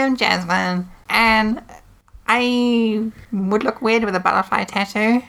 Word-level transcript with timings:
am 0.00 0.16
Jasmine, 0.16 0.88
and 1.08 1.62
I 2.26 3.10
would 3.32 3.64
look 3.64 3.82
weird 3.82 4.04
with 4.04 4.14
a 4.14 4.20
butterfly 4.20 4.64
tattoo. 4.64 5.22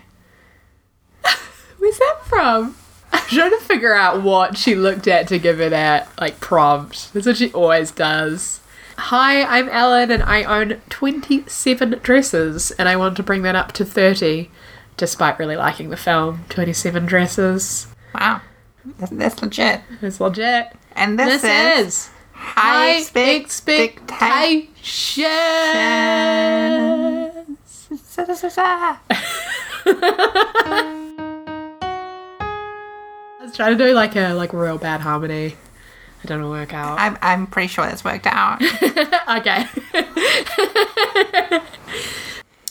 Where's 1.77 1.97
that 1.97 2.19
from? 2.25 2.75
I'm 3.11 3.25
trying 3.27 3.51
to 3.51 3.59
figure 3.59 3.93
out 3.93 4.21
what 4.21 4.57
she 4.57 4.75
looked 4.75 5.07
at 5.07 5.27
to 5.29 5.39
give 5.39 5.59
it 5.59 5.71
that 5.71 6.09
like 6.19 6.39
prompt. 6.39 7.13
That's 7.13 7.25
what 7.25 7.37
she 7.37 7.51
always 7.51 7.91
does. 7.91 8.61
Hi, 8.97 9.43
I'm 9.43 9.67
Ellen 9.69 10.11
and 10.11 10.23
I 10.23 10.43
own 10.43 10.81
27 10.89 11.99
dresses 12.03 12.71
and 12.71 12.87
I 12.87 12.95
want 12.95 13.17
to 13.17 13.23
bring 13.23 13.41
that 13.41 13.55
up 13.55 13.71
to 13.73 13.85
30 13.85 14.49
despite 14.95 15.39
really 15.39 15.57
liking 15.57 15.89
the 15.89 15.97
film 15.97 16.45
27 16.49 17.05
dresses. 17.05 17.87
Wow, 18.13 18.41
that's, 18.99 19.11
that's 19.11 19.41
legit. 19.41 19.81
It's 20.01 20.19
legit. 20.19 20.67
And 20.95 21.17
this, 21.17 21.41
This 21.41 21.79
is, 21.79 21.87
is 21.87 22.09
high 22.41 22.97
expectations. 22.97 24.67
I 33.39 33.41
was 33.41 33.55
trying 33.55 33.77
to 33.77 33.83
do 33.83 33.93
like 33.93 34.15
a 34.15 34.33
like 34.33 34.53
real 34.53 34.77
bad 34.77 35.01
harmony. 35.01 35.55
I 36.23 36.27
don't 36.27 36.41
know 36.41 36.49
work 36.49 36.73
out. 36.73 36.99
I'm, 36.99 37.17
I'm 37.21 37.47
pretty 37.47 37.67
sure 37.67 37.85
that's 37.85 38.03
worked 38.03 38.27
out. 38.27 38.61
okay. 39.39 39.65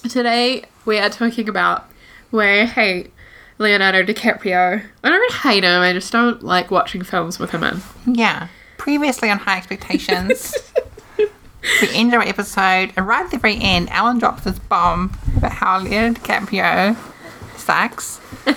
Today 0.08 0.64
we 0.84 0.98
are 0.98 1.10
talking 1.10 1.48
about 1.48 1.90
why 2.30 2.60
I 2.60 2.64
hate 2.66 3.12
Leonardo 3.58 4.04
DiCaprio. 4.04 4.84
I 5.02 5.08
don't 5.08 5.32
hate 5.34 5.64
him, 5.64 5.82
I 5.82 5.92
just 5.92 6.12
don't 6.12 6.42
like 6.42 6.70
watching 6.70 7.02
films 7.02 7.38
with 7.38 7.50
him 7.50 7.64
in. 7.64 7.80
yeah. 8.06 8.48
Previously 8.80 9.28
on 9.28 9.36
High 9.36 9.58
Expectations, 9.58 10.56
we 11.18 11.88
ended 11.92 12.14
our 12.14 12.22
episode, 12.22 12.94
and 12.96 13.06
right 13.06 13.26
at 13.26 13.30
the 13.30 13.36
very 13.36 13.58
end, 13.60 13.90
Ellen 13.90 14.18
drops 14.18 14.44
this 14.44 14.58
bomb 14.58 15.14
about 15.36 15.52
how 15.52 15.78
Leonardo 15.80 16.18
DiCaprio 16.18 16.96
sucks. 17.58 18.20
and 18.46 18.56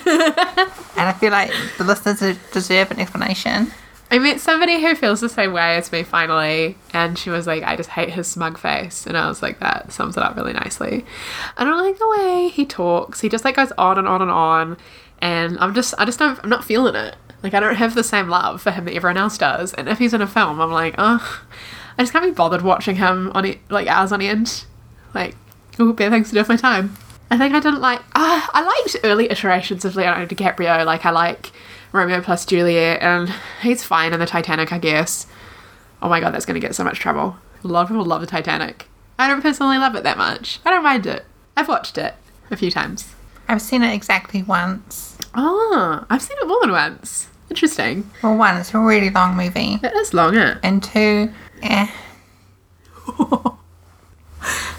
I 0.96 1.12
feel 1.20 1.30
like 1.30 1.52
the 1.76 1.84
listeners 1.84 2.38
deserve 2.52 2.90
an 2.90 3.00
explanation. 3.00 3.70
I 4.10 4.18
met 4.18 4.40
somebody 4.40 4.80
who 4.80 4.94
feels 4.94 5.20
the 5.20 5.28
same 5.28 5.52
way 5.52 5.76
as 5.76 5.92
me 5.92 6.02
finally, 6.02 6.78
and 6.94 7.18
she 7.18 7.28
was 7.28 7.46
like, 7.46 7.62
I 7.62 7.76
just 7.76 7.90
hate 7.90 8.08
his 8.08 8.26
smug 8.26 8.56
face. 8.56 9.06
And 9.06 9.18
I 9.18 9.28
was 9.28 9.42
like, 9.42 9.60
that 9.60 9.92
sums 9.92 10.16
it 10.16 10.22
up 10.22 10.36
really 10.36 10.54
nicely. 10.54 11.04
I 11.58 11.64
don't 11.64 11.84
like 11.84 11.98
the 11.98 12.08
way 12.08 12.48
he 12.48 12.64
talks. 12.64 13.20
He 13.20 13.28
just 13.28 13.44
like 13.44 13.56
goes 13.56 13.72
on 13.76 13.98
and 13.98 14.08
on 14.08 14.22
and 14.22 14.30
on. 14.30 14.78
And 15.20 15.58
I'm 15.58 15.74
just, 15.74 15.92
I 15.98 16.06
just 16.06 16.18
don't, 16.18 16.40
I'm 16.42 16.48
not 16.48 16.64
feeling 16.64 16.94
it. 16.94 17.14
Like, 17.44 17.52
I 17.52 17.60
don't 17.60 17.76
have 17.76 17.94
the 17.94 18.02
same 18.02 18.30
love 18.30 18.62
for 18.62 18.70
him 18.70 18.86
that 18.86 18.94
everyone 18.94 19.18
else 19.18 19.36
does. 19.36 19.74
And 19.74 19.86
if 19.86 19.98
he's 19.98 20.14
in 20.14 20.22
a 20.22 20.26
film, 20.26 20.62
I'm 20.62 20.72
like, 20.72 20.94
oh, 20.96 21.44
I 21.98 22.02
just 22.02 22.10
can't 22.10 22.24
be 22.24 22.30
bothered 22.30 22.62
watching 22.62 22.96
him 22.96 23.30
on 23.34 23.44
it, 23.44 23.58
like 23.68 23.86
hours 23.86 24.12
on 24.12 24.22
end. 24.22 24.64
Like, 25.12 25.36
oh, 25.78 25.92
better 25.92 26.10
things 26.10 26.28
to 26.28 26.34
do 26.34 26.40
with 26.40 26.48
my 26.48 26.56
time. 26.56 26.96
I 27.30 27.36
think 27.36 27.54
I 27.54 27.60
didn't 27.60 27.82
like, 27.82 28.00
ah, 28.14 28.50
I 28.54 28.62
liked 28.62 28.96
early 29.04 29.30
iterations 29.30 29.84
of 29.84 29.94
Leonardo 29.94 30.34
DiCaprio. 30.34 30.86
Like, 30.86 31.04
I 31.04 31.10
like 31.10 31.52
Romeo 31.92 32.22
plus 32.22 32.46
Juliet, 32.46 33.02
and 33.02 33.30
he's 33.60 33.84
fine 33.84 34.14
in 34.14 34.20
the 34.20 34.26
Titanic, 34.26 34.72
I 34.72 34.78
guess. 34.78 35.26
Oh 36.00 36.08
my 36.08 36.20
god, 36.20 36.32
that's 36.32 36.46
gonna 36.46 36.60
get 36.60 36.74
so 36.74 36.82
much 36.82 36.98
trouble. 36.98 37.36
A 37.62 37.68
lot 37.68 37.82
of 37.82 37.88
people 37.88 38.06
love 38.06 38.22
the 38.22 38.26
Titanic. 38.26 38.88
I 39.18 39.28
don't 39.28 39.42
personally 39.42 39.76
love 39.76 39.94
it 39.96 40.02
that 40.04 40.16
much. 40.16 40.60
I 40.64 40.70
don't 40.70 40.82
mind 40.82 41.06
it. 41.06 41.26
I've 41.58 41.68
watched 41.68 41.98
it 41.98 42.14
a 42.50 42.56
few 42.56 42.70
times. 42.70 43.14
I've 43.48 43.60
seen 43.60 43.82
it 43.82 43.92
exactly 43.92 44.42
once. 44.42 45.18
Oh, 45.34 46.06
I've 46.08 46.22
seen 46.22 46.38
it 46.40 46.48
more 46.48 46.60
than 46.62 46.72
once. 46.72 47.28
Interesting. 47.50 48.10
Well, 48.22 48.36
one, 48.36 48.56
it's 48.56 48.74
a 48.74 48.78
really 48.78 49.10
long 49.10 49.36
movie. 49.36 49.78
It 49.82 49.94
is 49.94 50.14
long, 50.14 50.36
eh? 50.36 50.58
And 50.62 50.82
two, 50.82 51.32
eh. 51.62 51.88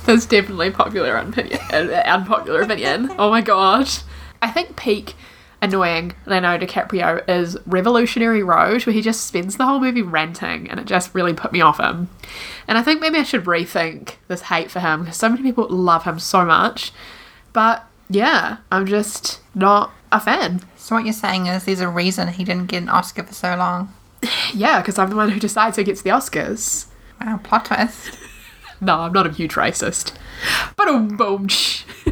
That's 0.05 0.25
definitely 0.25 0.71
popular 0.71 1.15
opinion, 1.17 1.59
uh, 1.71 2.03
unpopular 2.05 2.61
opinion. 2.61 3.11
Oh 3.17 3.29
my 3.29 3.41
god. 3.41 3.89
I 4.41 4.51
think 4.51 4.75
peak 4.75 5.15
annoying 5.61 6.13
Leonardo 6.25 6.65
DiCaprio 6.65 7.27
is 7.27 7.57
Revolutionary 7.65 8.43
Road, 8.43 8.85
where 8.85 8.93
he 8.93 9.01
just 9.01 9.25
spends 9.25 9.57
the 9.57 9.65
whole 9.65 9.79
movie 9.79 10.03
ranting, 10.03 10.69
and 10.69 10.79
it 10.79 10.85
just 10.85 11.15
really 11.15 11.33
put 11.33 11.51
me 11.51 11.61
off 11.61 11.79
him. 11.79 12.09
And 12.67 12.77
I 12.77 12.83
think 12.83 13.01
maybe 13.01 13.17
I 13.17 13.23
should 13.23 13.45
rethink 13.45 14.15
this 14.27 14.43
hate 14.43 14.69
for 14.69 14.79
him 14.79 15.01
because 15.01 15.17
so 15.17 15.29
many 15.29 15.41
people 15.41 15.67
love 15.69 16.03
him 16.03 16.19
so 16.19 16.45
much. 16.45 16.91
But 17.53 17.87
yeah, 18.09 18.57
I'm 18.71 18.85
just 18.85 19.39
not 19.55 19.91
a 20.15 20.19
fan. 20.19 20.61
So 20.77 20.95
what 20.95 21.03
you're 21.05 21.13
saying 21.13 21.47
is 21.47 21.65
there's 21.65 21.79
a 21.81 21.87
reason 21.89 22.27
he 22.29 22.43
didn't 22.43 22.67
get 22.67 22.83
an 22.83 22.89
Oscar 22.89 23.23
for 23.23 23.33
so 23.33 23.55
long. 23.55 23.93
Yeah, 24.53 24.81
because 24.81 24.97
I'm 24.97 25.09
the 25.09 25.15
one 25.15 25.29
who 25.29 25.39
decides 25.39 25.77
who 25.77 25.83
gets 25.83 26.01
the 26.01 26.09
Oscars. 26.09 26.87
Wow, 27.21 27.37
plot 27.43 27.65
twist. 27.65 28.17
No, 28.81 28.99
I'm 28.99 29.13
not 29.13 29.25
a 29.25 29.31
huge 29.31 29.53
racist. 29.53 30.13
But 30.75 30.87
um, 30.89 31.15
boom. 31.15 31.47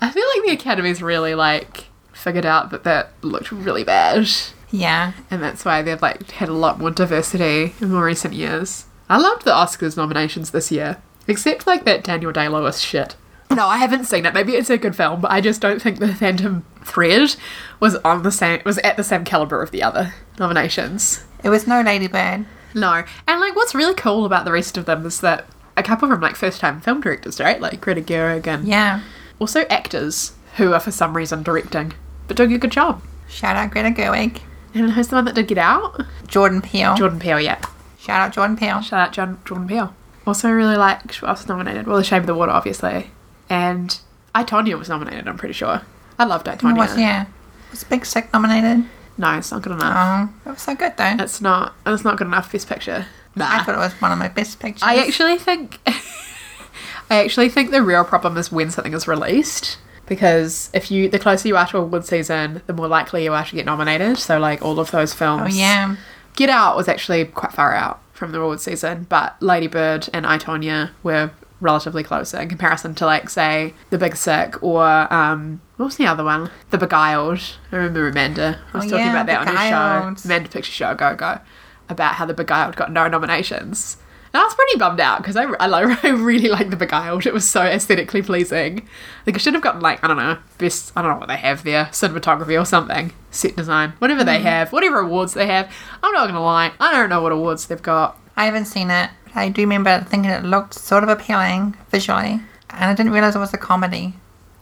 I 0.00 0.10
feel 0.10 0.24
like 0.28 0.44
the 0.44 0.52
Academy's 0.52 1.02
really 1.02 1.34
like 1.34 1.86
figured 2.12 2.46
out 2.46 2.70
that 2.70 2.84
that 2.84 3.12
looked 3.22 3.50
really 3.50 3.82
bad, 3.84 4.28
Yeah. 4.70 5.12
and 5.30 5.42
that's 5.42 5.64
why 5.64 5.82
they've 5.82 6.00
like 6.00 6.30
had 6.30 6.48
a 6.48 6.52
lot 6.54 6.78
more 6.78 6.90
diversity 6.92 7.74
in 7.80 7.90
more 7.90 8.04
recent 8.04 8.34
years. 8.34 8.84
I 9.08 9.18
loved 9.18 9.44
the 9.44 9.50
Oscars 9.52 9.96
nominations 9.96 10.50
this 10.52 10.70
year, 10.70 10.98
except 11.26 11.66
like 11.66 11.84
that 11.84 12.04
Daniel 12.04 12.30
Day 12.32 12.48
Lewis 12.48 12.78
shit. 12.78 13.16
No, 13.50 13.66
I 13.66 13.78
haven't 13.78 14.04
seen 14.04 14.26
it. 14.26 14.34
Maybe 14.34 14.54
it's 14.54 14.70
a 14.70 14.76
good 14.78 14.94
film, 14.94 15.20
but 15.20 15.30
I 15.30 15.40
just 15.40 15.60
don't 15.60 15.80
think 15.80 15.98
the 15.98 16.14
Phantom 16.14 16.64
Thread 16.84 17.34
was 17.80 17.96
on 17.96 18.22
the 18.22 18.30
same 18.30 18.60
was 18.64 18.78
at 18.78 18.96
the 18.96 19.04
same 19.04 19.24
caliber 19.24 19.62
of 19.62 19.70
the 19.70 19.82
other 19.82 20.14
nominations. 20.38 21.24
It 21.42 21.50
was 21.50 21.66
no 21.66 21.80
Ladybird. 21.80 22.46
No. 22.74 23.02
And 23.26 23.40
like 23.40 23.56
what's 23.56 23.74
really 23.74 23.94
cool 23.94 24.24
about 24.24 24.44
the 24.44 24.52
rest 24.52 24.76
of 24.76 24.84
them 24.84 25.04
is 25.06 25.20
that 25.20 25.46
a 25.76 25.82
couple 25.82 26.06
of 26.06 26.10
them 26.10 26.20
like 26.20 26.36
first 26.36 26.60
time 26.60 26.80
film 26.80 27.00
directors, 27.00 27.40
right? 27.40 27.60
Like 27.60 27.80
Greta 27.80 28.00
Gerwig 28.00 28.46
and 28.46 28.66
Yeah. 28.66 29.00
also 29.38 29.60
actors 29.70 30.32
who 30.56 30.72
are 30.74 30.80
for 30.80 30.90
some 30.90 31.16
reason 31.16 31.42
directing, 31.42 31.92
but 32.26 32.36
doing 32.36 32.52
a 32.52 32.58
good 32.58 32.72
job. 32.72 33.02
Shout 33.28 33.56
out 33.56 33.70
Greta 33.70 33.90
Gerwig. 33.90 34.40
And 34.74 34.92
who's 34.92 35.08
the 35.08 35.16
one 35.16 35.24
that 35.24 35.34
did 35.34 35.48
Get 35.48 35.58
Out? 35.58 36.02
Jordan 36.26 36.60
Peele. 36.60 36.94
Jordan 36.96 37.18
Peele, 37.18 37.40
yeah. 37.40 37.60
Shout 37.98 38.20
out 38.20 38.32
Jordan 38.34 38.56
Peele. 38.56 38.80
Shout 38.82 39.00
out 39.00 39.12
John, 39.12 39.38
Jordan 39.44 39.66
Peele. 39.68 39.94
Also 40.26 40.50
really 40.50 40.76
like 40.76 41.14
what 41.16 41.28
else 41.30 41.40
was 41.40 41.48
nominated? 41.48 41.86
Well, 41.86 41.96
The 41.96 42.04
Shape 42.04 42.20
of 42.20 42.26
the 42.26 42.34
Water, 42.34 42.52
obviously. 42.52 43.10
And 43.50 43.98
I 44.34 44.44
Tonya 44.44 44.78
was 44.78 44.88
nominated, 44.88 45.26
I'm 45.28 45.38
pretty 45.38 45.54
sure. 45.54 45.82
I 46.18 46.24
loved 46.24 46.48
I 46.48 46.54
It 46.54 46.58
Tonya. 46.60 46.76
was, 46.76 46.98
yeah. 46.98 47.26
Was 47.70 47.84
Big 47.84 48.04
Sick 48.06 48.32
nominated? 48.32 48.84
No, 49.16 49.32
it's 49.36 49.50
not 49.50 49.62
good 49.62 49.72
enough. 49.72 50.30
Oh, 50.46 50.48
it 50.50 50.52
was 50.54 50.62
so 50.62 50.74
good 50.74 50.96
though. 50.96 51.16
It's 51.18 51.40
not 51.40 51.74
it's 51.86 52.04
not 52.04 52.16
good 52.18 52.26
enough 52.28 52.46
for 52.46 52.52
Best 52.52 52.68
Picture. 52.68 53.06
Nah. 53.34 53.46
I 53.50 53.62
thought 53.64 53.74
it 53.74 53.78
was 53.78 53.92
one 54.00 54.10
of 54.12 54.18
my 54.18 54.28
best 54.28 54.58
pictures. 54.58 54.82
I 54.82 54.96
actually 54.96 55.38
think 55.38 55.78
I 57.10 57.24
actually 57.24 57.48
think 57.48 57.70
the 57.70 57.82
real 57.82 58.04
problem 58.04 58.36
is 58.36 58.50
when 58.52 58.70
something 58.70 58.92
is 58.92 59.06
released. 59.08 59.78
Because 60.06 60.70
if 60.72 60.90
you 60.90 61.08
the 61.08 61.18
closer 61.18 61.48
you 61.48 61.56
are 61.56 61.66
to 61.68 61.78
award 61.78 62.04
season, 62.06 62.62
the 62.66 62.72
more 62.72 62.88
likely 62.88 63.24
you 63.24 63.32
are 63.34 63.44
to 63.44 63.54
get 63.54 63.66
nominated. 63.66 64.18
So 64.18 64.38
like 64.38 64.62
all 64.62 64.78
of 64.80 64.90
those 64.90 65.12
films. 65.14 65.54
Oh 65.54 65.58
yeah. 65.58 65.96
Get 66.36 66.48
Out 66.48 66.76
was 66.76 66.88
actually 66.88 67.24
quite 67.26 67.52
far 67.52 67.74
out 67.74 68.00
from 68.12 68.32
the 68.32 68.40
award 68.40 68.60
season, 68.60 69.06
but 69.08 69.40
Lady 69.42 69.66
Bird 69.66 70.08
and 70.12 70.26
I 70.26 70.38
Tonya 70.38 70.90
were 71.02 71.30
relatively 71.60 72.02
closer 72.02 72.38
in 72.40 72.48
comparison 72.48 72.94
to 72.96 73.04
like 73.06 73.28
say 73.30 73.74
The 73.90 73.98
Big 73.98 74.14
Sick 74.16 74.62
or 74.62 75.12
um 75.12 75.60
what 75.76 75.86
was 75.86 75.96
the 75.96 76.06
other 76.06 76.24
one? 76.24 76.50
The 76.70 76.78
Beguiled. 76.78 77.40
I 77.72 77.76
remember 77.76 78.08
Amanda. 78.08 78.58
I 78.72 78.76
was 78.78 78.86
Oh, 78.86 78.90
talking 78.90 79.06
yeah, 79.06 79.10
about 79.12 79.26
that 79.26 79.40
on 79.40 79.46
Beguiled. 79.46 80.14
her 80.14 80.16
show. 80.22 80.26
Amanda 80.26 80.48
Picture 80.50 80.72
Show 80.72 80.94
Go 80.94 81.14
Go 81.14 81.38
about 81.88 82.14
how 82.14 82.26
The 82.26 82.34
Beguiled 82.34 82.76
got 82.76 82.92
no 82.92 83.06
nominations. 83.08 83.96
And 84.34 84.42
I 84.42 84.44
was 84.44 84.54
pretty 84.54 84.76
bummed 84.78 85.00
out 85.00 85.18
because 85.22 85.36
I, 85.36 85.44
I, 85.44 85.96
I 86.02 86.08
really 86.10 86.48
like 86.50 86.68
The 86.68 86.76
Beguiled. 86.76 87.24
It 87.26 87.32
was 87.32 87.48
so 87.48 87.62
aesthetically 87.62 88.20
pleasing. 88.20 88.86
Like, 89.26 89.36
it 89.36 89.38
should 89.40 89.54
have 89.54 89.62
gotten, 89.62 89.80
like, 89.80 90.04
I 90.04 90.08
don't 90.08 90.18
know, 90.18 90.36
best, 90.58 90.92
I 90.94 91.00
don't 91.00 91.12
know 91.12 91.16
what 91.18 91.28
they 91.28 91.36
have 91.38 91.64
there, 91.64 91.86
cinematography 91.86 92.60
or 92.60 92.66
something, 92.66 93.12
set 93.30 93.56
design, 93.56 93.94
whatever 94.00 94.22
Mm. 94.22 94.26
they 94.26 94.40
have, 94.40 94.70
whatever 94.70 94.98
awards 95.00 95.32
they 95.32 95.46
have. 95.46 95.72
I'm 96.02 96.12
not 96.12 96.26
gonna 96.26 96.42
lie, 96.44 96.72
I 96.78 96.92
don't 96.92 97.08
know 97.08 97.22
what 97.22 97.32
awards 97.32 97.66
they've 97.68 97.80
got. 97.80 98.18
I 98.36 98.44
haven't 98.44 98.66
seen 98.66 98.90
it. 98.90 99.08
I 99.38 99.48
do 99.48 99.62
remember 99.62 100.04
thinking 100.08 100.30
it 100.30 100.44
looked 100.44 100.74
sort 100.74 101.02
of 101.02 101.08
appealing 101.08 101.76
visually, 101.90 102.40
and 102.70 102.90
I 102.90 102.94
didn't 102.94 103.12
realize 103.12 103.36
it 103.36 103.40
was 103.40 103.54
a 103.54 103.58
comedy. 103.58 104.14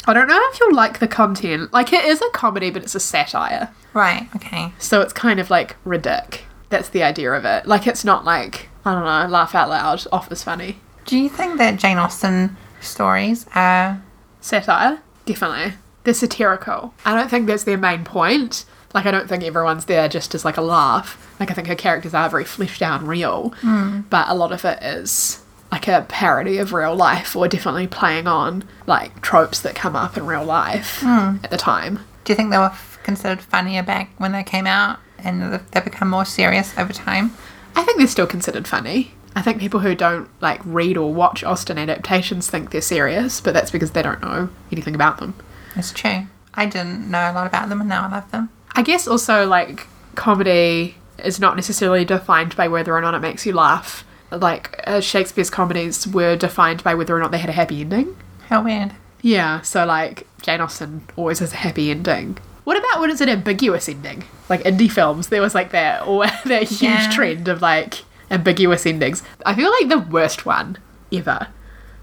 I 0.06 0.12
don't 0.12 0.28
know 0.28 0.40
if 0.52 0.60
you'll 0.60 0.74
like 0.74 1.00
the 1.00 1.08
content. 1.08 1.72
Like, 1.72 1.92
it 1.92 2.04
is 2.04 2.22
a 2.22 2.30
comedy, 2.30 2.70
but 2.70 2.82
it's 2.82 2.94
a 2.94 3.00
satire. 3.00 3.70
Right. 3.92 4.28
Okay. 4.36 4.72
So 4.78 5.00
it's 5.00 5.12
kind 5.12 5.40
of 5.40 5.50
like 5.50 5.82
ridic. 5.84 6.40
That's 6.68 6.88
the 6.88 7.02
idea 7.02 7.32
of 7.32 7.44
it. 7.44 7.66
Like, 7.66 7.86
it's 7.86 8.04
not 8.04 8.24
like, 8.24 8.68
I 8.84 8.94
don't 8.94 9.04
know, 9.04 9.28
laugh 9.28 9.54
out 9.54 9.68
loud, 9.68 10.04
office 10.12 10.42
funny. 10.42 10.78
Do 11.06 11.18
you 11.18 11.28
think 11.28 11.58
that 11.58 11.78
Jane 11.78 11.98
Austen 11.98 12.56
stories 12.80 13.46
are? 13.54 14.02
satire, 14.46 15.02
definitely. 15.24 15.74
They're 16.04 16.14
satirical. 16.14 16.94
I 17.04 17.14
don't 17.14 17.28
think 17.28 17.46
that's 17.46 17.64
their 17.64 17.76
main 17.76 18.04
point. 18.04 18.64
Like, 18.94 19.06
I 19.06 19.10
don't 19.10 19.28
think 19.28 19.42
everyone's 19.42 19.86
there 19.86 20.08
just 20.08 20.34
as 20.34 20.44
like 20.44 20.56
a 20.56 20.62
laugh. 20.62 21.22
Like, 21.38 21.50
I 21.50 21.54
think 21.54 21.68
her 21.68 21.74
characters 21.74 22.14
are 22.14 22.28
very 22.28 22.44
fleshed 22.44 22.82
out 22.82 23.00
and 23.00 23.08
real, 23.08 23.54
hmm. 23.60 24.00
but 24.10 24.28
a 24.28 24.34
lot 24.34 24.52
of 24.52 24.64
it 24.64 24.82
is 24.82 25.42
like 25.72 25.88
a 25.88 26.06
parody 26.08 26.58
of 26.58 26.72
real 26.72 26.94
life 26.94 27.34
or 27.34 27.48
definitely 27.48 27.86
playing 27.86 28.26
on 28.26 28.64
like 28.86 29.20
tropes 29.20 29.60
that 29.60 29.74
come 29.74 29.96
up 29.96 30.16
in 30.16 30.24
real 30.24 30.44
life 30.44 31.00
hmm. 31.00 31.36
at 31.42 31.50
the 31.50 31.56
time. 31.56 32.00
Do 32.24 32.32
you 32.32 32.36
think 32.36 32.50
they 32.50 32.58
were 32.58 32.66
f- 32.66 32.98
considered 33.02 33.40
funnier 33.40 33.82
back 33.82 34.10
when 34.18 34.32
they 34.32 34.42
came 34.42 34.66
out, 34.66 34.98
and 35.18 35.50
th- 35.50 35.62
they 35.72 35.80
become 35.80 36.08
more 36.08 36.24
serious 36.24 36.76
over 36.78 36.92
time? 36.92 37.32
I 37.74 37.82
think 37.84 37.98
they're 37.98 38.06
still 38.06 38.26
considered 38.26 38.66
funny. 38.66 39.12
I 39.36 39.42
think 39.42 39.60
people 39.60 39.80
who 39.80 39.94
don't 39.94 40.28
like 40.40 40.60
read 40.64 40.96
or 40.96 41.12
watch 41.12 41.44
Austen 41.44 41.76
adaptations 41.76 42.48
think 42.48 42.70
they're 42.70 42.80
serious, 42.80 43.40
but 43.40 43.52
that's 43.52 43.70
because 43.70 43.90
they 43.90 44.00
don't 44.00 44.22
know 44.22 44.48
anything 44.72 44.94
about 44.94 45.18
them. 45.18 45.34
It's 45.76 45.92
true. 45.92 46.26
I 46.54 46.64
didn't 46.64 47.10
know 47.10 47.30
a 47.30 47.34
lot 47.34 47.46
about 47.46 47.68
them 47.68 47.80
and 47.80 47.88
now 47.88 48.06
I 48.06 48.10
love 48.10 48.30
them. 48.30 48.48
I 48.76 48.82
guess 48.82 49.08
also 49.08 49.46
like 49.46 49.86
comedy 50.14 50.96
is 51.24 51.40
not 51.40 51.56
necessarily 51.56 52.04
defined 52.04 52.54
by 52.56 52.68
whether 52.68 52.94
or 52.94 53.00
not 53.00 53.14
it 53.14 53.20
makes 53.20 53.46
you 53.46 53.52
laugh. 53.54 54.04
Like 54.30 54.80
uh, 54.86 55.00
Shakespeare's 55.00 55.50
comedies 55.50 56.06
were 56.06 56.36
defined 56.36 56.84
by 56.84 56.94
whether 56.94 57.16
or 57.16 57.20
not 57.20 57.30
they 57.30 57.38
had 57.38 57.48
a 57.50 57.54
happy 57.54 57.80
ending. 57.80 58.16
How 58.48 58.62
weird. 58.62 58.92
Yeah, 59.22 59.60
so 59.62 59.84
like 59.86 60.26
Jane 60.42 60.60
Austen 60.60 61.06
always 61.16 61.38
has 61.40 61.52
a 61.52 61.56
happy 61.56 61.90
ending. 61.90 62.38
What 62.64 62.76
about 62.76 63.00
when 63.00 63.10
it's 63.10 63.20
an 63.20 63.28
ambiguous 63.28 63.88
ending? 63.88 64.24
Like 64.48 64.62
indie 64.64 64.90
films, 64.90 65.28
there 65.28 65.40
was 65.40 65.54
like 65.54 65.70
that 65.70 66.02
or 66.06 66.26
that 66.44 66.64
huge 66.64 66.82
Yeah. 66.82 67.10
trend 67.12 67.48
of 67.48 67.62
like 67.62 68.04
ambiguous 68.30 68.84
endings. 68.86 69.22
I 69.44 69.54
feel 69.54 69.70
like 69.70 69.88
the 69.88 69.98
worst 70.10 70.44
one 70.44 70.78
ever. 71.12 71.48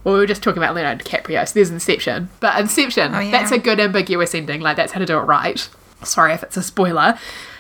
Well, 0.04 0.16
we 0.16 0.20
were 0.22 0.28
just 0.28 0.42
talking 0.44 0.62
about 0.62 0.76
Leonardo 0.76 1.04
DiCaprio, 1.04 1.48
so 1.48 1.54
there's 1.54 1.70
Inception. 1.70 2.30
But 2.42 2.60
Inception, 2.60 3.14
Oh, 3.16 3.20
yeah. 3.20 3.32
that's 3.32 3.52
a 3.52 3.58
good 3.58 3.80
ambiguous 3.80 4.34
ending. 4.36 4.60
Like 4.62 4.76
that's 4.76 4.92
how 4.94 5.00
to 5.00 5.06
do 5.06 5.18
it 5.18 5.22
right. 5.22 5.70
Sorry 6.06 6.34
if 6.34 6.44
it's 6.44 6.58
a 6.58 6.64
spoiler, 6.64 7.18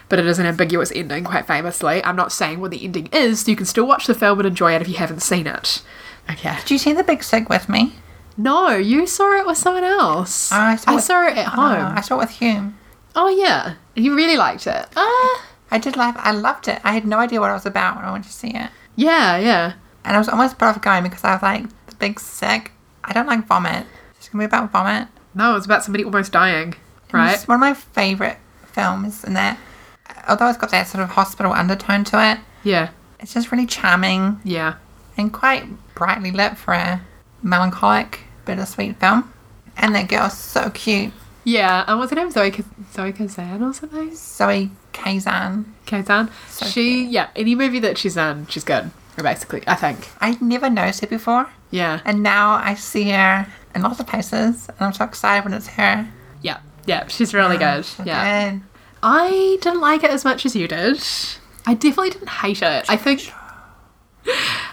but 0.09 0.19
it 0.19 0.25
is 0.25 0.39
an 0.39 0.45
ambiguous 0.45 0.91
ending, 0.95 1.23
quite 1.23 1.45
famously. 1.47 2.03
I'm 2.03 2.15
not 2.15 2.31
saying 2.31 2.59
what 2.61 2.71
the 2.71 2.83
ending 2.83 3.07
is. 3.11 3.41
So 3.41 3.51
you 3.51 3.57
can 3.57 3.65
still 3.65 3.87
watch 3.87 4.05
the 4.07 4.13
film 4.15 4.39
and 4.39 4.47
enjoy 4.47 4.73
it 4.75 4.81
if 4.81 4.87
you 4.89 4.95
haven't 4.95 5.21
seen 5.21 5.47
it. 5.47 5.81
Okay. 6.29 6.57
Did 6.61 6.71
you 6.71 6.77
see 6.77 6.93
The 6.93 7.03
Big 7.03 7.23
Sick 7.23 7.49
with 7.49 7.67
me? 7.69 7.95
No, 8.37 8.69
you 8.75 9.05
saw 9.05 9.39
it 9.39 9.45
with 9.45 9.57
someone 9.57 9.83
else. 9.83 10.51
Oh, 10.51 10.55
I 10.57 10.75
saw 10.75 10.97
it- 10.97 11.01
saw 11.01 11.27
it 11.27 11.37
at 11.37 11.47
Oh, 11.47 11.49
home. 11.51 11.93
I 11.97 12.01
saw 12.01 12.15
it 12.15 12.19
with 12.19 12.29
Hume. 12.31 12.77
Oh 13.15 13.27
yeah, 13.29 13.75
you 13.95 14.15
really 14.15 14.37
liked 14.37 14.65
it. 14.65 14.87
Ah, 14.95 15.45
I 15.69 15.77
did 15.77 15.95
like. 15.95 16.15
I 16.17 16.31
loved 16.31 16.67
it. 16.67 16.79
I 16.83 16.93
had 16.93 17.05
no 17.05 17.19
idea 17.19 17.39
what 17.39 17.51
it 17.51 17.53
was 17.53 17.65
about 17.67 17.95
when 17.97 18.05
I 18.05 18.11
went 18.11 18.23
to 18.25 18.31
see 18.31 18.49
it. 18.49 18.69
yeah, 18.95 19.37
yeah. 19.37 19.73
And 20.05 20.15
I 20.15 20.19
was 20.19 20.27
almost 20.29 20.57
put 20.57 20.65
off 20.67 20.81
going 20.81 21.03
because 21.03 21.23
I 21.23 21.33
was 21.33 21.43
like, 21.43 21.65
The 21.87 21.95
Big 21.95 22.19
Sick. 22.19 22.71
I 23.03 23.13
don't 23.13 23.27
like 23.27 23.45
vomit. 23.45 23.85
It's 24.17 24.27
going 24.29 24.39
to 24.41 24.47
be 24.49 24.57
about 24.57 24.71
vomit. 24.71 25.07
No, 25.35 25.55
it's 25.55 25.65
about 25.65 25.83
somebody 25.83 26.03
almost 26.03 26.31
dying, 26.31 26.73
right? 27.13 27.33
It's 27.33 27.47
one 27.47 27.55
of 27.55 27.61
my 27.61 27.73
favourite 27.73 28.37
films 28.65 29.23
in 29.23 29.33
that, 29.33 29.57
although 30.27 30.47
it's 30.49 30.57
got 30.57 30.71
that 30.71 30.87
sort 30.87 31.03
of 31.03 31.11
hospital 31.11 31.51
undertone 31.53 32.03
to 32.05 32.31
it, 32.31 32.39
Yeah, 32.63 32.89
it's 33.19 33.33
just 33.33 33.51
really 33.51 33.65
charming 33.65 34.39
yeah, 34.43 34.75
and 35.17 35.31
quite 35.31 35.65
brightly 35.95 36.31
lit 36.31 36.57
for 36.57 36.73
a 36.73 37.01
melancholic, 37.41 38.21
bittersweet 38.45 38.97
film. 38.99 39.31
And 39.77 39.95
that 39.95 40.07
girl's 40.07 40.37
so 40.37 40.69
cute. 40.69 41.11
yeah. 41.43 41.83
And 41.87 41.97
what's 41.99 42.11
her 42.11 42.15
name? 42.15 42.29
Zoe 42.31 42.53
Zoe 42.93 43.11
Kazan 43.11 43.63
or 43.63 43.73
something? 43.73 44.15
Zoe 44.15 44.69
Kazan. 44.91 45.73
Kazan. 45.87 46.29
So 46.47 46.65
she, 46.67 47.01
cute. 47.01 47.11
yeah. 47.11 47.29
Any 47.35 47.55
movie 47.55 47.79
that 47.79 47.97
she's 47.97 48.15
in, 48.17 48.45
she's 48.47 48.63
good. 48.63 48.91
Basically, 49.17 49.63
I 49.67 49.75
think. 49.75 50.09
I'd 50.21 50.41
never 50.41 50.69
noticed 50.69 51.01
her 51.01 51.07
before. 51.07 51.47
Yeah, 51.71 52.01
And 52.05 52.21
now 52.23 52.51
I 52.53 52.75
see 52.75 53.09
her 53.09 53.47
in 53.73 53.81
lots 53.81 53.99
of 53.99 54.05
places. 54.07 54.67
And 54.69 54.77
I'm 54.79 54.93
so 54.93 55.05
excited 55.05 55.43
when 55.43 55.53
it's 55.55 55.67
her. 55.69 56.07
yeah, 56.41 56.59
yeah. 56.85 57.07
She's 57.07 57.33
really 57.33 57.57
good. 57.57 57.85
So 57.85 58.03
Yeah. 58.05 58.59
I 59.01 59.57
didn't 59.61 59.81
like 59.81 60.03
it 60.03 60.11
as 60.11 60.23
much 60.23 60.45
as 60.45 60.55
you 60.55 60.67
did. 60.67 61.01
I 61.65 61.73
definitely 61.73 62.11
didn't 62.11 62.29
hate 62.29 62.61
it. 62.61 62.85
I 62.89 62.95
think. 62.97 63.31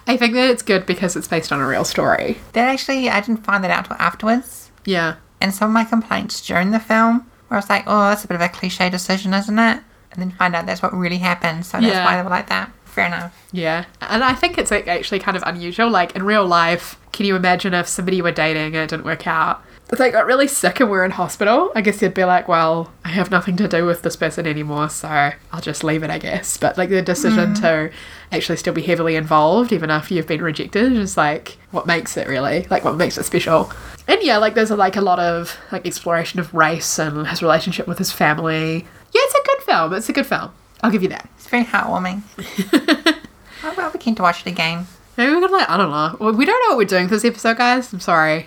I 0.07 0.17
think 0.17 0.35
that 0.35 0.51
it's 0.51 0.63
good 0.63 0.87
because 0.87 1.17
it's 1.17 1.27
based 1.29 1.51
on 1.53 1.61
a 1.61 1.67
real 1.67 1.85
story. 1.85 2.39
That 2.53 2.69
actually, 2.69 3.09
I 3.11 3.21
didn't 3.21 3.45
find 3.45 3.63
that 3.65 3.71
out 3.71 3.87
till 3.87 3.97
afterwards. 3.99 4.71
Yeah. 4.85 5.17
And 5.41 5.53
some 5.55 5.71
of 5.71 5.75
my 5.75 5.85
complaints 5.85 6.45
during 6.47 6.71
the 6.71 6.79
film 6.81 7.27
where 7.49 7.57
I 7.57 7.61
was 7.61 7.69
like, 7.69 7.85
oh, 7.87 8.11
that's 8.11 8.25
a 8.25 8.29
bit 8.29 8.35
of 8.37 8.41
a 8.41 8.49
cliche 8.49 8.91
decision, 8.91 9.35
isn't 9.35 9.59
it? 9.59 9.83
And 10.13 10.21
then 10.21 10.31
find 10.33 10.55
out 10.55 10.67
that's 10.67 10.83
what 10.83 10.93
really 10.93 11.19
happened. 11.19 11.67
So 11.67 11.81
that's 11.81 11.93
Yeah. 11.93 12.05
why 12.05 12.17
they 12.17 12.23
were 12.23 12.31
like 12.31 12.49
that. 12.49 12.71
Fair 12.85 13.07
enough. 13.07 13.49
Yeah, 13.53 13.85
and 14.01 14.25
I 14.25 14.35
think 14.35 14.59
it's 14.59 14.73
like 14.73 14.89
actually 14.89 15.21
kind 15.21 15.37
of 15.37 15.45
unusual. 15.47 15.89
Like 15.89 16.17
in 16.17 16.25
real 16.25 16.45
life, 16.45 16.99
can 17.13 17.25
you 17.25 17.37
imagine 17.37 17.73
if 17.73 17.87
somebody 17.87 18.21
were 18.21 18.33
dating 18.33 18.75
and 18.75 18.77
it 18.77 18.91
didn't 18.91 19.05
work 19.05 19.29
out? 19.29 19.63
If 19.93 19.99
they 19.99 20.11
got 20.11 20.27
really 20.27 20.47
sick 20.47 20.79
and 20.79 20.89
were 20.89 21.05
in 21.05 21.11
hospital, 21.11 21.73
I 21.75 21.81
guess 21.81 22.01
you'd 22.01 22.15
be 22.15 22.25
like, 22.25 22.47
well, 22.47 22.93
I 23.05 23.09
have 23.09 23.31
nothing 23.33 23.57
to 23.57 23.67
do 23.67 23.85
with 23.85 24.03
this 24.03 24.15
person 24.15 24.47
anymore, 24.47 24.89
so 24.89 25.09
I'll 25.09 25.61
just 25.61 25.83
leave 25.83 26.05
it, 26.05 26.11
I 26.11 26.19
guess. 26.19 26.57
But 26.57 26.79
like 26.79 26.91
the 26.91 27.03
decision 27.03 27.55
mm. 27.55 27.61
to 27.63 27.91
actually 28.31 28.57
still 28.57 28.73
be 28.73 28.83
heavily 28.83 29.17
involved, 29.17 29.73
even 29.73 29.91
after 29.91 30.15
you've 30.15 30.29
been 30.29 30.43
rejected, 30.43 30.93
is 30.93 31.17
like 31.17 31.59
what 31.73 31.89
makes 31.89 32.17
it 32.17 32.29
really, 32.29 32.69
like 32.71 32.85
what 32.85 32.97
makes 32.97 33.19
it 33.19 33.25
special. 33.25 33.73
And 34.07 34.23
yeah, 34.23 34.37
like 34.39 34.55
there's 34.55 34.71
like 34.71 34.95
a 34.95 35.01
lot 35.01 35.19
of 35.19 35.59
like 35.73 35.85
exploration 35.85 36.39
of 36.39 36.55
race 36.55 36.99
and 37.01 37.27
his 37.27 37.43
relationship 37.43 37.89
with 37.89 37.99
his 37.99 38.13
family. 38.13 38.87
Yeah, 39.13 39.21
it's 39.25 39.35
a 39.35 39.45
good 39.45 39.63
film. 39.65 39.93
It's 39.95 40.09
a 40.09 40.13
good 40.13 40.27
film. 40.27 40.53
I'll 40.83 40.93
give 40.93 41.03
you 41.03 41.09
that. 41.09 41.29
It's 41.37 41.49
very 41.49 41.65
heartwarming. 41.65 42.23
I'll, 43.65 43.81
I'll 43.81 43.91
keen 43.93 44.15
to 44.15 44.23
watch 44.23 44.47
it 44.47 44.51
again. 44.51 44.87
Maybe 45.17 45.33
we're 45.33 45.41
gonna 45.41 45.53
like 45.53 45.69
I 45.69 45.77
don't 45.77 45.91
know. 45.91 46.17
Well, 46.21 46.33
we 46.33 46.45
don't 46.45 46.61
know 46.65 46.77
what 46.77 46.79
we're 46.79 46.85
doing 46.85 47.09
for 47.09 47.15
this 47.15 47.25
episode, 47.25 47.57
guys. 47.57 47.93
I'm 47.93 47.99
sorry. 47.99 48.47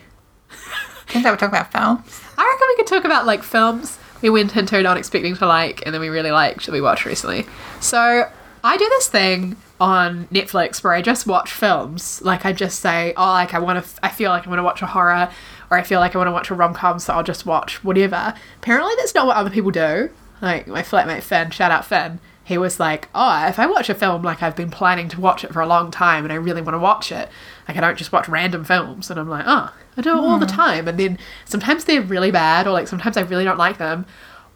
Turns 1.14 1.26
out 1.26 1.32
we 1.32 1.38
talk 1.38 1.50
about 1.50 1.72
films. 1.72 2.22
I 2.38 2.44
reckon 2.44 2.68
we 2.70 2.76
could 2.76 2.88
talk 2.88 3.06
about 3.06 3.26
like 3.26 3.44
films 3.44 4.00
we 4.24 4.30
went 4.30 4.56
into 4.56 4.82
not 4.82 4.98
expecting 4.98 5.36
to 5.36 5.46
like, 5.46 5.86
and 5.86 5.94
then 5.94 6.02
we 6.02 6.08
really 6.08 6.32
liked 6.32 6.66
that 6.66 6.72
we 6.72 6.82
watched 6.82 7.06
recently. 7.06 7.46
So 7.82 8.30
I 8.64 8.78
do 8.78 8.88
this 8.90 9.10
thing 9.10 9.58
on 9.82 10.28
Netflix 10.28 10.82
where 10.82 10.94
I 10.94 11.02
just 11.02 11.28
watch 11.28 11.52
films. 11.52 12.22
Like 12.22 12.46
I 12.46 12.54
just 12.54 12.80
say, 12.80 13.14
oh, 13.18 13.26
like 13.26 13.54
I 13.54 13.60
want 13.60 13.84
to, 13.84 14.00
I 14.02 14.10
feel 14.10 14.32
like 14.32 14.48
I 14.48 14.50
want 14.50 14.60
to 14.60 14.64
watch 14.64 14.82
a 14.82 14.88
horror, 14.88 15.30
or 15.70 15.78
I 15.78 15.84
feel 15.84 16.00
like 16.00 16.16
I 16.16 16.18
want 16.18 16.30
to 16.30 16.32
watch 16.32 16.50
a 16.50 16.56
rom 16.56 16.74
com, 16.74 17.00
so 17.00 17.14
I'll 17.14 17.24
just 17.24 17.46
watch 17.46 17.84
whatever. 17.84 18.34
Apparently, 18.60 18.94
that's 18.98 19.14
not 19.14 19.28
what 19.28 19.36
other 19.36 19.50
people 19.50 19.72
do. 19.72 20.10
Like 20.42 20.68
my 20.68 20.82
flatmate 20.82 21.24
Finn, 21.24 21.52
shout 21.52 21.72
out 21.72 21.86
Finn. 21.86 22.20
He 22.46 22.58
was 22.58 22.80
like, 22.80 23.10
oh, 23.14 23.48
if 23.48 23.60
I 23.60 23.66
watch 23.66 23.90
a 23.90 23.96
film, 23.96 24.22
like 24.22 24.42
I've 24.42 24.56
been 24.56 24.72
planning 24.72 25.10
to 25.10 25.22
watch 25.22 25.44
it 25.44 25.52
for 25.52 25.62
a 25.62 25.68
long 25.68 25.92
time, 25.92 26.24
and 26.24 26.32
I 26.32 26.38
really 26.38 26.62
want 26.62 26.76
to 26.76 26.80
watch 26.80 27.12
it. 27.12 27.28
Like 27.68 27.76
I 27.76 27.82
don't 27.82 27.98
just 27.98 28.14
watch 28.14 28.30
random 28.30 28.64
films, 28.64 29.12
and 29.12 29.20
I'm 29.20 29.30
like, 29.30 29.46
oh, 29.46 29.74
I 29.98 30.02
do 30.02 30.10
it 30.10 30.16
all 30.16 30.40
the 30.40 30.46
time. 30.46 30.88
And 30.88 31.00
then 31.00 31.18
sometimes 31.46 31.86
they're 31.86 32.02
really 32.02 32.32
bad, 32.32 32.68
or 32.68 32.72
like 32.72 32.88
sometimes 32.88 33.18
I 33.18 33.22
really 33.22 33.44
don't 33.44 33.58
like 33.58 33.78
them, 33.78 34.06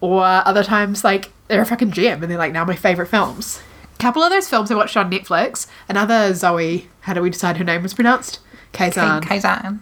or 0.00 0.24
other 0.24 0.64
times 0.64 1.04
like 1.04 1.30
they're 1.48 1.62
a 1.62 1.66
fucking 1.66 1.92
gem, 1.92 2.22
and 2.22 2.30
they're 2.30 2.38
like 2.38 2.52
now 2.52 2.64
my 2.64 2.76
favorite 2.76 3.06
films. 3.06 3.60
A 3.94 3.98
couple 3.98 4.22
of 4.22 4.30
those 4.30 4.48
films 4.48 4.70
I 4.70 4.74
watched 4.74 4.96
on 4.96 5.10
Netflix. 5.10 5.66
Another 5.88 6.32
Zoe, 6.34 6.88
how 7.00 7.14
do 7.14 7.22
we 7.22 7.30
decide 7.30 7.56
her 7.56 7.64
name 7.64 7.82
was 7.82 7.94
pronounced? 7.94 8.40
Kazan. 8.72 9.22
Kazan. 9.22 9.80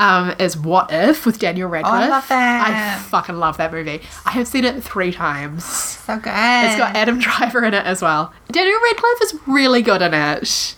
Um, 0.00 0.32
is 0.38 0.56
What 0.56 0.92
If 0.92 1.26
with 1.26 1.40
Daniel 1.40 1.68
Radcliffe. 1.68 2.06
Oh, 2.06 2.08
love 2.08 2.28
that. 2.28 2.68
I 2.68 3.02
fucking 3.02 3.34
love 3.36 3.56
that 3.56 3.72
movie. 3.72 4.00
I 4.24 4.30
have 4.30 4.46
seen 4.46 4.64
it 4.64 4.80
three 4.84 5.10
times. 5.10 5.64
So 5.64 6.14
good. 6.18 6.28
It's 6.28 6.76
got 6.76 6.94
Adam 6.94 7.18
Driver 7.20 7.64
in 7.64 7.74
it 7.74 7.84
as 7.84 8.00
well. 8.00 8.32
Daniel 8.52 8.78
Radcliffe 8.80 9.22
is 9.22 9.34
really 9.48 9.82
good 9.82 10.00
in 10.02 10.14
it. 10.14 10.76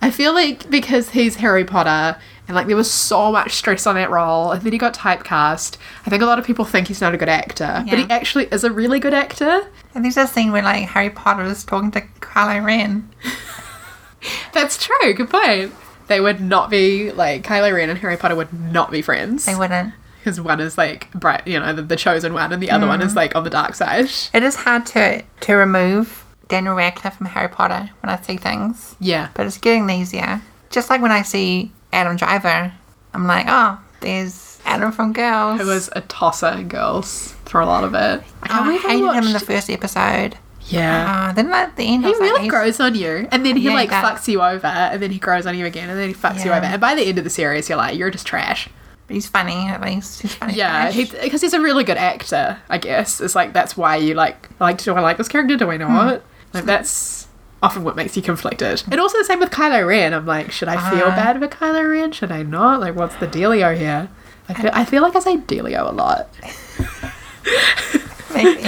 I 0.00 0.10
feel 0.10 0.32
like 0.32 0.70
because 0.70 1.10
he's 1.10 1.36
Harry 1.36 1.64
Potter 1.66 2.18
and 2.52 2.56
like 2.56 2.66
there 2.66 2.76
was 2.76 2.90
so 2.90 3.32
much 3.32 3.52
stress 3.54 3.86
on 3.86 3.94
that 3.94 4.10
role 4.10 4.52
and 4.52 4.60
then 4.60 4.72
he 4.72 4.78
got 4.78 4.92
typecast. 4.92 5.78
I 6.06 6.10
think 6.10 6.22
a 6.22 6.26
lot 6.26 6.38
of 6.38 6.44
people 6.44 6.66
think 6.66 6.88
he's 6.88 7.00
not 7.00 7.14
a 7.14 7.16
good 7.16 7.30
actor, 7.30 7.82
but 7.88 7.98
he 7.98 8.04
actually 8.10 8.44
is 8.52 8.62
a 8.62 8.70
really 8.70 9.00
good 9.00 9.14
actor. 9.14 9.66
And 9.94 10.04
there's 10.04 10.18
a 10.18 10.26
scene 10.26 10.52
where 10.52 10.62
like 10.62 10.86
Harry 10.90 11.08
Potter 11.08 11.44
is 11.44 11.64
talking 11.64 11.90
to 11.92 12.02
Kylo 12.20 12.62
Ren. 12.62 13.08
That's 14.52 14.82
true. 14.84 15.14
Good 15.14 15.30
point. 15.30 15.72
They 16.08 16.20
would 16.20 16.40
not 16.40 16.68
be 16.70 17.10
like 17.12 17.42
Kylo 17.42 17.72
Ren 17.74 17.88
and 17.88 17.98
Harry 17.98 18.16
Potter 18.16 18.36
would 18.36 18.52
not 18.52 18.90
be 18.90 19.00
friends 19.02 19.46
They 19.46 19.54
wouldn't. 19.54 19.94
because 20.18 20.40
one 20.40 20.60
is 20.60 20.76
like 20.76 21.10
bright, 21.12 21.46
you 21.46 21.58
know, 21.58 21.72
the, 21.72 21.82
the 21.82 21.96
chosen 21.96 22.34
one, 22.34 22.52
and 22.52 22.62
the 22.62 22.70
other 22.70 22.86
one 22.86 23.00
Mm. 23.00 23.04
is 23.06 23.16
like 23.16 23.34
on 23.34 23.44
the 23.44 23.50
dark 23.50 23.74
side. 23.74 24.10
It 24.34 24.42
is 24.42 24.56
hard 24.56 24.84
to 24.86 25.22
to 25.40 25.54
remove 25.54 26.24
Daniel 26.48 26.74
Radcliffe 26.74 27.16
from 27.16 27.26
Harry 27.26 27.48
Potter 27.48 27.88
when 28.02 28.10
I 28.10 28.20
see 28.20 28.36
things, 28.36 28.94
Yeah, 29.00 29.28
but 29.34 29.46
it's 29.46 29.56
getting 29.58 29.88
easier. 29.88 30.42
Just 30.70 30.90
like 30.90 31.00
when 31.00 31.12
I 31.12 31.22
see 31.22 31.72
Adam 31.92 32.16
Driver, 32.16 32.72
I'm 33.14 33.26
like, 33.26 33.46
oh, 33.48 33.78
there's 34.00 34.58
Adam 34.64 34.92
from 34.92 35.12
Girls. 35.12 35.60
it 35.60 35.66
was 35.66 35.90
a 35.94 36.00
tosser 36.02 36.48
in 36.48 36.68
Girls 36.68 37.34
for 37.44 37.60
a 37.60 37.66
lot 37.66 37.84
of 37.84 37.94
it. 37.94 38.22
I 38.42 38.58
Oh, 38.58 38.62
I 38.70 38.78
hated 38.78 39.12
him 39.14 39.24
in 39.26 39.32
the 39.32 39.40
first 39.40 39.68
episode. 39.70 40.36
Yeah. 40.66 41.28
Uh, 41.30 41.32
then 41.32 41.52
at 41.52 41.76
the 41.76 41.82
end, 41.82 42.04
He 42.04 42.12
like, 42.12 42.20
really 42.20 42.40
he's- 42.42 42.50
grows 42.50 42.80
on 42.80 42.94
you, 42.94 43.28
and 43.32 43.44
then 43.44 43.56
he 43.56 43.64
Yeah, 43.64 43.74
like 43.74 43.90
does. 43.90 44.04
fucks 44.04 44.28
you 44.28 44.40
over, 44.40 44.66
and 44.66 45.02
then 45.02 45.10
he 45.10 45.18
grows 45.18 45.44
on 45.46 45.56
you 45.58 45.66
again, 45.66 45.90
and 45.90 45.98
then 45.98 46.08
he 46.08 46.14
fucks 46.14 46.44
you 46.44 46.52
over. 46.52 46.64
And 46.64 46.80
by 46.80 46.94
the 46.94 47.02
end 47.02 47.18
of 47.18 47.24
the 47.24 47.30
series, 47.30 47.68
you're 47.68 47.76
like, 47.78 47.96
you're 47.98 48.10
just 48.10 48.26
trash. 48.26 48.68
But 49.08 49.14
he's 49.14 49.26
funny 49.26 49.66
at 49.68 49.80
least. 49.82 50.22
He's 50.22 50.34
funny. 50.36 50.54
Yeah, 50.54 50.92
because 50.92 51.40
he's 51.42 51.52
a 51.52 51.60
really 51.60 51.82
good 51.82 51.96
actor. 51.96 52.56
I 52.70 52.78
guess 52.78 53.20
it's 53.20 53.34
like 53.34 53.52
that's 53.52 53.76
why 53.76 53.96
you 53.96 54.14
like 54.14 54.48
like 54.60 54.78
do 54.82 54.94
I 54.94 55.00
like 55.00 55.16
this 55.18 55.28
character? 55.28 55.56
Do 55.56 55.68
I 55.70 55.76
not? 55.76 56.22
Like 56.54 56.64
that's 56.64 57.26
often 57.62 57.84
what 57.84 57.96
makes 57.96 58.16
you 58.16 58.22
conflicted. 58.22 58.82
And 58.90 59.00
also 59.00 59.18
the 59.18 59.24
same 59.24 59.38
with 59.40 59.50
Kylo 59.50 59.86
Ren. 59.86 60.12
I'm 60.12 60.26
like, 60.26 60.50
should 60.52 60.68
I 60.68 60.90
feel 60.90 61.06
Ah. 61.06 61.16
bad 61.16 61.38
for 61.38 61.48
Kylo 61.48 61.88
Ren? 61.90 62.12
Should 62.12 62.32
I 62.32 62.42
not? 62.42 62.80
Like, 62.80 62.96
what's 62.96 63.16
the 63.16 63.26
dealio 63.28 63.76
here? 63.76 64.08
I 64.48 64.54
feel, 64.54 64.70
I 64.74 64.84
feel 64.84 65.02
like 65.02 65.14
I 65.16 65.20
say 65.20 65.36
dealio 65.36 65.88
a 65.88 65.92
lot. 65.92 66.28
Maybe. 68.34 68.62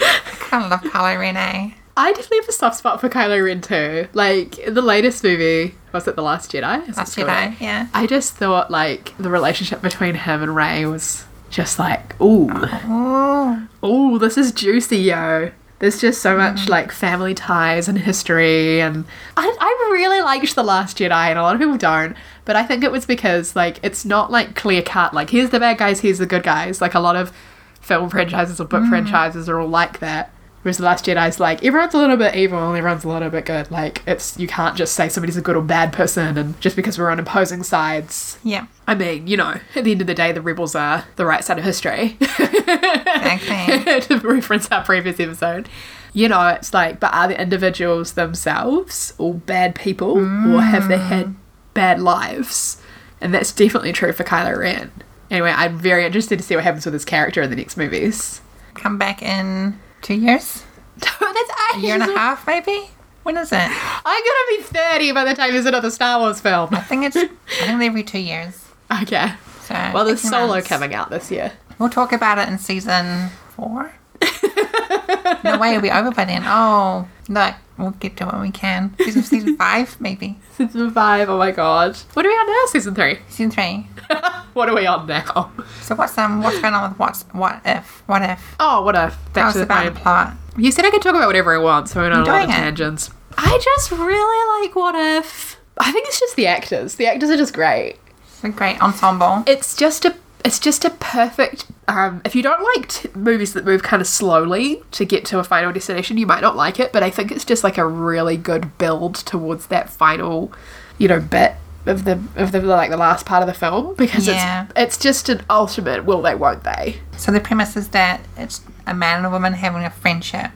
I 0.00 0.20
kind 0.38 0.64
of 0.64 0.70
love 0.70 0.82
Kylo 0.92 1.18
Ren. 1.18 1.36
eh? 1.36 1.70
I 1.96 2.10
definitely 2.12 2.38
have 2.38 2.48
a 2.48 2.52
soft 2.52 2.76
spot 2.76 3.00
for 3.00 3.08
Kylo 3.08 3.44
Ren 3.44 3.60
too. 3.60 4.08
Like 4.14 4.56
the 4.66 4.82
latest 4.82 5.22
movie, 5.22 5.74
was 5.92 6.08
it 6.08 6.16
The 6.16 6.22
Last 6.22 6.50
Jedi? 6.50 6.88
Is 6.88 6.96
Last? 6.96 7.16
Jedi. 7.16 7.60
Yeah. 7.60 7.86
I 7.94 8.06
just 8.06 8.34
thought 8.34 8.70
like 8.70 9.14
the 9.18 9.30
relationship 9.30 9.80
between 9.80 10.14
him 10.16 10.42
and 10.42 10.56
Rey 10.56 10.86
was 10.86 11.24
just 11.50 11.78
like, 11.78 12.20
ooh, 12.20 12.48
Oh, 12.52 13.68
ooh, 13.84 14.18
this 14.18 14.36
is 14.36 14.50
juicy, 14.50 14.98
yo. 14.98 15.52
There's 15.84 16.00
just 16.00 16.22
so 16.22 16.34
much 16.34 16.60
mm. 16.60 16.68
like 16.70 16.90
family 16.90 17.34
ties 17.34 17.88
and 17.88 17.98
history, 17.98 18.80
and 18.80 19.04
I, 19.36 19.54
I 19.60 19.90
really 19.92 20.22
liked 20.22 20.54
the 20.54 20.62
Last 20.62 20.96
Jedi, 20.96 21.12
and 21.12 21.38
a 21.38 21.42
lot 21.42 21.54
of 21.54 21.60
people 21.60 21.76
don't. 21.76 22.16
But 22.46 22.56
I 22.56 22.62
think 22.62 22.82
it 22.82 22.90
was 22.90 23.04
because 23.04 23.54
like 23.54 23.80
it's 23.82 24.02
not 24.02 24.30
like 24.30 24.54
clear 24.54 24.80
cut. 24.80 25.12
Like 25.12 25.28
here's 25.28 25.50
the 25.50 25.60
bad 25.60 25.76
guys, 25.76 26.00
here's 26.00 26.16
the 26.16 26.24
good 26.24 26.42
guys. 26.42 26.80
Like 26.80 26.94
a 26.94 27.00
lot 27.00 27.16
of 27.16 27.36
film 27.82 28.08
franchises 28.14 28.62
or 28.62 28.64
book 28.64 28.84
mm. 28.84 28.88
franchises 28.88 29.46
are 29.46 29.60
all 29.60 29.68
like 29.68 29.98
that. 29.98 30.32
Whereas 30.64 30.78
the 30.78 30.84
Last 30.84 31.04
Jedi's 31.04 31.38
like 31.38 31.62
everyone's 31.62 31.92
a 31.92 31.98
little 31.98 32.16
bit 32.16 32.34
evil 32.34 32.58
and 32.58 32.78
everyone's 32.78 33.04
a 33.04 33.08
little 33.08 33.28
bit 33.28 33.44
good. 33.44 33.70
Like 33.70 34.02
it's 34.06 34.38
you 34.38 34.48
can't 34.48 34.78
just 34.78 34.94
say 34.94 35.10
somebody's 35.10 35.36
a 35.36 35.42
good 35.42 35.56
or 35.56 35.62
bad 35.62 35.92
person, 35.92 36.38
and 36.38 36.58
just 36.58 36.74
because 36.74 36.98
we're 36.98 37.10
on 37.10 37.20
opposing 37.20 37.62
sides. 37.62 38.38
Yeah. 38.42 38.66
I 38.86 38.94
mean, 38.94 39.26
you 39.26 39.36
know, 39.36 39.60
at 39.74 39.84
the 39.84 39.90
end 39.90 40.00
of 40.00 40.06
the 40.06 40.14
day, 40.14 40.32
the 40.32 40.40
rebels 40.40 40.74
are 40.74 41.04
the 41.16 41.26
right 41.26 41.44
side 41.44 41.58
of 41.58 41.64
history. 41.64 42.16
Exactly. 42.20 44.00
to 44.18 44.26
reference 44.26 44.70
our 44.70 44.82
previous 44.82 45.20
episode. 45.20 45.68
You 46.14 46.28
know, 46.28 46.48
it's 46.48 46.72
like, 46.72 46.98
but 46.98 47.12
are 47.12 47.28
the 47.28 47.40
individuals 47.40 48.14
themselves 48.14 49.12
all 49.18 49.34
bad 49.34 49.74
people 49.74 50.12
or 50.16 50.60
have 50.62 50.88
they 50.88 50.98
had 50.98 51.26
mm. 51.26 51.34
bad 51.74 52.00
lives? 52.00 52.80
And 53.20 53.34
that's 53.34 53.52
definitely 53.52 53.92
true 53.92 54.12
for 54.12 54.24
Kylo 54.24 54.56
Ren. 54.56 54.92
Anyway, 55.30 55.50
I'm 55.50 55.78
very 55.78 56.06
interested 56.06 56.38
to 56.38 56.44
see 56.44 56.54
what 56.54 56.64
happens 56.64 56.84
with 56.84 56.94
his 56.94 57.04
character 57.04 57.42
in 57.42 57.50
the 57.50 57.56
next 57.56 57.76
movies. 57.76 58.40
Come 58.74 58.96
back 58.98 59.22
in 59.22 59.78
two 60.04 60.14
years? 60.14 60.62
that's 60.98 61.50
A 61.74 61.78
year 61.80 61.94
and 61.94 62.02
a 62.02 62.16
half, 62.16 62.46
maybe? 62.46 62.88
When 63.24 63.36
is 63.38 63.50
it? 63.52 63.56
I'm 63.58 64.22
gonna 64.24 64.58
be 64.58 64.62
30 64.62 65.12
by 65.12 65.24
the 65.24 65.34
time 65.34 65.52
there's 65.52 65.64
another 65.66 65.90
Star 65.90 66.20
Wars 66.20 66.40
film. 66.40 66.68
I 66.72 66.80
think 66.80 67.04
it's, 67.06 67.16
I 67.16 67.26
think 67.66 67.82
every 67.82 68.02
two 68.04 68.18
years. 68.18 68.68
Okay. 69.02 69.32
So 69.62 69.74
Well, 69.94 70.04
there's 70.04 70.20
Solo 70.20 70.48
months. 70.48 70.68
coming 70.68 70.94
out 70.94 71.10
this 71.10 71.30
year. 71.30 71.52
We'll 71.78 71.88
talk 71.88 72.12
about 72.12 72.38
it 72.38 72.48
in 72.48 72.58
season 72.58 73.30
four. 73.56 73.92
no 75.42 75.58
way, 75.58 75.70
it'll 75.70 75.80
be 75.80 75.90
over 75.90 76.10
by 76.10 76.26
then. 76.26 76.42
Oh, 76.44 77.08
look, 77.28 77.54
we'll 77.78 77.90
get 77.92 78.16
to 78.18 78.26
it 78.26 78.32
when 78.32 78.42
we 78.42 78.50
can. 78.50 78.94
Season, 78.98 79.22
season 79.22 79.56
five, 79.58 80.00
maybe. 80.00 80.38
Season 80.56 80.90
5, 80.90 81.28
oh 81.28 81.38
my 81.38 81.50
god. 81.50 81.96
What 82.14 82.24
are 82.24 82.28
we 82.28 82.34
on 82.34 82.46
now? 82.46 82.66
Season 82.66 82.94
3. 82.94 83.18
Season 83.28 83.50
three. 83.50 83.86
what 84.54 84.68
are 84.68 84.74
we 84.74 84.86
on 84.86 85.06
now? 85.06 85.52
So 85.80 85.94
what's 85.94 86.16
um 86.18 86.42
what's 86.42 86.60
going 86.60 86.74
on 86.74 86.90
with 86.90 86.98
what's 86.98 87.22
what 87.32 87.60
if 87.64 88.02
what 88.06 88.22
if? 88.22 88.56
Oh, 88.60 88.82
what 88.82 88.94
if? 88.94 89.16
Back 89.32 89.52
to 89.52 89.58
the 89.58 89.64
about 89.64 89.94
the 89.94 90.00
plot. 90.00 90.34
You 90.56 90.70
said 90.70 90.84
I 90.84 90.90
could 90.90 91.02
talk 91.02 91.14
about 91.14 91.26
whatever 91.26 91.54
I 91.54 91.58
want, 91.58 91.88
so 91.88 92.00
we're 92.00 92.10
not 92.10 92.28
I'm 92.28 92.28
on 92.28 92.28
a 92.28 92.32
lot 92.32 92.48
of 92.48 92.54
tangents. 92.54 93.10
I 93.36 93.58
just 93.62 93.90
really 93.90 94.62
like 94.66 94.76
What 94.76 94.94
If. 94.94 95.58
I 95.78 95.90
think 95.90 96.06
it's 96.06 96.20
just 96.20 96.36
the 96.36 96.46
actors. 96.46 96.94
The 96.94 97.06
actors 97.06 97.30
are 97.30 97.36
just 97.36 97.52
great. 97.52 97.96
It's 98.28 98.44
a 98.44 98.48
great 98.50 98.80
ensemble. 98.80 99.42
It's 99.46 99.76
just 99.76 100.04
a. 100.04 100.14
It's 100.44 100.58
just 100.58 100.84
a 100.84 100.90
perfect. 100.90 101.66
Um, 101.88 102.20
if 102.24 102.34
you 102.34 102.42
don't 102.42 102.62
like 102.74 102.88
t- 102.88 103.08
movies 103.14 103.54
that 103.54 103.64
move 103.64 103.82
kind 103.82 104.00
of 104.02 104.06
slowly 104.06 104.82
to 104.92 105.04
get 105.04 105.24
to 105.26 105.38
a 105.38 105.44
final 105.44 105.72
destination, 105.72 106.18
you 106.18 106.26
might 106.26 106.42
not 106.42 106.54
like 106.56 106.78
it. 106.78 106.92
But 106.92 107.02
I 107.02 107.10
think 107.10 107.32
it's 107.32 107.44
just 107.46 107.64
like 107.64 107.78
a 107.78 107.86
really 107.86 108.36
good 108.36 108.76
build 108.78 109.14
towards 109.14 109.66
that 109.68 109.88
final, 109.90 110.52
you 110.98 111.08
know, 111.08 111.20
bit 111.20 111.54
of 111.86 112.04
the 112.04 112.22
of 112.36 112.52
the 112.52 112.60
like 112.62 112.90
the 112.90 112.96
last 112.96 113.24
part 113.26 113.42
of 113.42 113.46
the 113.46 113.54
film 113.54 113.94
because 113.94 114.26
Yeah. 114.26 114.64
it's 114.70 114.72
it's 114.76 114.98
just 114.98 115.28
an 115.28 115.42
ultimate 115.50 116.04
will 116.04 116.20
they 116.22 116.34
won't 116.34 116.62
they. 116.64 117.00
So 117.16 117.32
the 117.32 117.40
premise 117.40 117.76
is 117.76 117.88
that 117.88 118.20
it's 118.36 118.60
a 118.86 118.94
man 118.94 119.18
and 119.18 119.26
a 119.26 119.30
woman 119.30 119.54
having 119.54 119.82
a 119.84 119.90
friendship. 119.90 120.50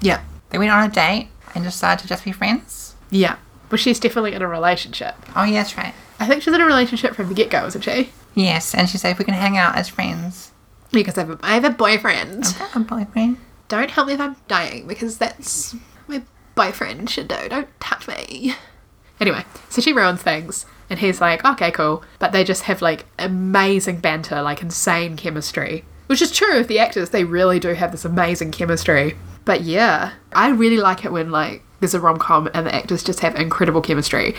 Yeah, 0.00 0.20
They 0.50 0.58
went 0.58 0.70
on 0.70 0.88
a 0.88 0.92
date 0.92 1.28
and 1.54 1.64
decided 1.64 2.02
to 2.02 2.08
just 2.08 2.24
be 2.24 2.32
friends. 2.32 2.94
yeah. 3.10 3.36
But 3.68 3.80
she's 3.80 3.98
definitely 3.98 4.32
in 4.34 4.42
a 4.42 4.48
relationship. 4.48 5.14
Oh 5.34 5.42
yeah, 5.44 5.62
that's 5.62 5.76
right. 5.76 5.94
I 6.20 6.26
think 6.26 6.42
she's 6.42 6.54
in 6.54 6.60
a 6.60 6.64
relationship 6.66 7.14
from 7.14 7.28
the 7.28 7.34
get 7.34 7.50
go, 7.50 7.66
isn't 7.66 7.82
she? 7.82 8.10
Yes, 8.36 8.74
and 8.74 8.88
she 8.88 8.98
said 8.98 9.10
if 9.10 9.18
we 9.18 9.24
can 9.24 9.34
hang 9.34 9.56
out 9.56 9.76
as 9.76 9.88
friends. 9.88 10.52
Because 10.92 11.18
I 11.18 11.22
have 11.22 11.30
a, 11.30 11.38
I 11.42 11.54
have 11.54 11.64
a 11.64 11.70
boyfriend. 11.70 12.44
I've 12.44 12.58
got 12.58 12.76
a 12.76 12.80
boyfriend. 12.80 13.38
Don't 13.66 13.90
help 13.90 14.06
me 14.06 14.12
if 14.12 14.20
I'm 14.20 14.36
dying, 14.46 14.86
because 14.86 15.18
that's 15.18 15.74
my 16.06 16.22
boyfriend 16.54 17.10
should 17.10 17.28
do. 17.28 17.48
Don't 17.48 17.68
touch 17.80 18.06
me. 18.06 18.54
Anyway, 19.18 19.42
so 19.70 19.80
she 19.80 19.94
ruins 19.94 20.22
things, 20.22 20.66
and 20.90 20.98
he's 20.98 21.20
like, 21.20 21.44
okay, 21.44 21.70
cool. 21.70 22.04
But 22.18 22.32
they 22.32 22.44
just 22.44 22.64
have 22.64 22.82
like 22.82 23.06
amazing 23.18 24.00
banter, 24.00 24.42
like 24.42 24.60
insane 24.60 25.16
chemistry. 25.16 25.84
Which 26.06 26.22
is 26.22 26.30
true 26.30 26.60
of 26.60 26.68
the 26.68 26.78
actors, 26.78 27.10
they 27.10 27.24
really 27.24 27.58
do 27.58 27.70
have 27.70 27.90
this 27.90 28.04
amazing 28.04 28.52
chemistry. 28.52 29.16
But 29.44 29.62
yeah, 29.62 30.12
I 30.34 30.50
really 30.50 30.76
like 30.76 31.04
it 31.04 31.10
when 31.12 31.30
like 31.30 31.62
there's 31.80 31.94
a 31.94 32.00
rom 32.00 32.18
com 32.18 32.48
and 32.52 32.66
the 32.66 32.74
actors 32.74 33.02
just 33.02 33.20
have 33.20 33.34
incredible 33.34 33.80
chemistry. 33.80 34.34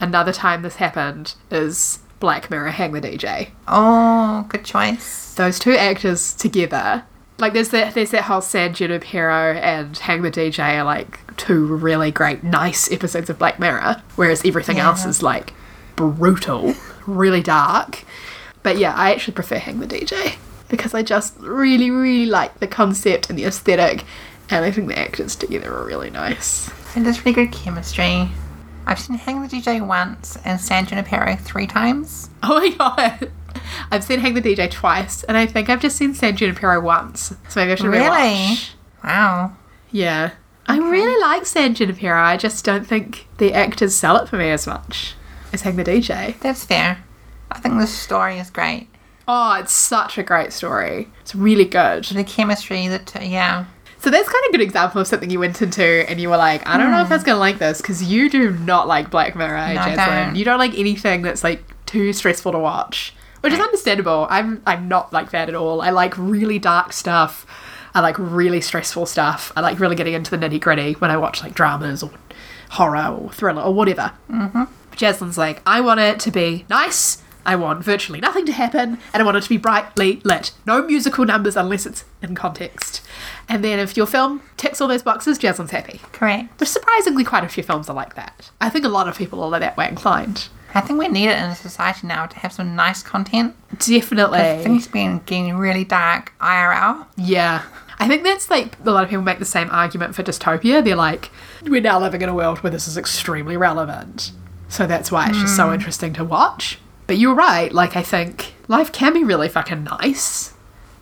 Another 0.00 0.32
time 0.32 0.62
this 0.62 0.76
happened 0.76 1.34
is 1.50 2.00
Black 2.20 2.50
Mirror 2.50 2.70
Hang 2.70 2.92
the 2.92 3.00
DJ. 3.00 3.50
Oh, 3.66 4.46
good 4.48 4.64
choice. 4.64 5.34
those 5.34 5.58
two 5.58 5.72
actors 5.74 6.34
together. 6.34 7.04
Like 7.38 7.52
there's 7.52 7.68
that 7.68 7.94
there's 7.94 8.10
that 8.10 8.22
whole 8.24 8.40
San 8.40 8.74
Junipero 8.74 9.54
and 9.54 9.96
Hang 9.98 10.22
the 10.22 10.30
DJ 10.30 10.78
are 10.78 10.84
like 10.84 11.20
two 11.36 11.66
really 11.76 12.10
great, 12.10 12.42
nice 12.42 12.90
episodes 12.90 13.30
of 13.30 13.38
Black 13.38 13.60
Mirror, 13.60 14.02
whereas 14.16 14.44
everything 14.44 14.78
Yeah. 14.78 14.86
else 14.86 15.04
is 15.04 15.22
like 15.22 15.52
brutal, 15.94 16.74
really 17.06 17.42
dark. 17.42 18.02
But 18.64 18.76
yeah, 18.78 18.92
I 18.94 19.12
actually 19.12 19.34
prefer 19.34 19.58
Hang 19.58 19.78
the 19.78 19.86
DJ 19.86 20.34
because 20.68 20.94
I 20.94 21.02
just 21.04 21.36
really, 21.38 21.90
really 21.92 22.26
like 22.26 22.58
the 22.58 22.66
concept 22.66 23.30
and 23.30 23.38
the 23.38 23.44
aesthetic, 23.44 24.04
and 24.50 24.64
I 24.64 24.72
think 24.72 24.88
the 24.88 24.98
actors 24.98 25.36
together 25.36 25.72
are 25.72 25.86
really 25.86 26.10
nice. 26.10 26.70
And 26.96 27.06
there's 27.06 27.24
really 27.24 27.32
good 27.44 27.52
chemistry. 27.52 28.28
I've 28.88 28.98
seen 28.98 29.16
Hang 29.18 29.42
the 29.42 29.48
DJ 29.48 29.86
once 29.86 30.36
and 30.44 30.60
San 30.60 30.86
Junipero 30.86 31.36
three 31.36 31.66
times. 31.66 32.30
Oh 32.42 32.58
my 32.58 32.68
god. 32.70 33.30
I've 33.90 34.02
seen 34.04 34.20
Hang 34.20 34.34
the 34.34 34.40
DJ 34.42 34.70
twice, 34.70 35.24
and 35.24 35.36
I 35.36 35.46
think 35.46 35.68
I've 35.68 35.80
just 35.80 35.96
seen 35.96 36.14
San 36.14 36.36
Junipero 36.36 36.80
once. 36.80 37.34
So 37.48 37.60
maybe 37.60 37.72
I 37.72 37.74
should 37.74 37.86
Really? 37.86 38.06
rewatch. 38.06 38.70
Wow. 39.04 39.52
Yeah. 39.90 40.30
I 40.66 40.78
really 40.78 41.20
like 41.20 41.46
San 41.46 41.74
Junipero. 41.74 42.20
I 42.20 42.36
just 42.36 42.64
don't 42.64 42.86
think 42.86 43.26
the 43.38 43.52
actors 43.54 43.94
sell 43.96 44.16
it 44.16 44.28
for 44.28 44.36
me 44.36 44.50
as 44.50 44.66
much 44.66 45.14
as 45.52 45.62
Hang 45.62 45.76
the 45.76 45.84
DJ. 45.84 46.38
That's 46.40 46.64
fair. 46.64 46.98
I 47.50 47.58
think 47.58 47.78
the 47.78 47.86
story 47.86 48.38
is 48.38 48.50
great. 48.50 48.88
Oh, 49.26 49.54
it's 49.54 49.72
such 49.72 50.16
a 50.18 50.22
great 50.22 50.52
story. 50.52 51.08
It's 51.20 51.34
really 51.34 51.64
good. 51.66 52.04
The 52.04 52.24
chemistry, 52.24 52.86
the 52.88 52.98
t- 52.98 53.26
yeah. 53.26 53.66
So 54.00 54.10
that's 54.10 54.28
kind 54.28 54.44
of 54.44 54.48
a 54.50 54.52
good 54.52 54.60
example 54.60 55.00
of 55.00 55.06
something 55.08 55.28
you 55.28 55.40
went 55.40 55.60
into 55.60 55.82
and 56.08 56.20
you 56.20 56.28
were 56.30 56.36
like, 56.36 56.66
I 56.66 56.76
don't 56.78 56.90
know 56.92 57.00
if 57.02 57.10
I 57.10 57.14
was 57.14 57.24
going 57.24 57.34
to 57.36 57.40
like 57.40 57.58
this 57.58 57.80
because 57.80 58.02
you 58.02 58.30
do 58.30 58.50
not 58.52 58.86
like 58.86 59.10
Black 59.10 59.34
Mirror, 59.34 59.68
No, 59.68 59.74
Jasmine. 59.74 60.26
don't. 60.26 60.36
You 60.36 60.44
don't 60.44 60.58
like 60.58 60.78
anything 60.78 61.22
that's 61.22 61.42
like 61.42 61.64
too 61.86 62.12
stressful 62.12 62.52
to 62.52 62.58
watch, 62.58 63.12
which 63.40 63.52
is 63.52 63.58
understandable. 63.60 64.26
I'm 64.30 64.62
I'm 64.66 64.86
not 64.88 65.12
like 65.12 65.30
that 65.32 65.48
at 65.48 65.54
all. 65.54 65.80
I 65.82 65.90
like 65.90 66.16
really 66.16 66.58
dark 66.60 66.92
stuff. 66.92 67.44
I 67.94 68.00
like 68.00 68.16
really 68.18 68.60
stressful 68.60 69.06
stuff. 69.06 69.52
I 69.56 69.60
like 69.62 69.80
really 69.80 69.96
getting 69.96 70.14
into 70.14 70.30
the 70.30 70.36
nitty 70.38 70.60
gritty 70.60 70.92
when 70.94 71.10
I 71.10 71.16
watch 71.16 71.42
like 71.42 71.54
dramas 71.54 72.02
or 72.02 72.10
horror 72.70 73.06
or 73.18 73.32
thriller 73.32 73.62
or 73.62 73.74
whatever. 73.74 74.12
Mm-hmm. 74.30 74.64
Jasmine's 74.94 75.38
like, 75.38 75.60
I 75.66 75.80
want 75.80 75.98
it 76.00 76.20
to 76.20 76.30
be 76.30 76.66
nice. 76.68 77.22
I 77.48 77.56
want 77.56 77.82
virtually 77.82 78.20
nothing 78.20 78.44
to 78.44 78.52
happen, 78.52 78.98
and 79.14 79.22
I 79.22 79.24
want 79.24 79.38
it 79.38 79.42
to 79.42 79.48
be 79.48 79.56
brightly 79.56 80.20
lit. 80.22 80.52
No 80.66 80.82
musical 80.82 81.24
numbers 81.24 81.56
unless 81.56 81.86
it's 81.86 82.04
in 82.20 82.34
context. 82.34 83.00
And 83.48 83.64
then 83.64 83.78
if 83.78 83.96
your 83.96 84.04
film 84.04 84.42
ticks 84.58 84.82
all 84.82 84.88
those 84.88 85.02
boxes, 85.02 85.38
Jasmine's 85.38 85.70
happy. 85.70 86.02
Correct. 86.12 86.58
There's 86.58 86.70
surprisingly 86.70 87.24
quite 87.24 87.44
a 87.44 87.48
few 87.48 87.62
films 87.62 87.88
are 87.88 87.96
like 87.96 88.16
that. 88.16 88.50
I 88.60 88.68
think 88.68 88.84
a 88.84 88.90
lot 88.90 89.08
of 89.08 89.16
people 89.16 89.42
are 89.42 89.58
that 89.58 89.78
way 89.78 89.88
inclined. 89.88 90.48
I 90.74 90.82
think 90.82 90.98
we 90.98 91.08
need 91.08 91.30
it 91.30 91.38
in 91.38 91.44
a 91.44 91.54
society 91.54 92.06
now 92.06 92.26
to 92.26 92.38
have 92.40 92.52
some 92.52 92.76
nice 92.76 93.02
content. 93.02 93.56
Definitely. 93.78 94.62
Things 94.62 94.86
been 94.86 95.22
getting 95.24 95.56
really 95.56 95.84
dark 95.84 96.34
IRL. 96.42 97.06
Yeah. 97.16 97.62
I 97.98 98.08
think 98.08 98.24
that's 98.24 98.50
like 98.50 98.78
a 98.84 98.90
lot 98.90 99.04
of 99.04 99.08
people 99.08 99.24
make 99.24 99.38
the 99.38 99.46
same 99.46 99.70
argument 99.70 100.14
for 100.14 100.22
dystopia. 100.22 100.84
They're 100.84 100.96
like, 100.96 101.30
we're 101.62 101.80
now 101.80 101.98
living 101.98 102.20
in 102.20 102.28
a 102.28 102.34
world 102.34 102.58
where 102.58 102.70
this 102.70 102.86
is 102.86 102.98
extremely 102.98 103.56
relevant. 103.56 104.32
So 104.68 104.86
that's 104.86 105.10
why 105.10 105.30
it's 105.30 105.38
just 105.38 105.56
so 105.56 105.68
hmm. 105.68 105.72
interesting 105.72 106.12
to 106.12 106.24
watch. 106.24 106.78
But 107.08 107.18
you're 107.18 107.34
right, 107.34 107.72
like, 107.72 107.96
I 107.96 108.02
think 108.02 108.52
life 108.68 108.92
can 108.92 109.14
be 109.14 109.24
really 109.24 109.48
fucking 109.48 109.84
nice. 109.84 110.52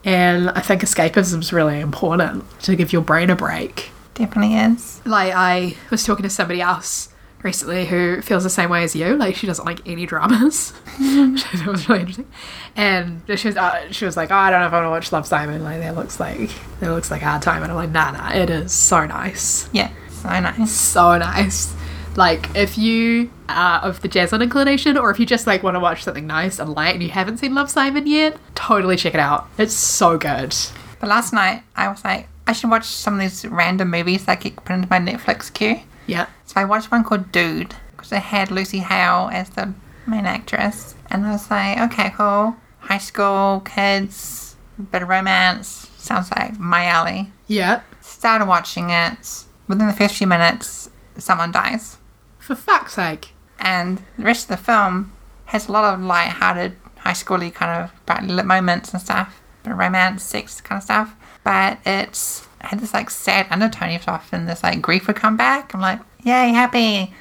And 0.04 0.50
I 0.50 0.60
think 0.60 0.82
escapism's 0.82 1.52
really 1.52 1.80
important 1.80 2.48
to 2.60 2.76
give 2.76 2.92
your 2.92 3.02
brain 3.02 3.28
a 3.28 3.34
break. 3.36 3.90
Definitely 4.14 4.56
is. 4.56 5.02
Like, 5.04 5.32
I 5.34 5.76
was 5.90 6.04
talking 6.04 6.22
to 6.22 6.30
somebody 6.30 6.60
else 6.60 7.08
recently 7.42 7.86
who 7.86 8.22
feels 8.22 8.44
the 8.44 8.50
same 8.50 8.70
way 8.70 8.84
as 8.84 8.94
you. 8.94 9.16
Like, 9.16 9.34
she 9.34 9.48
doesn't 9.48 9.64
like 9.64 9.80
any 9.84 10.06
dramas. 10.06 10.72
that 11.00 11.64
was 11.66 11.88
really 11.88 12.02
interesting. 12.02 12.30
And 12.76 13.22
she 13.36 13.48
was, 13.48 13.56
uh, 13.56 13.90
she 13.90 14.04
was 14.04 14.16
like, 14.16 14.30
"Oh, 14.30 14.36
I 14.36 14.50
don't 14.50 14.60
know 14.60 14.66
if 14.68 14.72
I 14.72 14.76
want 14.76 14.86
to 14.86 14.90
watch 14.90 15.10
Love 15.12 15.26
Simon. 15.26 15.64
Like, 15.64 15.80
that 15.80 15.96
looks 15.96 16.20
like 16.20 16.50
that 16.80 16.90
looks 16.90 17.10
like 17.10 17.22
a 17.22 17.25
hard 17.26 17.42
time." 17.42 17.62
And 17.64 17.72
I'm 17.72 17.76
like, 17.76 17.90
"Nah, 17.90 18.12
nah, 18.12 18.32
it 18.32 18.48
is 18.48 18.72
so 18.72 19.06
nice, 19.06 19.68
Yeah. 19.72 19.90
So 20.22 20.28
nice. 20.28 20.70
so 20.70 21.18
nice." 21.18 21.75
Like, 22.14 22.54
if 22.54 22.78
you 22.78 23.30
are 23.48 23.80
of 23.80 24.00
the 24.02 24.08
Jasmine 24.08 24.42
inclination, 24.42 24.96
or 24.96 25.10
if 25.10 25.18
you 25.18 25.26
just 25.26 25.46
like 25.46 25.62
want 25.62 25.74
to 25.74 25.80
watch 25.80 26.04
something 26.04 26.26
nice 26.26 26.58
and 26.58 26.74
light, 26.74 26.94
and 26.94 27.02
you 27.02 27.10
haven't 27.10 27.38
seen 27.38 27.54
Love 27.54 27.70
Simon 27.70 28.06
yet, 28.06 28.36
totally 28.54 28.96
check 28.96 29.14
it 29.14 29.20
out. 29.20 29.48
It's 29.58 29.74
so 29.74 30.18
good. 30.18 30.54
But 31.00 31.08
last 31.08 31.32
night 31.32 31.62
I 31.74 31.88
was 31.88 32.04
like, 32.04 32.28
I 32.46 32.52
should 32.52 32.70
watch 32.70 32.84
some 32.84 33.14
of 33.14 33.20
these 33.20 33.44
random 33.44 33.90
movies 33.90 34.24
that 34.26 34.40
get 34.40 34.56
put 34.56 34.74
into 34.74 34.88
my 34.88 34.98
Netflix 34.98 35.52
queue. 35.52 35.80
Yeah. 36.06 36.26
So 36.44 36.60
I 36.60 36.64
watched 36.64 36.90
one 36.90 37.04
called 37.04 37.32
Dude 37.32 37.74
because 37.96 38.12
it 38.12 38.20
had 38.22 38.50
Lucy 38.50 38.78
Hale 38.78 39.28
as 39.32 39.50
the 39.50 39.74
main 40.06 40.26
actress, 40.26 40.94
and 41.10 41.26
I 41.26 41.32
was 41.32 41.50
like, 41.50 41.78
okay, 41.92 42.10
cool. 42.16 42.56
High 42.78 42.98
school 42.98 43.60
kids, 43.64 44.56
bit 44.92 45.02
of 45.02 45.08
romance. 45.08 45.90
Sounds 45.96 46.30
like 46.36 46.58
my 46.58 46.84
alley. 46.86 47.32
Yeah. 47.48 47.80
started 48.00 48.46
watching 48.46 48.90
it. 48.90 49.44
Within 49.68 49.88
the 49.88 49.92
first 49.92 50.14
few 50.14 50.26
minutes, 50.28 50.88
someone 51.18 51.50
dies. 51.50 51.98
For 52.38 52.54
fuck's 52.54 52.94
sake. 52.94 53.32
And 53.58 54.02
the 54.18 54.25
rest 54.25 54.50
of 54.50 54.56
the 54.56 54.62
film 54.62 55.12
has 55.46 55.68
a 55.68 55.72
lot 55.72 55.94
of 55.94 56.00
light-hearted, 56.00 56.76
high 56.98 57.12
schooly 57.12 57.52
kind 57.52 57.90
of 58.08 58.25
lit 58.28 58.46
moments 58.46 58.92
and 58.92 59.00
stuff. 59.00 59.40
Romance, 59.64 60.22
sex 60.22 60.60
kind 60.60 60.78
of 60.78 60.84
stuff. 60.84 61.14
But 61.42 61.78
it's 61.84 62.46
had 62.60 62.80
this 62.80 62.94
like 62.94 63.10
sad 63.10 63.46
undertone 63.50 63.90
if 63.90 64.08
often 64.08 64.46
this 64.46 64.62
like 64.62 64.82
grief 64.82 65.06
would 65.06 65.16
come 65.16 65.36
back. 65.36 65.75
I'm 65.75 65.80
like, 65.80 66.00
yay, 66.22 66.50
happy. 66.50 67.12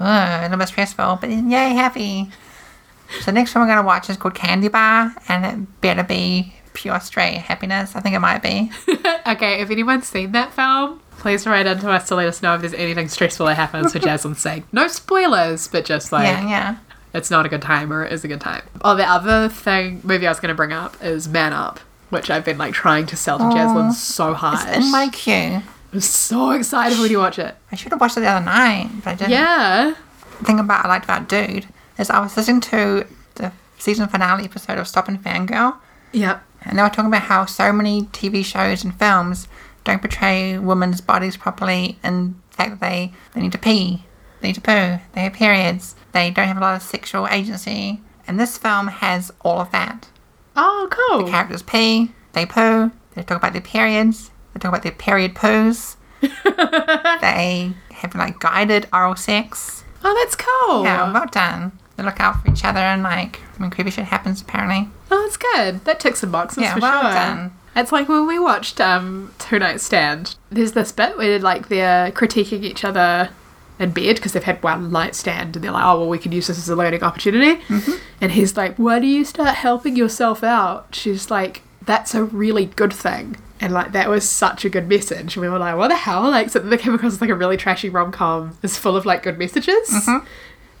Ugh, 0.00 0.40
a 0.40 0.42
little 0.42 0.58
bit 0.58 0.68
stressful, 0.68 1.18
but 1.20 1.30
then 1.30 1.50
yay, 1.50 1.70
happy. 1.70 2.30
So 3.20 3.26
the 3.26 3.32
next 3.32 3.54
one 3.54 3.62
we're 3.62 3.74
gonna 3.74 3.86
watch 3.86 4.10
is 4.10 4.16
called 4.16 4.34
Candy 4.34 4.68
Bar, 4.68 5.14
and 5.28 5.46
it 5.46 5.80
better 5.80 6.02
be 6.02 6.54
pure 6.72 6.98
straight 7.00 7.38
happiness. 7.38 7.94
I 7.94 8.00
think 8.00 8.14
it 8.14 8.20
might 8.20 8.42
be. 8.42 8.70
Okay, 9.26 9.62
if 9.62 9.70
anyone's 9.70 10.06
seen 10.06 10.32
that 10.32 10.52
film, 10.52 11.00
please 11.24 11.46
write 11.46 11.64
into 11.64 11.90
us 11.90 12.06
to 12.06 12.14
let 12.14 12.28
us 12.28 12.42
know 12.42 12.54
if 12.54 12.60
there's 12.60 12.74
anything 12.74 13.08
stressful 13.08 13.46
that 13.46 13.54
happens 13.54 13.94
for 13.94 13.98
Jasmine's 13.98 14.40
sake. 14.40 14.62
No 14.74 14.88
spoilers, 14.88 15.68
but 15.68 15.86
just 15.86 16.12
like 16.12 16.26
yeah, 16.26 16.46
yeah. 16.46 16.76
it's 17.14 17.30
not 17.30 17.46
a 17.46 17.48
good 17.48 17.62
time 17.62 17.90
or 17.90 18.04
it 18.04 18.12
is 18.12 18.24
a 18.24 18.28
good 18.28 18.42
time. 18.42 18.60
Oh, 18.82 18.94
the 18.94 19.08
other 19.08 19.48
thing 19.48 20.02
movie 20.04 20.26
I 20.26 20.30
was 20.30 20.38
going 20.38 20.50
to 20.50 20.54
bring 20.54 20.74
up 20.74 21.02
is 21.02 21.26
Man 21.26 21.54
Up, 21.54 21.80
which 22.10 22.28
I've 22.28 22.44
been 22.44 22.58
like 22.58 22.74
trying 22.74 23.06
to 23.06 23.16
sell 23.16 23.38
to 23.38 23.50
Jasmine 23.56 23.92
so 23.92 24.34
hard. 24.34 24.68
It's 24.68 24.84
in 24.84 24.92
my 24.92 25.08
queue. 25.08 25.62
I'm 25.94 26.00
so 26.00 26.50
excited 26.50 26.98
when 26.98 27.10
you 27.10 27.20
watch 27.20 27.38
it. 27.38 27.56
I 27.72 27.76
should 27.76 27.92
have 27.92 28.02
watched 28.02 28.18
it 28.18 28.20
the 28.20 28.26
other 28.26 28.44
night, 28.44 28.90
but 29.02 29.10
I 29.12 29.14
didn't. 29.14 29.30
Yeah. 29.30 29.94
The 30.40 30.44
thing 30.44 30.60
about 30.60 30.84
I 30.84 30.88
liked 30.88 31.06
about 31.06 31.26
Dude 31.26 31.64
is 31.98 32.10
I 32.10 32.20
was 32.20 32.36
listening 32.36 32.60
to 32.60 33.06
the 33.36 33.50
season 33.78 34.08
finale 34.08 34.44
episode 34.44 34.76
of 34.76 34.86
Stop 34.86 35.08
and 35.08 35.24
Fangirl, 35.24 35.78
Yep. 36.12 36.42
and 36.66 36.78
they 36.78 36.82
were 36.82 36.90
talking 36.90 37.06
about 37.06 37.22
how 37.22 37.46
so 37.46 37.72
many 37.72 38.02
TV 38.12 38.44
shows 38.44 38.84
and 38.84 38.94
films 38.94 39.48
don't 39.84 40.00
portray 40.00 40.58
women's 40.58 41.00
bodies 41.00 41.36
properly, 41.36 41.98
and 42.02 42.34
the 42.50 42.56
fact 42.56 42.70
that 42.70 42.80
they, 42.80 43.12
they 43.32 43.40
need 43.42 43.52
to 43.52 43.58
pee, 43.58 44.04
they 44.40 44.48
need 44.48 44.54
to 44.54 44.60
poo, 44.60 44.98
they 45.12 45.20
have 45.22 45.32
periods, 45.34 45.94
they 46.12 46.30
don't 46.30 46.48
have 46.48 46.56
a 46.56 46.60
lot 46.60 46.76
of 46.76 46.82
sexual 46.82 47.28
agency. 47.28 48.00
And 48.26 48.40
this 48.40 48.56
film 48.56 48.88
has 48.88 49.30
all 49.42 49.60
of 49.60 49.70
that. 49.72 50.08
Oh, 50.56 50.88
cool. 50.90 51.26
The 51.26 51.30
characters 51.30 51.62
pee, 51.62 52.12
they 52.32 52.46
poo, 52.46 52.90
they 53.14 53.22
talk 53.22 53.36
about 53.38 53.52
their 53.52 53.60
periods, 53.62 54.30
they 54.54 54.60
talk 54.60 54.70
about 54.70 54.82
their 54.82 54.92
period 54.92 55.34
poos, 55.34 55.96
they 57.20 57.72
have 57.92 58.14
like 58.14 58.38
guided 58.40 58.86
oral 58.92 59.16
sex. 59.16 59.84
Oh, 60.02 60.14
that's 60.22 60.36
cool. 60.36 60.84
Yeah, 60.84 61.12
well 61.12 61.26
done. 61.26 61.72
They 61.96 62.02
look 62.02 62.20
out 62.20 62.42
for 62.42 62.50
each 62.50 62.64
other 62.64 62.80
and 62.80 63.02
like 63.02 63.36
when 63.58 63.70
creepy 63.70 63.90
shit 63.90 64.06
happens 64.06 64.40
apparently. 64.42 64.88
Oh, 65.10 65.22
that's 65.22 65.36
good. 65.36 65.84
That 65.84 66.00
ticks 66.00 66.20
some 66.20 66.32
boxes 66.32 66.62
Yeah, 66.62 66.74
for 66.74 66.80
well 66.80 67.02
sure. 67.02 67.10
done. 67.12 67.52
It's 67.76 67.92
like 67.92 68.08
when 68.08 68.26
we 68.26 68.38
watched 68.38 68.80
um, 68.80 69.34
Two 69.38 69.58
Night 69.58 69.80
Stand. 69.80 70.36
There's 70.50 70.72
this 70.72 70.92
bit 70.92 71.16
where 71.16 71.38
like 71.38 71.68
they're 71.68 72.10
critiquing 72.12 72.62
each 72.62 72.84
other 72.84 73.30
in 73.78 73.90
bed 73.90 74.16
because 74.16 74.32
they've 74.32 74.44
had 74.44 74.62
one 74.62 74.92
night 74.92 75.14
stand 75.14 75.56
and 75.56 75.64
they're 75.64 75.72
like, 75.72 75.84
oh 75.84 76.00
well, 76.00 76.08
we 76.08 76.18
can 76.18 76.32
use 76.32 76.46
this 76.46 76.58
as 76.58 76.68
a 76.68 76.76
learning 76.76 77.02
opportunity. 77.02 77.60
Mm-hmm. 77.62 77.92
And 78.20 78.32
he's 78.32 78.56
like, 78.56 78.76
why 78.76 79.00
do 79.00 79.06
you 79.06 79.24
start 79.24 79.56
helping 79.56 79.96
yourself 79.96 80.44
out? 80.44 80.94
She's 80.94 81.30
like, 81.30 81.62
that's 81.82 82.14
a 82.14 82.24
really 82.24 82.66
good 82.66 82.92
thing. 82.92 83.36
And 83.60 83.72
like 83.72 83.92
that 83.92 84.08
was 84.08 84.28
such 84.28 84.64
a 84.64 84.68
good 84.68 84.88
message. 84.88 85.36
And 85.36 85.42
we 85.42 85.48
were 85.48 85.58
like, 85.58 85.76
what 85.76 85.88
the 85.88 85.96
hell? 85.96 86.22
Like 86.22 86.50
something 86.50 86.70
that 86.70 86.80
came 86.80 86.94
across 86.94 87.14
as 87.14 87.20
like 87.20 87.30
a 87.30 87.34
really 87.34 87.56
trashy 87.56 87.88
rom 87.88 88.12
com 88.12 88.56
is 88.62 88.78
full 88.78 88.96
of 88.96 89.04
like 89.06 89.22
good 89.22 89.38
messages. 89.38 89.90
Mm-hmm. 89.90 90.26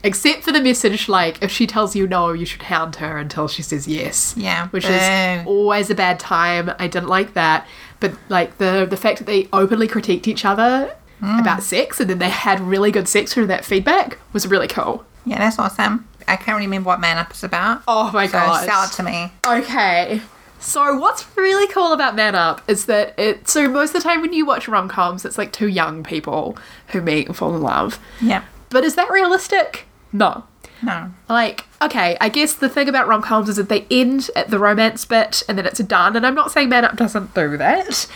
Except 0.04 0.42
for 0.44 0.52
the 0.52 0.60
message 0.60 1.08
like 1.08 1.42
if 1.42 1.50
she 1.50 1.66
tells 1.66 1.96
you 1.96 2.06
no, 2.06 2.32
you 2.32 2.44
should 2.46 2.62
hound 2.62 2.96
her 2.96 3.18
until 3.18 3.48
she 3.48 3.62
says 3.62 3.88
yes 3.88 4.34
Yeah. 4.36 4.68
which 4.68 4.86
boo. 4.86 4.92
is 4.92 5.46
always 5.46 5.90
a 5.90 5.94
bad 5.94 6.20
time. 6.20 6.70
I 6.78 6.86
didn't 6.86 7.08
like 7.08 7.34
that. 7.34 7.66
But 8.00 8.12
like 8.28 8.58
the 8.58 8.86
the 8.88 8.96
fact 8.98 9.18
that 9.18 9.24
they 9.26 9.48
openly 9.52 9.88
critiqued 9.88 10.28
each 10.28 10.44
other 10.44 10.94
Mm. 11.22 11.40
about 11.40 11.62
sex 11.62 12.00
and 12.00 12.10
then 12.10 12.18
they 12.18 12.28
had 12.28 12.60
really 12.60 12.90
good 12.90 13.08
sex 13.08 13.32
through 13.32 13.46
that 13.46 13.64
feedback 13.64 14.18
was 14.32 14.46
really 14.46 14.66
cool. 14.68 15.04
Yeah, 15.24 15.38
that's 15.38 15.58
awesome. 15.58 16.06
I 16.28 16.36
can't 16.36 16.56
really 16.56 16.66
remember 16.66 16.88
what 16.88 17.00
Man 17.00 17.16
Up 17.18 17.32
is 17.32 17.42
about. 17.44 17.82
Oh 17.88 18.10
my 18.12 18.26
so 18.26 18.32
god. 18.32 18.64
sell 18.66 18.82
it 18.84 18.90
to 18.92 19.02
me. 19.04 19.32
Okay. 19.46 20.20
So 20.58 20.96
what's 20.98 21.24
really 21.36 21.66
cool 21.72 21.92
about 21.92 22.14
Man 22.16 22.34
Up 22.34 22.62
is 22.68 22.86
that 22.86 23.18
it 23.18 23.48
so 23.48 23.68
most 23.68 23.94
of 23.94 24.02
the 24.02 24.08
time 24.08 24.20
when 24.22 24.32
you 24.32 24.44
watch 24.44 24.66
rom 24.68 24.88
coms 24.88 25.24
it's 25.24 25.38
like 25.38 25.52
two 25.52 25.68
young 25.68 26.02
people 26.02 26.58
who 26.88 27.00
meet 27.00 27.26
and 27.28 27.36
fall 27.36 27.54
in 27.54 27.62
love. 27.62 27.98
Yeah. 28.20 28.42
But 28.70 28.82
is 28.84 28.96
that 28.96 29.08
realistic? 29.10 29.86
No. 30.14 30.44
No. 30.82 31.10
Like, 31.28 31.64
okay, 31.82 32.16
I 32.20 32.28
guess 32.28 32.54
the 32.54 32.68
thing 32.68 32.88
about 32.88 33.08
rom 33.08 33.20
coms 33.20 33.48
is 33.48 33.56
that 33.56 33.68
they 33.68 33.86
end 33.90 34.30
at 34.36 34.48
the 34.48 34.58
romance 34.58 35.04
bit 35.04 35.42
and 35.48 35.58
then 35.58 35.66
it's 35.66 35.80
done. 35.80 36.16
And 36.16 36.26
I'm 36.26 36.34
not 36.34 36.52
saying 36.52 36.68
Man 36.68 36.84
Up 36.84 36.96
doesn't 36.96 37.34
do 37.34 37.56
that. 37.56 38.06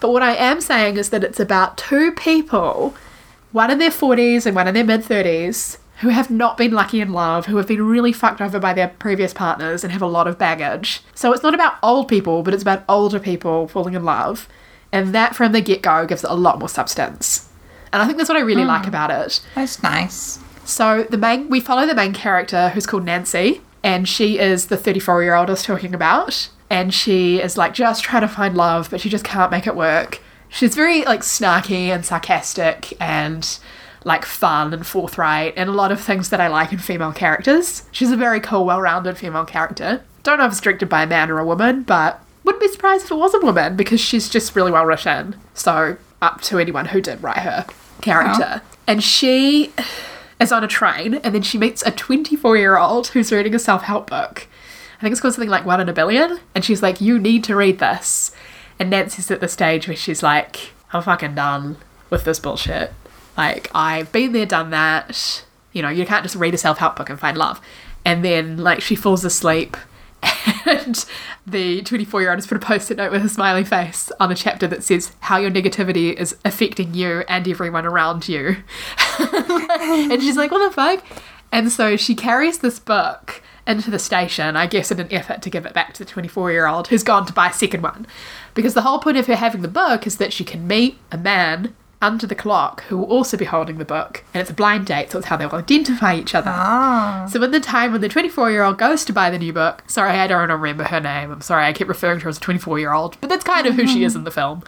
But 0.00 0.12
what 0.12 0.22
I 0.22 0.34
am 0.36 0.60
saying 0.60 0.96
is 0.96 1.10
that 1.10 1.24
it's 1.24 1.40
about 1.40 1.76
two 1.76 2.12
people, 2.12 2.94
one 3.50 3.70
in 3.70 3.78
their 3.78 3.90
40s 3.90 4.46
and 4.46 4.54
one 4.54 4.68
in 4.68 4.74
their 4.74 4.84
mid 4.84 5.02
30s, 5.02 5.78
who 6.00 6.10
have 6.10 6.30
not 6.30 6.56
been 6.56 6.70
lucky 6.70 7.00
in 7.00 7.12
love, 7.12 7.46
who 7.46 7.56
have 7.56 7.66
been 7.66 7.82
really 7.82 8.12
fucked 8.12 8.40
over 8.40 8.60
by 8.60 8.72
their 8.72 8.88
previous 8.88 9.34
partners 9.34 9.82
and 9.82 9.92
have 9.92 10.02
a 10.02 10.06
lot 10.06 10.28
of 10.28 10.38
baggage. 10.38 11.00
So 11.14 11.32
it's 11.32 11.42
not 11.42 11.54
about 11.54 11.78
old 11.82 12.06
people, 12.06 12.44
but 12.44 12.54
it's 12.54 12.62
about 12.62 12.84
older 12.88 13.18
people 13.18 13.66
falling 13.66 13.94
in 13.94 14.04
love. 14.04 14.48
And 14.92 15.12
that 15.14 15.34
from 15.34 15.50
the 15.52 15.60
get 15.60 15.82
go 15.82 16.06
gives 16.06 16.22
it 16.22 16.30
a 16.30 16.34
lot 16.34 16.60
more 16.60 16.68
substance. 16.68 17.48
And 17.92 18.00
I 18.00 18.06
think 18.06 18.18
that's 18.18 18.28
what 18.28 18.38
I 18.38 18.42
really 18.42 18.62
hmm. 18.62 18.68
like 18.68 18.86
about 18.86 19.10
it. 19.10 19.40
That's 19.56 19.82
nice. 19.82 20.38
So 20.68 21.04
the 21.04 21.16
main 21.16 21.48
we 21.48 21.60
follow 21.60 21.86
the 21.86 21.94
main 21.94 22.12
character 22.12 22.68
who's 22.68 22.86
called 22.86 23.04
Nancy, 23.04 23.62
and 23.82 24.06
she 24.06 24.38
is 24.38 24.66
the 24.66 24.76
34 24.76 25.22
year 25.22 25.34
old 25.34 25.48
I 25.48 25.52
was 25.52 25.62
talking 25.62 25.94
about, 25.94 26.50
and 26.68 26.92
she 26.92 27.40
is 27.40 27.56
like 27.56 27.72
just 27.72 28.04
trying 28.04 28.20
to 28.20 28.28
find 28.28 28.54
love, 28.54 28.90
but 28.90 29.00
she 29.00 29.08
just 29.08 29.24
can't 29.24 29.50
make 29.50 29.66
it 29.66 29.74
work. 29.74 30.20
She's 30.50 30.74
very 30.74 31.04
like 31.04 31.20
snarky 31.20 31.88
and 31.88 32.04
sarcastic 32.04 32.92
and 33.00 33.58
like 34.04 34.26
fun 34.26 34.74
and 34.74 34.86
forthright 34.86 35.54
and 35.56 35.70
a 35.70 35.72
lot 35.72 35.90
of 35.90 36.00
things 36.00 36.28
that 36.28 36.40
I 36.40 36.48
like 36.48 36.70
in 36.70 36.78
female 36.78 37.12
characters. 37.12 37.84
She's 37.90 38.12
a 38.12 38.16
very 38.16 38.38
cool, 38.38 38.66
well-rounded 38.66 39.16
female 39.16 39.46
character. 39.46 40.02
Don't 40.22 40.38
know 40.38 40.44
if 40.44 40.52
it's 40.52 40.60
directed 40.60 40.90
by 40.90 41.02
a 41.04 41.06
man 41.06 41.30
or 41.30 41.38
a 41.38 41.46
woman, 41.46 41.82
but 41.82 42.22
wouldn't 42.44 42.62
be 42.62 42.68
surprised 42.68 43.06
if 43.06 43.10
it 43.10 43.16
was 43.16 43.32
a 43.32 43.40
woman 43.40 43.74
because 43.74 44.00
she's 44.00 44.28
just 44.28 44.54
really 44.54 44.70
well 44.70 44.84
written. 44.84 45.36
So 45.54 45.96
up 46.20 46.42
to 46.42 46.58
anyone 46.58 46.86
who 46.86 47.00
did 47.00 47.22
write 47.22 47.38
her 47.38 47.66
character. 48.02 48.60
And 48.86 49.02
she 49.02 49.72
is 50.40 50.52
on 50.52 50.64
a 50.64 50.68
train 50.68 51.14
and 51.14 51.34
then 51.34 51.42
she 51.42 51.58
meets 51.58 51.84
a 51.84 51.90
24 51.90 52.56
year 52.56 52.78
old 52.78 53.08
who's 53.08 53.32
reading 53.32 53.54
a 53.54 53.58
self 53.58 53.82
help 53.82 54.08
book. 54.08 54.46
I 54.98 55.02
think 55.02 55.12
it's 55.12 55.20
called 55.20 55.34
something 55.34 55.50
like 55.50 55.64
One 55.64 55.80
in 55.80 55.88
a 55.88 55.92
Billion. 55.92 56.40
And 56.54 56.64
she's 56.64 56.82
like, 56.82 57.00
You 57.00 57.18
need 57.18 57.44
to 57.44 57.56
read 57.56 57.78
this. 57.78 58.32
And 58.78 58.90
Nancy's 58.90 59.30
at 59.30 59.40
the 59.40 59.48
stage 59.48 59.88
where 59.88 59.96
she's 59.96 60.22
like, 60.22 60.72
I'm 60.92 61.02
fucking 61.02 61.34
done 61.34 61.76
with 62.10 62.24
this 62.24 62.38
bullshit. 62.38 62.92
Like, 63.36 63.70
I've 63.74 64.10
been 64.12 64.32
there, 64.32 64.46
done 64.46 64.70
that. 64.70 65.44
You 65.72 65.82
know, 65.82 65.88
you 65.88 66.06
can't 66.06 66.22
just 66.22 66.36
read 66.36 66.54
a 66.54 66.58
self 66.58 66.78
help 66.78 66.96
book 66.96 67.10
and 67.10 67.18
find 67.18 67.36
love. 67.36 67.60
And 68.04 68.24
then, 68.24 68.58
like, 68.58 68.80
she 68.80 68.94
falls 68.96 69.24
asleep. 69.24 69.76
And 70.66 71.04
the 71.46 71.82
24 71.82 72.20
year 72.20 72.30
old 72.30 72.38
has 72.38 72.46
put 72.46 72.56
a 72.56 72.60
post 72.60 72.90
it 72.90 72.96
note 72.96 73.12
with 73.12 73.24
a 73.24 73.28
smiley 73.28 73.64
face 73.64 74.10
on 74.20 74.30
a 74.30 74.34
chapter 74.34 74.66
that 74.66 74.82
says 74.82 75.12
how 75.20 75.38
your 75.38 75.50
negativity 75.50 76.14
is 76.14 76.36
affecting 76.44 76.94
you 76.94 77.24
and 77.28 77.48
everyone 77.48 77.86
around 77.86 78.28
you. 78.28 78.56
and 79.18 80.22
she's 80.22 80.36
like, 80.36 80.50
what 80.50 80.66
the 80.68 80.74
fuck? 80.74 81.04
And 81.50 81.72
so 81.72 81.96
she 81.96 82.14
carries 82.14 82.58
this 82.58 82.78
book 82.78 83.42
into 83.66 83.90
the 83.90 83.98
station, 83.98 84.56
I 84.56 84.66
guess 84.66 84.90
in 84.90 84.98
an 84.98 85.12
effort 85.12 85.42
to 85.42 85.50
give 85.50 85.66
it 85.66 85.74
back 85.74 85.92
to 85.94 86.04
the 86.04 86.10
24 86.10 86.52
year 86.52 86.66
old 86.66 86.88
who's 86.88 87.02
gone 87.02 87.26
to 87.26 87.32
buy 87.32 87.48
a 87.48 87.52
second 87.52 87.82
one. 87.82 88.06
Because 88.54 88.74
the 88.74 88.82
whole 88.82 88.98
point 88.98 89.18
of 89.18 89.26
her 89.26 89.36
having 89.36 89.62
the 89.62 89.68
book 89.68 90.06
is 90.06 90.16
that 90.16 90.32
she 90.32 90.44
can 90.44 90.66
meet 90.66 90.98
a 91.12 91.18
man 91.18 91.74
under 92.00 92.26
the 92.26 92.34
clock 92.34 92.84
who 92.84 92.96
will 92.96 93.06
also 93.06 93.36
be 93.36 93.44
holding 93.44 93.78
the 93.78 93.84
book. 93.84 94.24
And 94.32 94.40
it's 94.40 94.50
a 94.50 94.54
blind 94.54 94.86
date, 94.86 95.10
so 95.10 95.18
it's 95.18 95.26
how 95.26 95.36
they'll 95.36 95.50
identify 95.50 96.14
each 96.14 96.34
other. 96.34 96.52
Oh. 96.54 97.26
So 97.30 97.42
in 97.42 97.50
the 97.50 97.60
time 97.60 97.92
when 97.92 98.00
the 98.00 98.08
24 98.08 98.50
year 98.50 98.62
old 98.62 98.78
goes 98.78 99.04
to 99.06 99.12
buy 99.12 99.30
the 99.30 99.38
new 99.38 99.52
book, 99.52 99.82
sorry, 99.86 100.12
I 100.12 100.26
don't 100.26 100.48
remember 100.48 100.84
her 100.84 101.00
name. 101.00 101.30
I'm 101.30 101.40
sorry, 101.40 101.64
I 101.64 101.72
keep 101.72 101.88
referring 101.88 102.20
to 102.20 102.24
her 102.24 102.30
as 102.30 102.38
a 102.38 102.40
24 102.40 102.78
year 102.78 102.92
old, 102.92 103.20
but 103.20 103.28
that's 103.28 103.44
kind 103.44 103.66
of 103.66 103.74
who 103.74 103.86
she 103.86 104.04
is 104.04 104.14
in 104.14 104.24
the 104.24 104.30
film. 104.30 104.62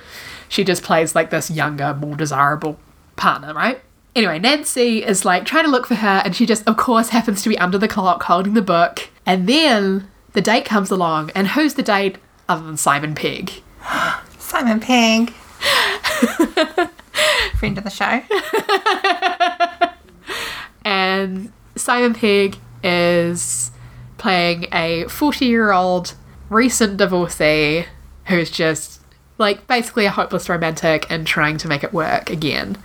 She 0.49 0.65
just 0.65 0.83
plays 0.83 1.15
like 1.15 1.31
this 1.31 1.51
younger, 1.51 1.95
more 1.95 2.17
desirable 2.17 2.79
partner, 3.17 3.55
right? 3.55 3.81
Anyway, 4.17 4.41
Nancy 4.41 5.05
is 5.05 5.25
like 5.25 5.45
trying 5.45 5.65
to 5.65 5.71
look 5.71 5.87
for 5.87 5.95
her, 5.95 6.23
and 6.25 6.35
she 6.35 6.45
just, 6.45 6.67
of 6.67 6.77
course, 6.77 7.11
happens 7.11 7.43
to 7.43 7.49
be 7.49 7.59
under 7.59 7.79
the 7.79 7.87
clock 7.87 8.25
holding 8.25 8.55
the 8.55 8.63
book. 8.63 9.09
And 9.25 9.49
then 9.49 10.09
the 10.33 10.41
date 10.41 10.65
comes 10.65 10.91
along, 10.91 11.31
and 11.35 11.49
who's 11.49 11.75
the 11.75 11.83
date 11.83 12.19
other 12.49 12.67
than 12.67 12.77
Simon 12.77 13.15
Pegg? 13.15 13.63
Simon 14.39 14.81
Pegg. 14.81 15.33
Friend 17.61 17.77
of 17.77 17.85
the 17.85 17.91
show. 17.91 18.23
and 20.83 21.53
Simon 21.77 22.15
Pegg 22.15 22.57
is 22.83 23.71
playing 24.17 24.67
a 24.73 25.05
40 25.09 25.45
year 25.45 25.71
old 25.71 26.15
recent 26.49 26.97
divorcee 26.97 27.85
who's 28.29 28.51
just 28.51 29.03
like 29.37 29.67
basically 29.67 30.07
a 30.07 30.11
hopeless 30.11 30.49
romantic 30.49 31.05
and 31.11 31.27
trying 31.27 31.59
to 31.59 31.69
make 31.69 31.85
it 31.85 31.93
work 31.93 32.31
again. 32.31 32.79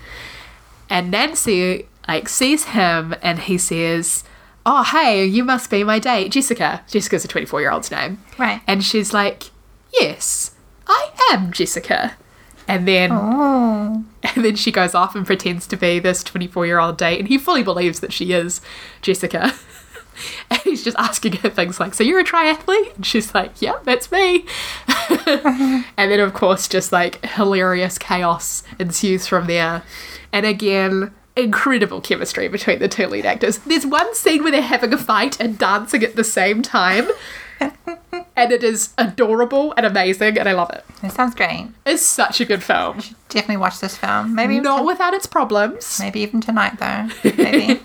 And 0.89 1.09
Nancy 1.09 1.87
like 2.05 2.27
sees 2.27 2.65
him 2.65 3.15
and 3.21 3.39
he 3.39 3.57
says, 3.57 4.25
"Oh, 4.65 4.83
hey, 4.83 5.23
you 5.25 5.45
must 5.45 5.69
be 5.69 5.85
my 5.85 5.99
date, 5.99 6.33
Jessica." 6.33 6.83
Jessica's 6.89 7.23
a 7.23 7.29
24 7.29 7.61
year 7.61 7.71
old's 7.71 7.91
name. 7.91 8.21
Right. 8.37 8.59
And 8.67 8.83
she's 8.83 9.13
like, 9.13 9.51
"Yes, 9.93 10.51
I 10.85 11.11
am 11.31 11.53
Jessica." 11.53 12.17
And 12.67 12.87
then 12.87 13.11
Oh. 13.11 14.03
and 14.23 14.43
then 14.45 14.55
she 14.55 14.71
goes 14.71 14.95
off 14.95 15.15
and 15.15 15.25
pretends 15.25 15.67
to 15.67 15.77
be 15.77 15.99
this 15.99 16.23
24 16.23 16.65
year 16.65 16.79
old 16.79 16.97
date, 16.97 17.19
and 17.19 17.27
he 17.27 17.37
fully 17.37 17.63
believes 17.63 17.99
that 17.99 18.11
she 18.13 18.33
is 18.33 18.61
Jessica. 19.01 19.53
and 20.49 20.59
he's 20.61 20.83
just 20.83 20.97
asking 20.97 21.33
her 21.37 21.49
things 21.49 21.79
like, 21.79 21.93
So 21.93 22.03
you're 22.03 22.19
a 22.21 22.23
triathlete? 22.23 22.95
And 22.95 23.05
she's 23.05 23.33
like, 23.35 23.61
yeah 23.61 23.75
that's 23.83 24.11
me. 24.11 24.45
and 25.27 26.11
then, 26.11 26.19
of 26.19 26.33
course, 26.33 26.67
just 26.67 26.91
like 26.91 27.23
hilarious 27.25 27.97
chaos 27.97 28.63
ensues 28.79 29.27
from 29.27 29.47
there. 29.47 29.83
And 30.33 30.45
again, 30.45 31.13
incredible 31.35 32.01
chemistry 32.01 32.47
between 32.47 32.79
the 32.79 32.87
two 32.87 33.07
lead 33.07 33.25
actors. 33.25 33.59
There's 33.59 33.85
one 33.85 34.13
scene 34.15 34.41
where 34.43 34.51
they're 34.51 34.61
having 34.61 34.93
a 34.93 34.97
fight 34.97 35.39
and 35.39 35.57
dancing 35.57 36.03
at 36.03 36.15
the 36.15 36.23
same 36.23 36.61
time. 36.61 37.09
and 38.35 38.51
it 38.51 38.63
is 38.63 38.93
adorable 38.97 39.73
and 39.77 39.85
amazing, 39.85 40.37
and 40.37 40.47
I 40.49 40.53
love 40.53 40.69
it. 40.71 40.83
It 41.03 41.11
sounds 41.11 41.35
great. 41.35 41.67
It's 41.85 42.01
such 42.03 42.41
a 42.41 42.45
good 42.45 42.63
film. 42.63 42.99
Definitely 43.29 43.57
watch 43.57 43.79
this 43.79 43.97
film. 43.97 44.35
Maybe 44.35 44.59
Not 44.59 44.85
without 44.85 45.13
its 45.13 45.25
problems. 45.25 45.99
maybe 45.99 46.19
even 46.21 46.41
tonight 46.41 46.77
though. 46.79 47.09
Maybe. 47.37 47.81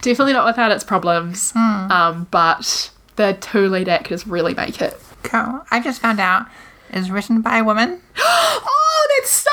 Definitely 0.00 0.32
not 0.32 0.46
without 0.46 0.70
its 0.72 0.84
problems. 0.84 1.52
Um, 1.54 2.26
but 2.30 2.90
the 3.16 3.36
two 3.40 3.68
lead 3.68 3.88
actors 3.88 4.26
really 4.26 4.54
make 4.54 4.80
it. 4.80 4.98
cool. 5.22 5.60
I 5.70 5.80
just 5.82 6.00
found 6.00 6.18
out 6.20 6.46
it's 6.90 7.10
written 7.10 7.42
by 7.42 7.58
a 7.58 7.64
woman. 7.64 8.00
Oh, 8.22 9.08
that's 9.18 9.30
so 9.30 9.50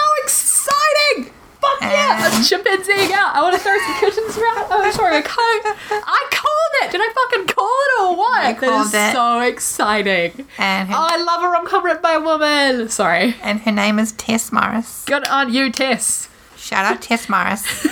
yeah! 1.81 2.17
I'm 2.27 2.33
And- 2.33 2.43
chimpanzeeing 2.45 3.11
out. 3.11 3.35
I 3.35 3.41
want 3.41 3.55
to 3.55 3.61
throw 3.61 3.77
some 3.77 3.99
cushions 3.99 4.37
around. 4.37 4.67
Oh, 4.69 4.91
sorry, 4.91 5.17
I 5.17 5.21
can't. 5.21 5.77
I 5.91 6.27
called 6.31 6.73
it. 6.83 6.91
Did 6.91 7.01
I 7.01 7.09
fucking 7.13 7.47
call 7.47 7.65
it 7.67 8.01
or 8.01 8.15
what? 8.17 8.41
That 8.43 8.57
called 8.59 8.87
is 8.87 8.93
it. 8.93 9.13
so 9.13 9.39
exciting. 9.41 10.47
And 10.57 10.89
her, 10.89 10.95
Oh, 10.95 11.07
I 11.09 11.17
love 11.23 11.43
a 11.43 11.47
rom 11.49 11.65
com 11.67 11.83
written 11.85 12.01
by 12.01 12.13
a 12.13 12.19
woman. 12.21 12.89
Sorry. 12.89 13.35
and 13.41 13.59
her 13.61 13.71
name 13.71 13.99
is 13.99 14.11
Tess 14.13 14.51
Morris. 14.51 15.03
Good 15.05 15.27
on 15.27 15.53
you, 15.53 15.71
Tess. 15.71 16.29
Shout 16.55 16.85
out 16.85 17.01
Tess 17.01 17.29
Morris. 17.29 17.87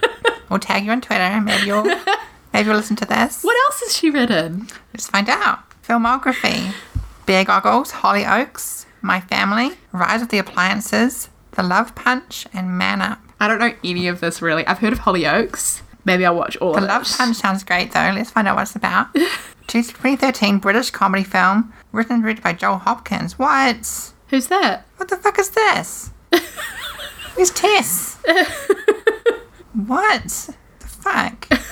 we'll 0.48 0.58
tag 0.58 0.84
you 0.84 0.90
on 0.92 1.00
Twitter. 1.00 1.40
Maybe 1.40 1.66
you'll 1.66 1.84
maybe 2.52 2.66
you'll 2.68 2.76
listen 2.76 2.96
to 2.96 3.04
this. 3.06 3.42
What 3.42 3.56
else 3.66 3.80
has 3.80 3.96
she 3.96 4.10
written? 4.10 4.68
Let's 4.92 5.08
find 5.08 5.28
out. 5.28 5.60
Filmography: 5.86 6.72
Bear 7.26 7.44
Goggles, 7.44 7.92
Hollyoaks, 7.92 8.86
My 9.02 9.20
Family, 9.20 9.72
Rise 9.92 10.22
of 10.22 10.28
the 10.30 10.38
Appliances, 10.38 11.28
The 11.56 11.62
Love 11.62 11.94
Punch, 11.94 12.46
and 12.52 12.76
Man 12.78 13.00
Up. 13.02 13.18
I 13.40 13.48
don't 13.48 13.58
know 13.58 13.74
any 13.84 14.08
of 14.08 14.20
this 14.20 14.40
really. 14.42 14.66
I've 14.66 14.78
heard 14.78 14.92
of 14.92 15.00
Hollyoaks. 15.00 15.82
Maybe 16.04 16.24
I'll 16.24 16.36
watch 16.36 16.56
all 16.58 16.72
The 16.72 16.78
of 16.78 16.84
it. 16.84 16.88
Love 16.88 17.06
Punch 17.16 17.36
sounds 17.36 17.64
great 17.64 17.92
though. 17.92 18.12
Let's 18.14 18.30
find 18.30 18.46
out 18.46 18.56
what 18.56 18.62
it's 18.62 18.76
about. 18.76 19.08
2013 19.66 20.58
British 20.58 20.90
comedy 20.90 21.24
film, 21.24 21.72
written 21.92 22.12
and 22.14 22.22
directed 22.22 22.42
by 22.44 22.52
Joel 22.52 22.78
Hopkins. 22.78 23.38
What? 23.38 24.12
Who's 24.28 24.46
that? 24.48 24.86
What 24.96 25.08
the 25.08 25.16
fuck 25.16 25.38
is 25.38 25.50
this? 25.50 26.10
Who's 27.34 27.50
Tess? 27.50 28.18
what? 29.74 30.22
The 30.80 30.86
fuck? 30.86 31.48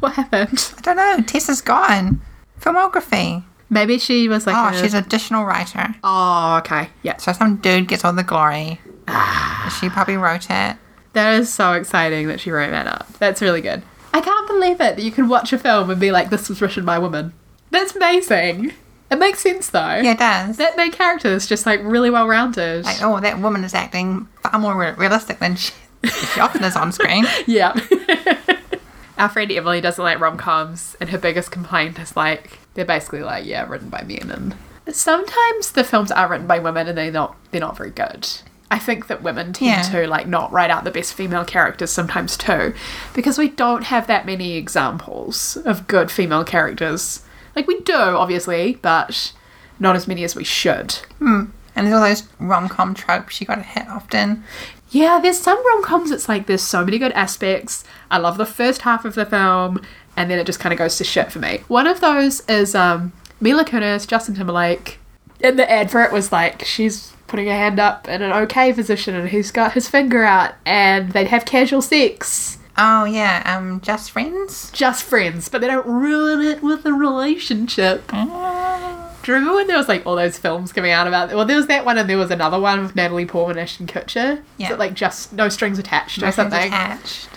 What 0.00 0.12
happened? 0.14 0.72
I 0.78 0.80
don't 0.82 0.96
know. 0.96 1.20
Tess 1.26 1.48
is 1.48 1.60
gone. 1.62 2.20
Filmography. 2.60 3.44
Maybe 3.70 3.98
she 3.98 4.28
was 4.28 4.46
like. 4.46 4.56
Oh, 4.56 4.76
a- 4.76 4.80
she's 4.82 4.92
an 4.94 5.04
additional 5.04 5.44
writer. 5.44 5.94
Oh, 6.04 6.56
okay. 6.58 6.88
Yeah. 7.02 7.16
So 7.18 7.32
some 7.32 7.56
dude 7.56 7.88
gets 7.88 8.04
all 8.04 8.12
the 8.12 8.22
glory. 8.22 8.80
She 9.78 9.88
probably 9.88 10.16
wrote 10.16 10.46
it. 10.50 10.76
That 11.12 11.34
is 11.34 11.52
so 11.52 11.72
exciting 11.74 12.26
that 12.28 12.40
she 12.40 12.50
wrote 12.50 12.70
that 12.70 12.86
up. 12.86 13.06
That's 13.18 13.40
really 13.40 13.60
good. 13.60 13.82
I 14.12 14.20
can't 14.20 14.46
believe 14.48 14.80
it 14.80 14.96
that 14.96 15.02
you 15.02 15.12
can 15.12 15.28
watch 15.28 15.52
a 15.52 15.58
film 15.58 15.90
and 15.90 16.00
be 16.00 16.10
like, 16.10 16.30
this 16.30 16.48
was 16.48 16.60
written 16.60 16.84
by 16.84 16.96
a 16.96 17.00
woman. 17.00 17.32
That's 17.70 17.94
amazing. 17.94 18.72
It 19.10 19.18
makes 19.18 19.40
sense 19.40 19.70
though. 19.70 19.96
Yeah, 20.00 20.12
it 20.12 20.18
does. 20.18 20.56
That 20.56 20.76
main 20.76 20.90
character 20.92 21.28
is 21.28 21.46
just 21.46 21.66
like 21.66 21.80
really 21.82 22.10
well 22.10 22.26
rounded. 22.28 22.84
like, 22.84 23.02
oh, 23.02 23.20
that 23.20 23.38
woman 23.40 23.64
is 23.64 23.74
acting 23.74 24.26
far 24.42 24.58
more 24.60 24.76
re- 24.76 24.92
realistic 24.92 25.38
than 25.38 25.56
she, 25.56 25.72
she 26.04 26.40
often 26.40 26.64
is 26.64 26.76
on 26.76 26.92
screen. 26.92 27.26
Yeah. 27.46 27.74
Our 29.18 29.28
friend 29.28 29.52
Emily 29.52 29.80
doesn't 29.82 30.02
like 30.02 30.18
rom 30.18 30.38
coms, 30.38 30.96
and 30.98 31.10
her 31.10 31.18
biggest 31.18 31.50
complaint 31.50 31.98
is 31.98 32.16
like 32.16 32.58
they're 32.72 32.86
basically 32.86 33.20
like 33.22 33.44
yeah, 33.44 33.68
written 33.68 33.90
by 33.90 34.02
men, 34.02 34.30
and 34.30 34.56
sometimes 34.96 35.72
the 35.72 35.84
films 35.84 36.10
are 36.10 36.26
written 36.26 36.46
by 36.46 36.58
women, 36.58 36.88
and 36.88 36.96
they're 36.96 37.12
not 37.12 37.36
they're 37.50 37.60
not 37.60 37.76
very 37.76 37.90
good. 37.90 38.26
I 38.70 38.78
think 38.78 39.08
that 39.08 39.22
women 39.22 39.52
tend 39.52 39.70
Yeah. 39.92 40.00
to 40.02 40.06
like 40.06 40.26
not 40.28 40.52
write 40.52 40.70
out 40.70 40.84
the 40.84 40.90
best 40.90 41.14
female 41.14 41.44
characters 41.44 41.90
sometimes 41.90 42.36
too, 42.36 42.72
because 43.14 43.36
we 43.38 43.48
don't 43.48 43.84
have 43.84 44.06
that 44.06 44.26
many 44.26 44.56
examples 44.56 45.56
of 45.64 45.86
good 45.88 46.10
female 46.10 46.44
characters. 46.44 47.22
Like 47.56 47.66
we 47.66 47.80
do, 47.80 47.94
obviously, 47.94 48.78
but 48.80 49.32
not 49.80 49.96
as 49.96 50.06
many 50.06 50.22
as 50.24 50.36
we 50.36 50.44
should. 50.44 50.98
And 51.20 51.52
there's 51.74 51.92
all 51.94 52.00
those 52.02 52.24
rom 52.38 52.68
com 52.68 52.94
tropes 52.94 53.40
you 53.40 53.46
got 53.46 53.56
to 53.56 53.62
hit 53.62 53.88
often. 53.88 54.44
Yeah, 54.90 55.18
there's 55.22 55.38
some 55.38 55.64
rom 55.66 55.82
coms. 55.84 56.10
It's 56.10 56.28
like 56.28 56.46
there's 56.46 56.62
so 56.62 56.84
many 56.84 56.98
good 56.98 57.12
aspects. 57.12 57.84
I 58.10 58.18
love 58.18 58.38
the 58.38 58.46
first 58.46 58.82
half 58.82 59.04
of 59.04 59.14
the 59.14 59.24
film, 59.24 59.80
and 60.16 60.30
then 60.30 60.38
it 60.38 60.46
just 60.46 60.58
kind 60.60 60.72
of 60.72 60.78
goes 60.78 60.96
to 60.98 61.04
shit 61.04 61.30
for 61.32 61.38
me. 61.38 61.60
One 61.68 61.86
of 61.86 62.00
those 62.00 62.40
is 62.48 62.74
um, 62.74 63.12
Mila 63.40 63.64
Kunis, 63.64 64.06
Justin 64.06 64.34
Timberlake. 64.34 64.98
And 65.42 65.58
the 65.58 65.70
ad 65.70 65.90
for 65.90 66.02
it 66.02 66.12
was 66.12 66.32
like 66.32 66.64
she's 66.64 67.12
putting 67.30 67.46
her 67.46 67.52
hand 67.54 67.80
up 67.80 68.06
in 68.08 68.20
an 68.22 68.32
okay 68.32 68.72
position, 68.72 69.14
and 69.14 69.28
he's 69.30 69.50
got 69.50 69.72
his 69.72 69.88
finger 69.88 70.24
out, 70.24 70.54
and 70.66 71.12
they'd 71.12 71.28
have 71.28 71.44
casual 71.46 71.80
sex, 71.80 72.58
Oh 72.76 73.04
yeah, 73.04 73.42
um, 73.46 73.80
just 73.80 74.10
friends. 74.10 74.70
just 74.72 75.02
friends, 75.04 75.48
but 75.48 75.60
they 75.60 75.66
don't 75.66 75.86
ruin 75.86 76.40
it 76.44 76.62
with 76.62 76.84
a 76.86 76.92
relationship. 76.92 78.06
Do 78.10 78.16
you 79.32 79.34
remember 79.34 79.54
when 79.56 79.66
there 79.66 79.76
was 79.76 79.88
like 79.88 80.06
all 80.06 80.16
those 80.16 80.38
films 80.38 80.72
coming 80.72 80.90
out 80.90 81.06
about? 81.06 81.28
Well, 81.34 81.44
there 81.44 81.56
was 81.56 81.66
that 81.66 81.84
one, 81.84 81.98
and 81.98 82.08
there 82.08 82.16
was 82.18 82.30
another 82.30 82.58
one 82.58 82.80
with 82.82 82.96
Natalie 82.96 83.26
Portman, 83.26 83.58
and 83.58 83.62
Ashton 83.64 83.86
Kutcher. 83.86 84.38
Is 84.38 84.42
Yeah. 84.56 84.72
it 84.72 84.78
like 84.78 84.94
just 84.94 85.32
no 85.32 85.48
strings 85.50 85.78
attached 85.78 86.18
or 86.18 86.26
No 86.26 86.30
strings 86.30 86.52
something? 86.52 86.68
attached. 86.72 87.28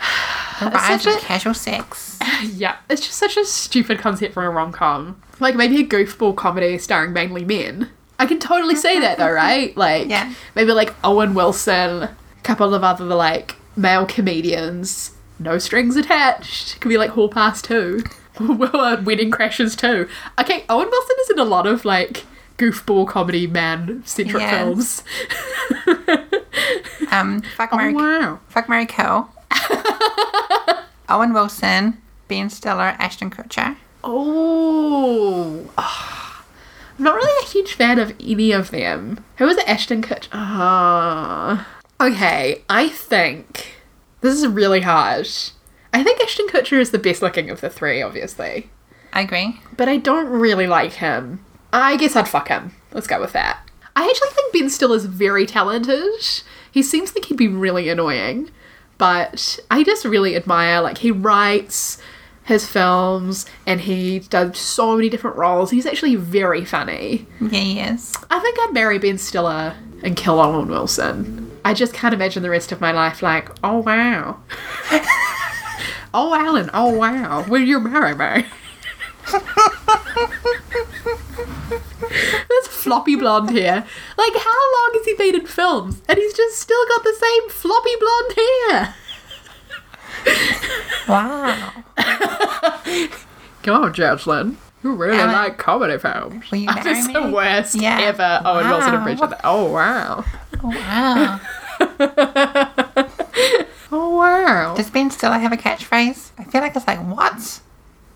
Such 0.60 1.06
a- 1.06 1.18
casual 1.20 1.54
sex. 1.54 2.18
Yeah, 2.42 2.76
it's 2.88 3.02
just 3.02 3.18
such 3.18 3.36
a 3.36 3.44
stupid 3.44 3.98
concept 3.98 4.32
for 4.32 4.44
a 4.46 4.50
rom 4.50 4.72
com. 4.72 5.20
Like 5.40 5.54
maybe 5.56 5.76
a 5.80 5.86
goofball 5.86 6.34
comedy 6.36 6.78
starring 6.78 7.12
mainly 7.12 7.44
men. 7.44 7.90
I 8.20 8.26
can 8.26 8.38
totally 8.38 8.76
see 8.76 9.00
that 9.00 9.18
though, 9.18 9.30
right? 9.46 9.76
Like 9.76 10.08
Yeah. 10.08 10.32
maybe 10.54 10.72
like 10.72 10.94
Owen 11.02 11.34
Wilson, 11.34 12.02
a 12.04 12.16
couple 12.42 12.74
of 12.74 12.84
other 12.84 13.04
like 13.06 13.56
male 13.76 14.06
comedians, 14.06 15.12
no 15.38 15.58
strings 15.58 15.96
attached. 15.96 16.80
Could 16.80 16.90
be 16.90 16.98
like 16.98 17.10
Hall 17.10 17.28
Pass 17.28 17.62
too. 17.62 18.04
well, 18.40 19.02
Wedding 19.02 19.30
Crashers 19.30 19.76
too. 19.76 20.08
Okay, 20.38 20.64
Owen 20.68 20.88
Wilson 20.90 21.16
is 21.22 21.30
in 21.30 21.38
a 21.38 21.44
lot 21.44 21.66
of 21.66 21.84
like 21.84 22.24
goofball 22.58 23.08
comedy 23.08 23.46
man 23.46 24.02
centric 24.04 24.42
Yes. 24.42 24.54
films. 24.58 25.02
Um, 27.12 27.42
fuck 27.56 27.72
Mary, 27.74 27.92
Oh 27.92 27.96
wow. 28.20 28.40
fuck 28.48 28.68
Mary 28.68 28.86
Kill. 28.86 29.28
Owen 31.08 31.32
Wilson, 31.32 32.00
Ben 32.28 32.48
Stiller, 32.50 32.94
Ashton 33.00 33.30
Kutcher. 33.30 33.76
Oh. 34.04 35.68
Ah. 35.76 36.18
Not 37.00 37.14
really 37.14 37.44
a 37.46 37.48
huge 37.48 37.72
fan 37.72 37.98
of 37.98 38.14
any 38.20 38.52
of 38.52 38.70
them. 38.70 39.24
Who 39.38 39.46
was 39.46 39.56
it? 39.56 39.66
Ashton 39.66 40.02
Kutcher? 40.02 40.28
Ah. 40.32 41.66
okay, 41.98 42.62
I 42.68 42.90
think 42.90 43.76
this 44.20 44.34
is 44.34 44.46
really 44.46 44.82
hard. 44.82 45.26
I 45.94 46.04
think 46.04 46.20
Ashton 46.20 46.46
Kutcher 46.48 46.78
is 46.78 46.90
the 46.90 46.98
best 46.98 47.22
looking 47.22 47.48
of 47.48 47.62
the 47.62 47.70
three, 47.70 48.02
obviously. 48.02 48.68
I 49.14 49.22
agree. 49.22 49.60
But 49.78 49.88
I 49.88 49.96
don't 49.96 50.28
really 50.28 50.66
like 50.66 50.92
him. 50.92 51.42
I 51.72 51.96
guess 51.96 52.16
I'd 52.16 52.28
fuck 52.28 52.48
him. 52.48 52.72
Let's 52.92 53.06
go 53.06 53.18
with 53.18 53.32
that. 53.32 53.66
I 53.96 54.04
actually 54.04 54.28
think 54.30 54.52
Ben 54.52 54.68
Still 54.68 54.92
is 54.92 55.06
very 55.06 55.46
talented. 55.46 56.42
He 56.70 56.82
seems 56.82 57.14
like 57.14 57.24
he'd 57.24 57.36
be 57.38 57.48
really 57.48 57.88
annoying, 57.88 58.50
but 58.98 59.58
I 59.70 59.84
just 59.84 60.04
really 60.04 60.36
admire 60.36 60.82
like 60.82 60.98
he 60.98 61.10
writes 61.10 61.96
his 62.44 62.66
films 62.66 63.46
and 63.66 63.80
he 63.80 64.20
does 64.20 64.58
so 64.58 64.96
many 64.96 65.08
different 65.08 65.36
roles. 65.36 65.70
He's 65.70 65.86
actually 65.86 66.16
very 66.16 66.64
funny. 66.64 67.26
Yeah, 67.40 67.48
he 67.48 67.80
is. 67.80 68.14
I 68.30 68.38
think 68.40 68.58
I'd 68.60 68.72
marry 68.72 68.98
Ben 68.98 69.18
Stiller 69.18 69.74
and 70.02 70.16
kill 70.16 70.40
Owen 70.40 70.68
Wilson. 70.68 71.50
I 71.64 71.74
just 71.74 71.92
can't 71.92 72.14
imagine 72.14 72.42
the 72.42 72.50
rest 72.50 72.72
of 72.72 72.80
my 72.80 72.92
life 72.92 73.22
like, 73.22 73.50
oh 73.62 73.78
wow. 73.78 74.40
oh 76.14 76.34
Alan, 76.34 76.70
oh 76.72 76.96
wow. 76.96 77.44
Will 77.48 77.60
you 77.60 77.80
marry 77.80 78.14
me? 78.14 78.46
This 82.48 82.66
floppy 82.66 83.14
blonde 83.14 83.50
hair. 83.50 83.86
Like, 84.18 84.32
how 84.34 84.72
long 84.72 84.90
has 84.94 85.04
he 85.06 85.14
been 85.14 85.36
in 85.40 85.46
films? 85.46 86.02
And 86.08 86.18
he's 86.18 86.32
just 86.32 86.58
still 86.58 86.84
got 86.88 87.04
the 87.04 87.14
same 87.14 87.48
floppy 87.50 87.94
blonde 88.00 88.34
hair. 88.36 88.94
Wow. 91.08 91.72
Come 93.62 93.84
on, 93.84 93.94
Jocelyn. 93.94 94.56
You 94.82 94.94
really 94.94 95.18
Alan, 95.18 95.32
like 95.34 95.58
comedy 95.58 95.98
films. 95.98 96.50
will 96.50 96.58
you 96.58 96.66
marry 96.66 97.02
me? 97.02 97.12
the 97.12 97.28
worst 97.30 97.74
Yeah. 97.74 97.98
ever 98.00 98.40
oh, 98.44 98.56
Wilson 98.56 98.92
Wow. 98.92 98.98
impression. 98.98 99.34
Oh, 99.44 99.64
wow. 99.72 100.24
Oh, 100.62 100.68
wow. 100.68 101.40
Oh, 103.92 104.14
wow. 104.16 104.74
Does 104.76 104.88
Ben 104.88 105.10
Stiller 105.10 105.36
have 105.38 105.52
a 105.52 105.56
catchphrase? 105.56 106.30
I 106.38 106.44
feel 106.44 106.60
like 106.60 106.76
it's 106.76 106.86
like, 106.86 107.00
what? 107.00 107.60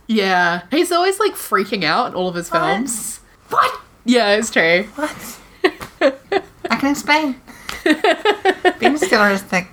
Yeah. 0.07 0.63
He's 0.71 0.93
always 0.93 1.19
like 1.19 1.33
freaking 1.33 1.83
out 1.83 2.07
in 2.07 2.15
all 2.15 2.29
of 2.29 2.37
his 2.37 2.49
films. 2.49 3.19
What? 3.49 3.81
Yeah, 4.05 4.37
it's 4.37 4.53
true. 4.53 4.85
What? 4.95 5.41
I 6.71 6.77
can 6.77 6.91
explain. 6.93 7.41
ben 8.79 8.97
Stiller 8.99 9.31
is 9.31 9.43
the 9.43 9.67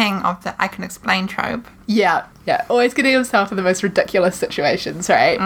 king 0.00 0.22
of 0.22 0.42
the 0.44 0.54
I 0.62 0.68
can 0.68 0.84
explain 0.84 1.26
trope. 1.26 1.66
Yeah, 1.86 2.26
yeah. 2.46 2.64
Always 2.70 2.94
getting 2.94 3.12
himself 3.12 3.50
in 3.50 3.56
the 3.56 3.62
most 3.62 3.82
ridiculous 3.82 4.36
situations, 4.36 5.08
right? 5.08 5.38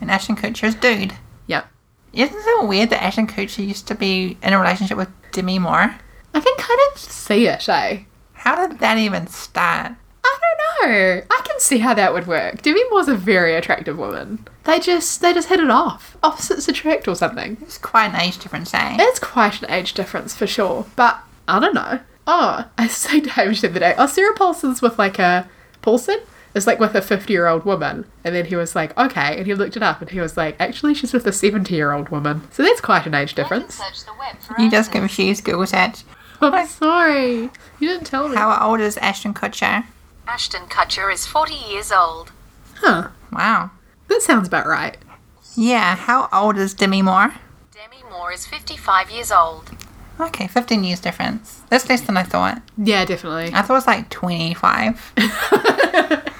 And 0.00 0.10
Ashton 0.10 0.36
Kutcher's 0.36 0.74
dude. 0.74 1.14
Yep. 1.48 1.66
Isn't 2.12 2.36
it 2.36 2.68
weird 2.68 2.90
that 2.90 3.02
Ashton 3.02 3.26
Kutcher 3.26 3.66
used 3.66 3.86
to 3.88 3.94
be 3.94 4.38
in 4.42 4.52
a 4.52 4.58
relationship 4.58 4.96
with 4.96 5.10
Demi 5.32 5.58
Moore? 5.58 5.94
I 6.34 6.40
can 6.40 6.56
kind 6.56 6.80
of 6.92 6.98
see 6.98 7.46
it, 7.46 7.68
eh? 7.68 8.00
How 8.32 8.66
did 8.66 8.78
that 8.78 8.96
even 8.98 9.26
start? 9.26 9.92
I 10.24 10.38
don't 10.42 10.90
know. 10.90 11.22
I 11.30 11.40
can 11.44 11.60
see 11.60 11.78
how 11.78 11.94
that 11.94 12.12
would 12.14 12.26
work. 12.26 12.62
Demi 12.62 12.82
Moore's 12.90 13.08
a 13.08 13.14
very 13.16 13.54
attractive 13.54 13.98
woman. 13.98 14.46
They 14.64 14.78
just 14.78 15.20
they 15.20 15.32
just 15.32 15.48
hit 15.48 15.60
it 15.60 15.70
off. 15.70 16.16
Opposites 16.22 16.68
attract 16.68 17.08
or 17.08 17.16
something. 17.16 17.56
It's 17.60 17.78
quite 17.78 18.06
an 18.14 18.20
age 18.20 18.38
difference, 18.38 18.72
eh? 18.72 18.96
It's 19.00 19.18
quite 19.18 19.62
an 19.62 19.70
age 19.70 19.94
difference 19.94 20.34
for 20.34 20.46
sure. 20.46 20.86
But 20.96 21.20
I 21.48 21.58
don't 21.58 21.74
know. 21.74 22.00
Oh, 22.32 22.64
I 22.78 22.86
say 22.86 23.18
to 23.20 23.30
Hamish 23.30 23.60
the 23.60 23.68
other 23.70 23.80
day, 23.80 23.94
oh 23.98 24.06
Sarah 24.06 24.34
Paulson's 24.34 24.80
with 24.80 24.98
like 25.00 25.18
a 25.18 25.48
Paulson? 25.82 26.20
Is 26.54 26.66
like 26.66 26.78
with 26.78 26.94
a 26.94 27.02
fifty 27.02 27.32
year 27.32 27.48
old 27.48 27.64
woman. 27.64 28.04
And 28.24 28.34
then 28.34 28.44
he 28.46 28.54
was 28.56 28.74
like, 28.76 28.96
okay, 28.96 29.36
and 29.36 29.46
he 29.46 29.54
looked 29.54 29.76
it 29.76 29.82
up 29.82 30.00
and 30.00 30.10
he 30.10 30.20
was 30.20 30.36
like, 30.36 30.54
actually 30.60 30.94
she's 30.94 31.12
with 31.12 31.26
a 31.26 31.32
seventy 31.32 31.74
year 31.74 31.90
old 31.92 32.08
woman. 32.10 32.42
So 32.52 32.62
that's 32.62 32.80
quite 32.80 33.04
an 33.06 33.14
age 33.14 33.34
difference. 33.34 33.74
Search 33.76 34.04
the 34.04 34.12
web 34.18 34.36
for 34.38 34.60
You 34.60 34.70
just 34.70 34.88
answers. 34.90 35.00
confused 35.00 35.44
Google 35.44 35.66
search. 35.66 36.02
I'm 36.40 36.66
sorry. 36.68 37.50
You 37.80 37.88
didn't 37.88 38.06
tell 38.06 38.28
me. 38.28 38.36
How 38.36 38.68
old 38.68 38.80
is 38.80 38.96
Ashton 38.98 39.34
Kutcher? 39.34 39.84
Ashton 40.28 40.62
Kutcher 40.68 41.12
is 41.12 41.26
40 41.26 41.54
years 41.54 41.90
old. 41.92 42.30
Huh. 42.76 43.08
Wow. 43.32 43.70
That 44.08 44.22
sounds 44.22 44.46
about 44.48 44.66
right. 44.66 44.96
Yeah, 45.56 45.96
how 45.96 46.28
old 46.32 46.56
is 46.56 46.74
Demi 46.74 47.02
Moore? 47.02 47.34
Demi 47.74 48.02
Moore 48.10 48.32
is 48.32 48.46
55 48.46 49.10
years 49.10 49.30
old. 49.32 49.70
Okay, 50.20 50.46
15 50.46 50.84
years 50.84 51.00
difference. 51.00 51.62
That's 51.70 51.88
less 51.88 52.02
than 52.02 52.16
I 52.16 52.22
thought. 52.22 52.62
Yeah, 52.76 53.04
definitely. 53.04 53.52
I 53.54 53.62
thought 53.62 53.70
it 53.70 53.76
was 53.76 53.86
like 53.86 54.10
25. 54.10 55.12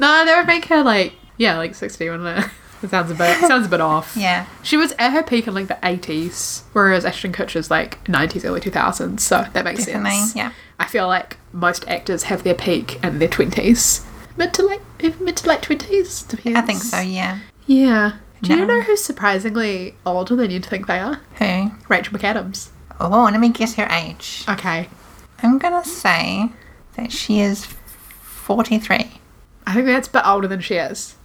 No, 0.00 0.24
that 0.24 0.36
would 0.38 0.46
make 0.46 0.66
her 0.66 0.82
like 0.84 1.12
yeah, 1.38 1.56
like 1.58 1.74
sixty, 1.74 2.08
wouldn't 2.08 2.38
it? 2.38 2.50
It 2.80 2.90
sounds 2.90 3.10
a 3.10 3.14
bit 3.16 3.36
sounds 3.40 3.66
a 3.66 3.68
bit 3.68 3.80
off. 3.80 4.14
Yeah. 4.16 4.46
She 4.62 4.76
was 4.76 4.92
at 5.00 5.10
her 5.10 5.24
peak 5.24 5.48
in 5.48 5.54
like 5.54 5.66
the 5.66 5.76
eighties, 5.82 6.62
whereas 6.74 7.04
Ashton 7.04 7.32
Kutcher's 7.32 7.72
like 7.72 8.08
nineties, 8.08 8.44
early 8.44 8.60
two 8.60 8.70
thousands. 8.70 9.24
So 9.24 9.44
that 9.52 9.64
makes 9.64 9.84
Definitely, 9.86 10.12
sense. 10.12 10.36
yeah. 10.36 10.52
I 10.78 10.86
feel 10.86 11.08
like 11.08 11.38
most 11.52 11.88
actors 11.88 12.22
have 12.24 12.44
their 12.44 12.54
peak 12.54 13.02
in 13.04 13.18
their 13.18 13.26
twenties, 13.26 14.06
mid 14.36 14.54
to 14.54 14.62
late, 14.64 14.80
eh, 15.00 15.10
mid 15.20 15.36
to 15.38 15.48
late 15.48 15.62
twenties. 15.62 16.24
I 16.46 16.60
think 16.60 16.80
so, 16.80 17.00
yeah. 17.00 17.40
Yeah. 17.66 18.12
Do 18.42 18.56
you 18.56 18.64
know 18.64 18.80
who's 18.82 19.02
surprisingly 19.02 19.96
older 20.06 20.36
than 20.36 20.52
you'd 20.52 20.64
think 20.64 20.86
they 20.86 21.00
are? 21.00 21.20
Who? 21.40 21.72
Rachel 21.88 22.16
McAdams. 22.16 22.68
Oh, 23.00 23.28
let 23.30 23.38
me 23.40 23.48
guess 23.50 23.74
her 23.74 23.86
age. 23.90 24.44
Okay. 24.48 24.88
I'm 25.42 25.58
gonna 25.58 25.84
say 25.84 26.50
that 26.96 27.12
she 27.12 27.40
is 27.40 27.64
43. 28.22 29.10
I 29.66 29.74
think 29.74 29.86
that's 29.86 30.08
a 30.08 30.12
bit 30.12 30.26
older 30.26 30.48
than 30.48 30.60
she 30.60 30.74
is. 30.74 31.16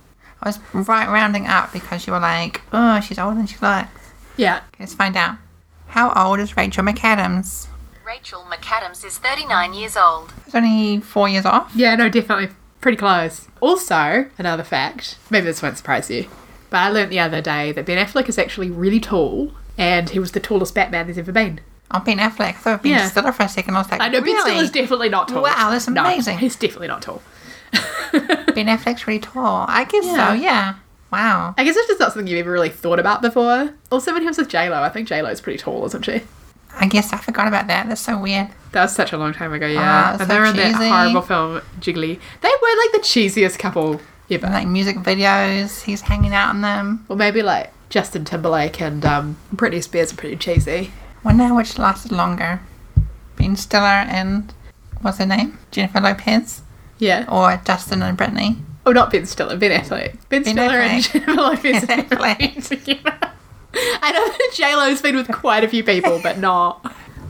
I 0.41 0.47
was 0.47 0.59
right 0.73 1.07
rounding 1.07 1.47
up 1.47 1.71
because 1.71 2.05
you 2.05 2.13
were 2.13 2.19
like, 2.19 2.61
oh, 2.73 2.99
she's 2.99 3.17
older 3.17 3.37
than 3.37 3.47
she 3.47 3.57
looks. 3.59 4.11
Yeah. 4.35 4.57
Okay, 4.57 4.65
let's 4.81 4.93
find 4.93 5.15
out. 5.15 5.37
How 5.87 6.11
old 6.13 6.39
is 6.39 6.57
Rachel 6.57 6.83
McAdams? 6.83 7.67
Rachel 8.05 8.45
McAdams 8.49 9.05
is 9.05 9.17
39 9.17 9.73
years 9.73 9.95
old. 9.95 10.33
It's 10.45 10.53
only 10.53 10.99
four 10.99 11.29
years 11.29 11.45
off. 11.45 11.71
Yeah, 11.73 11.95
no, 11.95 12.09
definitely 12.09 12.49
pretty 12.81 12.97
close. 12.97 13.47
Also, 13.61 14.29
another 14.37 14.63
fact, 14.63 15.17
maybe 15.29 15.45
this 15.45 15.61
won't 15.61 15.77
surprise 15.77 16.09
you, 16.09 16.27
but 16.69 16.77
I 16.77 16.89
learnt 16.89 17.09
the 17.09 17.19
other 17.19 17.41
day 17.41 17.71
that 17.71 17.85
Ben 17.85 18.05
Affleck 18.05 18.27
is 18.27 18.37
actually 18.37 18.69
really 18.69 18.99
tall, 18.99 19.53
and 19.77 20.09
he 20.09 20.19
was 20.19 20.31
the 20.31 20.39
tallest 20.39 20.75
Batman 20.75 21.07
there's 21.07 21.17
ever 21.17 21.31
been. 21.31 21.59
Oh, 21.91 21.99
Ben 21.99 22.17
Affleck. 22.17 22.41
I 22.41 22.51
thought 22.53 22.83
Ben 22.83 22.91
Yeah. 22.93 23.07
Stiller 23.09 23.31
for 23.31 23.43
a 23.43 23.49
second. 23.49 23.75
I 23.75 23.79
was 23.79 23.91
like, 23.91 24.01
I 24.01 24.07
know 24.07 24.19
Ben 24.21 24.33
really? 24.33 24.49
Stiller's 24.51 24.71
definitely 24.71 25.09
not 25.09 25.27
tall. 25.27 25.43
Wow, 25.43 25.69
that's 25.69 25.87
No, 25.87 26.03
amazing. 26.03 26.39
he's 26.39 26.55
definitely 26.55 26.87
not 26.87 27.01
tall. 27.03 27.21
Ben 28.11 28.67
Affleck's 28.67 29.07
really 29.07 29.19
tall. 29.19 29.65
I 29.67 29.85
guess 29.85 30.05
Yeah. 30.05 30.27
so, 30.29 30.33
yeah. 30.33 30.73
Wow. 31.11 31.53
I 31.57 31.63
guess 31.63 31.75
it's 31.75 31.87
just 31.87 31.99
not 31.99 32.11
something 32.13 32.27
you've 32.27 32.39
ever 32.39 32.51
really 32.51 32.69
thought 32.69 32.99
about 32.99 33.21
before. 33.21 33.73
Also, 33.91 34.11
when 34.13 34.21
he 34.23 34.27
was 34.27 34.37
with 34.37 34.49
J 34.49 34.69
Lo, 34.69 34.81
I 34.81 34.89
think 34.89 35.07
J 35.07 35.21
Lo's 35.21 35.41
pretty 35.41 35.59
tall, 35.59 35.85
isn't 35.85 36.03
she? 36.05 36.21
I 36.75 36.87
guess 36.87 37.13
I 37.13 37.17
forgot 37.17 37.47
about 37.47 37.67
that. 37.67 37.87
That's 37.87 38.01
so 38.01 38.17
weird. 38.17 38.47
That 38.71 38.81
was 38.83 38.95
such 38.95 39.13
a 39.13 39.17
long 39.17 39.31
time 39.33 39.53
ago, 39.53 39.67
yeah. 39.67 39.79
Ah, 39.83 40.09
and 40.13 40.19
so 40.21 40.25
they 40.25 40.39
were 40.39 40.45
in 40.45 40.55
that 40.55 40.73
horrible 40.73 41.21
film 41.21 41.61
Jiggly. 41.79 42.19
They 42.41 42.49
were 42.49 42.77
like 42.81 42.91
the 42.93 42.99
cheesiest 43.03 43.59
couple 43.59 44.01
ever. 44.31 44.47
Like 44.47 44.67
music 44.67 44.95
videos, 44.97 45.83
he's 45.83 46.01
hanging 46.01 46.33
out 46.33 46.55
in 46.55 46.61
them. 46.61 47.05
or 47.09 47.15
maybe 47.15 47.43
like 47.43 47.71
Justin 47.93 48.25
Timberlake 48.25 48.81
and 48.81 49.05
um, 49.05 49.37
Britney 49.55 49.83
Spears 49.83 50.11
are 50.11 50.15
pretty 50.15 50.35
cheesy. 50.35 50.89
Wonder 51.23 51.53
which 51.53 51.77
lasted 51.77 52.11
longer. 52.11 52.59
Ben 53.35 53.55
Stiller 53.55 53.85
and 53.85 54.51
what's 55.01 55.19
her 55.19 55.27
name? 55.27 55.59
Jennifer 55.69 56.01
Lopez? 56.01 56.63
Yeah. 56.97 57.23
Or 57.29 57.61
Justin 57.63 58.01
and 58.01 58.17
Britney. 58.17 58.57
Oh, 58.87 58.93
not 58.93 59.11
Ben 59.11 59.27
Stiller, 59.27 59.57
Ben 59.57 59.79
Affleck. 59.79 60.13
Ben, 60.29 60.41
Ben 60.41 60.55
Stiller 60.55 60.79
and 60.79 61.03
Jennifer 61.03 61.33
Lopez 61.33 61.85
Ben 61.87 62.03
Affleck. 62.05 62.67
together. 62.67 63.31
I 63.75 64.11
know 64.11 64.27
that 64.27 64.51
J 64.55 64.75
Lo's 64.75 65.03
been 65.03 65.15
with 65.15 65.31
quite 65.31 65.63
a 65.63 65.67
few 65.67 65.83
people, 65.83 66.19
but 66.23 66.39
not. 66.39 66.81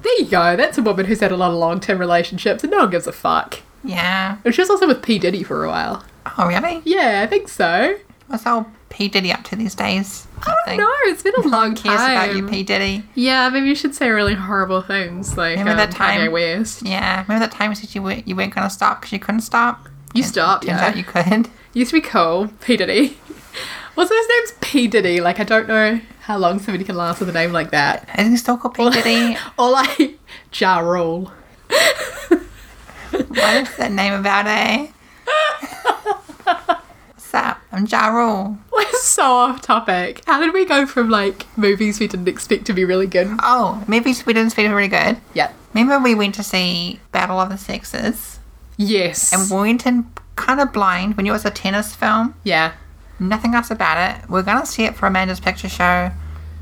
There 0.01 0.17
you 0.19 0.27
go. 0.27 0.55
That's 0.55 0.77
a 0.77 0.81
woman 0.81 1.07
who's 1.07 1.19
had 1.19 1.33
a 1.33 1.37
lot 1.37 1.51
of 1.51 1.57
long 1.57 1.81
term 1.81 1.99
relationships, 1.99 2.63
and 2.63 2.71
no 2.71 2.77
one 2.77 2.89
gives 2.89 3.05
a 3.05 3.11
fuck. 3.11 3.59
Yeah. 3.83 4.37
And 4.45 4.55
she 4.55 4.61
was 4.61 4.69
also 4.69 4.87
with 4.87 5.01
P 5.01 5.19
Diddy 5.19 5.43
for 5.43 5.65
a 5.65 5.67
while. 5.67 6.05
Oh, 6.37 6.47
really? 6.47 6.81
Yeah, 6.85 7.21
I 7.21 7.27
think 7.27 7.49
so. 7.49 7.97
What's 8.27 8.47
old 8.47 8.65
P. 8.93 9.07
Diddy 9.09 9.31
up 9.33 9.43
to 9.45 9.55
these 9.55 9.73
days? 9.73 10.27
I 10.45 10.55
don't 10.67 10.77
know. 10.77 10.89
It's 11.05 11.23
been 11.23 11.33
a 11.35 11.47
long 11.47 11.71
Who 11.71 11.75
cares 11.81 11.97
time. 11.97 12.11
about 12.11 12.35
you, 12.35 12.47
P. 12.47 12.61
Diddy? 12.61 13.03
Yeah, 13.15 13.49
maybe 13.49 13.67
you 13.67 13.73
should 13.73 13.95
say 13.95 14.09
really 14.11 14.35
horrible 14.35 14.83
things 14.83 15.35
like 15.35 15.57
Remember 15.57 15.71
um, 15.71 15.77
that 15.77 15.91
time- 15.91 16.19
Kanye 16.21 16.31
West. 16.31 16.83
Yeah. 16.83 17.23
Remember 17.23 17.39
that 17.47 17.51
time 17.51 17.71
you 17.71 17.75
said 17.75 17.95
you, 17.95 18.03
were, 18.03 18.13
you 18.13 18.35
weren't 18.35 18.53
to 18.53 18.69
stop 18.69 19.01
because 19.01 19.11
you 19.11 19.17
couldn't 19.19 19.41
stop? 19.41 19.89
You 20.13 20.21
stopped, 20.21 20.67
Turns 20.67 20.79
yeah. 20.79 20.87
out 20.89 20.95
you 20.97 21.03
could. 21.03 21.49
Used 21.73 21.89
to 21.89 21.97
be 21.99 22.01
cool. 22.01 22.49
P 22.61 22.77
Diddy. 22.77 23.17
Also, 23.95 24.15
his 24.15 24.27
name's 24.27 24.51
P 24.59 24.87
Diddy. 24.87 25.21
Like, 25.21 25.39
I 25.39 25.43
don't 25.43 25.67
know 25.67 26.01
how 26.21 26.37
long 26.39 26.57
somebody 26.57 26.83
can 26.83 26.95
last 26.95 27.19
with 27.19 27.29
a 27.29 27.31
name 27.31 27.51
like 27.51 27.69
that. 27.69 28.09
Is 28.17 28.27
he 28.27 28.37
still 28.37 28.57
called 28.57 28.73
P. 28.73 28.89
Diddy? 28.89 29.37
Or 29.59 29.69
like 29.69 30.17
Ja 30.51 30.79
Rule. 30.79 31.31
what 33.11 33.53
is 33.55 33.75
that 33.77 33.91
name 33.91 34.13
about, 34.13 34.47
eh? 34.47 34.87
I'm 37.73 37.87
Ja 37.87 38.07
Rule. 38.09 38.57
We're 38.71 38.85
so 39.01 39.23
off 39.23 39.61
topic. 39.61 40.23
How 40.25 40.39
did 40.39 40.53
we 40.53 40.63
go 40.63 40.85
from 40.85 41.09
like 41.09 41.45
movies 41.57 41.99
we 41.99 42.07
didn't 42.07 42.27
expect 42.27 42.65
to 42.67 42.73
be 42.73 42.85
really 42.85 43.07
good? 43.07 43.27
Oh, 43.41 43.83
movies 43.87 44.25
we 44.25 44.33
didn't 44.33 44.51
speak 44.51 44.69
really 44.69 44.87
good. 44.87 45.17
Yep. 45.33 45.53
Remember 45.73 45.99
we 45.99 46.13
went 46.15 46.35
to 46.35 46.43
see 46.43 46.99
Battle 47.11 47.39
of 47.39 47.49
the 47.49 47.57
Sexes? 47.57 48.39
Yes. 48.77 49.33
And 49.33 49.49
we 49.49 49.57
went 49.69 49.85
in 49.87 50.05
kind 50.35 50.59
of 50.59 50.71
blind. 50.71 51.17
We 51.17 51.23
knew 51.23 51.31
it 51.31 51.33
was 51.33 51.45
a 51.45 51.51
tennis 51.51 51.95
film. 51.95 52.35
yeah. 52.43 52.73
Nothing 53.19 53.53
else 53.53 53.69
about 53.71 53.97
it. 54.17 54.29
We're 54.29 54.41
going 54.41 54.59
to 54.59 54.65
see 54.65 54.83
it 54.83 54.95
for 54.95 55.05
Amanda's 55.05 55.39
picture 55.39 55.69
show, 55.69 56.11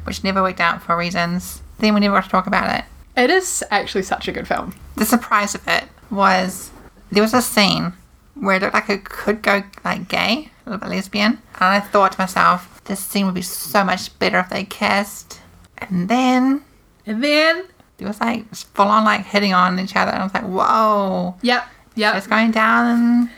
which 0.04 0.24
never 0.24 0.42
worked 0.44 0.60
out 0.60 0.84
for 0.84 0.96
reasons. 0.98 1.62
Then 1.80 1.94
we 1.94 2.02
never 2.02 2.16
got 2.16 2.26
to 2.26 2.30
talk 2.30 2.46
about 2.46 2.78
it. 2.78 2.86
It 3.20 3.30
is 3.30 3.64
actually 3.72 4.04
such 4.04 4.28
a 4.28 4.32
good 4.32 4.48
film. 4.48 4.76
The 4.96 5.06
surprise 5.06 5.56
of 5.56 5.66
it 5.68 5.86
was 6.12 6.70
there 7.12 7.24
was 7.24 7.34
a 7.34 7.42
scene 7.42 7.94
where 8.36 8.58
it 8.58 8.62
looked 8.62 8.74
like 8.76 8.90
it 8.90 9.06
could 9.06 9.42
go 9.42 9.64
like 9.86 10.08
gay, 10.10 10.50
a 10.66 10.70
little 10.70 10.80
bit 10.88 10.96
lesbian. 10.96 11.34
And 11.34 11.42
I 11.62 11.80
thought 11.80 12.14
to 12.14 12.20
myself, 12.20 12.82
this 12.86 13.00
scene 13.00 13.26
would 13.26 13.36
be 13.36 13.42
so 13.42 13.84
much 13.84 14.18
better 14.20 14.40
if 14.40 14.50
they 14.50 14.64
kissed. 14.64 15.40
And 15.78 16.08
then 16.10 16.64
And 17.06 17.24
then. 17.24 17.66
it 18.00 18.06
was 18.06 18.20
like 18.20 18.54
full 18.56 18.88
on 18.88 19.04
like 19.04 19.26
hitting 19.26 19.54
on 19.54 19.80
each 19.80 19.96
other. 19.96 20.12
And 20.12 20.22
I 20.22 20.24
was 20.26 20.34
like, 20.34 20.44
whoa. 20.44 21.36
Yep. 21.42 21.66
Yep. 21.96 22.16
It's 22.16 22.28
going 22.28 22.52
down 22.52 22.88
and 22.88 23.30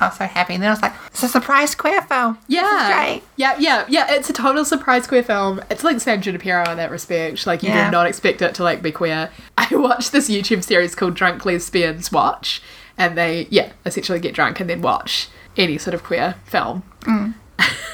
I 0.00 0.08
was 0.08 0.16
so 0.18 0.26
happy. 0.26 0.54
And 0.54 0.62
then 0.62 0.68
I 0.70 0.72
was 0.72 0.82
like, 0.82 0.92
it's 1.06 1.22
a 1.22 1.28
surprise 1.28 1.74
queer 1.74 2.00
film. 2.02 2.38
Yeah. 2.46 3.18
Yeah, 3.36 3.56
yeah, 3.58 3.84
yeah. 3.88 4.14
It's 4.14 4.30
a 4.30 4.32
total 4.32 4.64
surprise 4.64 5.06
queer 5.06 5.22
film. 5.24 5.60
It's 5.70 5.82
like 5.82 6.00
San 6.00 6.22
Junipero 6.22 6.70
in 6.70 6.76
that 6.76 6.90
respect. 6.90 7.46
Like 7.46 7.62
you 7.62 7.70
Yeah. 7.70 7.86
do 7.86 7.90
not 7.92 8.06
expect 8.06 8.40
it 8.42 8.54
to 8.56 8.62
like 8.64 8.82
be 8.82 8.92
queer. 8.92 9.30
I 9.58 9.66
watched 9.74 10.12
this 10.12 10.28
YouTube 10.30 10.62
series 10.62 10.94
called 10.94 11.14
Drunk 11.14 11.44
Lesbians 11.44 12.12
Watch, 12.12 12.62
and 12.96 13.16
they 13.18 13.46
yeah 13.50 13.72
essentially 13.86 14.20
get 14.20 14.34
drunk 14.34 14.60
and 14.60 14.68
then 14.70 14.82
watch 14.82 15.28
any 15.58 15.78
sort 15.78 15.94
of 15.94 16.02
queer 16.04 16.36
film. 16.44 16.82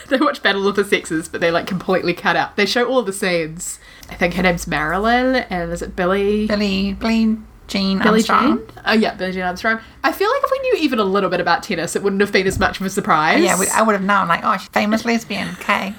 they 0.09 0.19
watch 0.19 0.43
Battle 0.43 0.69
of 0.69 0.77
the 0.77 0.85
Sexes, 0.85 1.29
but 1.29 1.41
they 1.41 1.51
like 1.51 1.67
completely 1.67 2.15
cut 2.15 2.37
out. 2.37 2.57
They 2.57 2.67
show 2.67 2.87
all 2.87 3.03
the 3.03 3.13
scenes. 3.13 3.79
I 4.11 4.15
think 4.15 4.35
her 4.35 4.43
name's 4.43 4.67
Marilyn, 4.67 5.37
and 5.37 5.73
is 5.73 5.83
it 5.83 5.97
Billy? 5.97 6.47
Billy, 6.47 6.93
Billy 6.95 7.39
Jean 7.67 7.99
Billie 7.99 8.21
Armstrong. 8.29 8.59
Jean? 8.59 8.67
Oh 8.85 8.93
yeah, 8.93 9.15
Billie 9.15 9.33
Jean 9.33 9.43
Armstrong. 9.43 9.81
I 10.03 10.13
feel 10.13 10.31
like 10.31 10.43
if 10.45 10.51
we 10.51 10.59
knew 10.61 10.75
even 10.85 10.99
a 10.99 11.05
little 11.05 11.31
bit 11.31 11.41
about 11.41 11.63
tennis, 11.63 11.97
it 11.97 12.03
wouldn't 12.03 12.21
have 12.21 12.33
been 12.33 12.47
as 12.47 12.59
much 12.59 12.79
of 12.79 12.87
a 12.87 12.91
surprise. 12.91 13.43
Yeah, 13.43 13.59
we, 13.59 13.67
I 13.69 13.81
would 13.83 13.93
have 13.93 14.03
known. 14.05 14.29
Like, 14.29 14.43
oh, 14.45 14.57
she's 14.59 14.69
famous 14.69 15.05
lesbian. 15.05 15.49
Okay. 15.65 15.95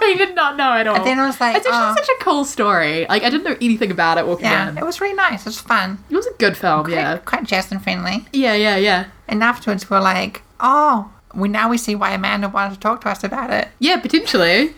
we 0.00 0.16
did 0.16 0.34
not 0.34 0.56
know 0.56 0.72
at 0.72 0.86
all. 0.86 0.96
And 0.96 1.06
then 1.06 1.18
I 1.18 1.26
was 1.26 1.40
like, 1.40 1.56
it's 1.56 1.66
actually 1.66 1.92
oh. 1.92 1.94
such 1.96 2.08
a 2.08 2.24
cool 2.24 2.44
story. 2.44 3.06
Like 3.08 3.22
I 3.22 3.30
didn't 3.30 3.44
know 3.44 3.56
anything 3.60 3.90
about 3.90 4.18
it 4.18 4.26
walking 4.26 4.46
Yeah, 4.46 4.70
in. 4.70 4.78
it 4.78 4.84
was 4.84 5.00
really 5.00 5.14
nice. 5.14 5.42
It 5.42 5.46
was 5.46 5.60
fun. 5.60 5.98
It 6.10 6.16
was 6.16 6.26
a 6.26 6.32
good 6.34 6.56
film. 6.56 6.84
Quite, 6.84 6.94
Yeah. 6.94 7.18
quite 7.18 7.44
Justin 7.44 7.78
friendly. 7.78 8.26
Yeah, 8.32 8.54
yeah, 8.54 8.76
yeah. 8.76 9.06
And 9.28 9.42
afterwards, 9.42 9.88
we're 9.88 10.00
like, 10.00 10.42
oh, 10.60 11.10
we 11.34 11.48
now 11.48 11.68
we 11.68 11.78
see 11.78 11.94
why 11.94 12.12
Amanda 12.12 12.48
wanted 12.48 12.74
to 12.74 12.80
talk 12.80 13.00
to 13.02 13.08
us 13.08 13.22
about 13.24 13.50
it. 13.50 13.68
Yeah, 13.78 13.98
potentially. 13.98 14.74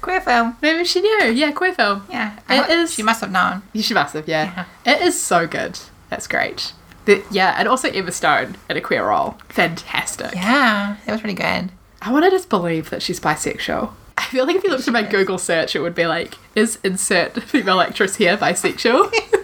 Queer 0.00 0.20
film. 0.20 0.56
Maybe 0.60 0.84
she 0.84 1.00
knew. 1.00 1.26
Yeah, 1.32 1.52
queer 1.52 1.72
film. 1.72 2.04
Yeah. 2.10 2.36
It 2.50 2.68
I- 2.68 2.72
is- 2.72 2.92
She 2.92 3.02
must 3.02 3.20
have 3.20 3.30
known. 3.30 3.62
She 3.74 3.94
must 3.94 4.14
have, 4.14 4.26
yeah. 4.28 4.64
It 4.84 5.00
is 5.00 5.20
so 5.20 5.46
good. 5.46 5.78
That's 6.10 6.26
great. 6.26 6.72
The, 7.04 7.22
yeah, 7.30 7.54
and 7.56 7.66
also 7.68 7.88
Emma 7.88 8.12
Stone 8.12 8.56
in 8.68 8.76
a 8.76 8.80
queer 8.80 9.06
role. 9.08 9.36
Fantastic. 9.48 10.34
Yeah. 10.34 10.96
That 11.06 11.12
was 11.12 11.22
really 11.24 11.34
good. 11.34 11.70
I 12.00 12.12
want 12.12 12.24
to 12.24 12.30
just 12.30 12.48
believe 12.48 12.90
that 12.90 13.00
she's 13.02 13.20
bisexual. 13.20 13.92
I 14.18 14.24
feel 14.24 14.46
like 14.46 14.56
if 14.56 14.64
you 14.64 14.70
looked 14.70 14.86
at 14.86 14.92
my 14.92 15.02
Google 15.02 15.38
search, 15.38 15.74
it 15.74 15.80
would 15.80 15.94
be 15.94 16.06
like, 16.06 16.34
is 16.54 16.78
insert 16.84 17.40
female 17.44 17.80
actress 17.80 18.16
here 18.16 18.36
bisexual? 18.36 19.12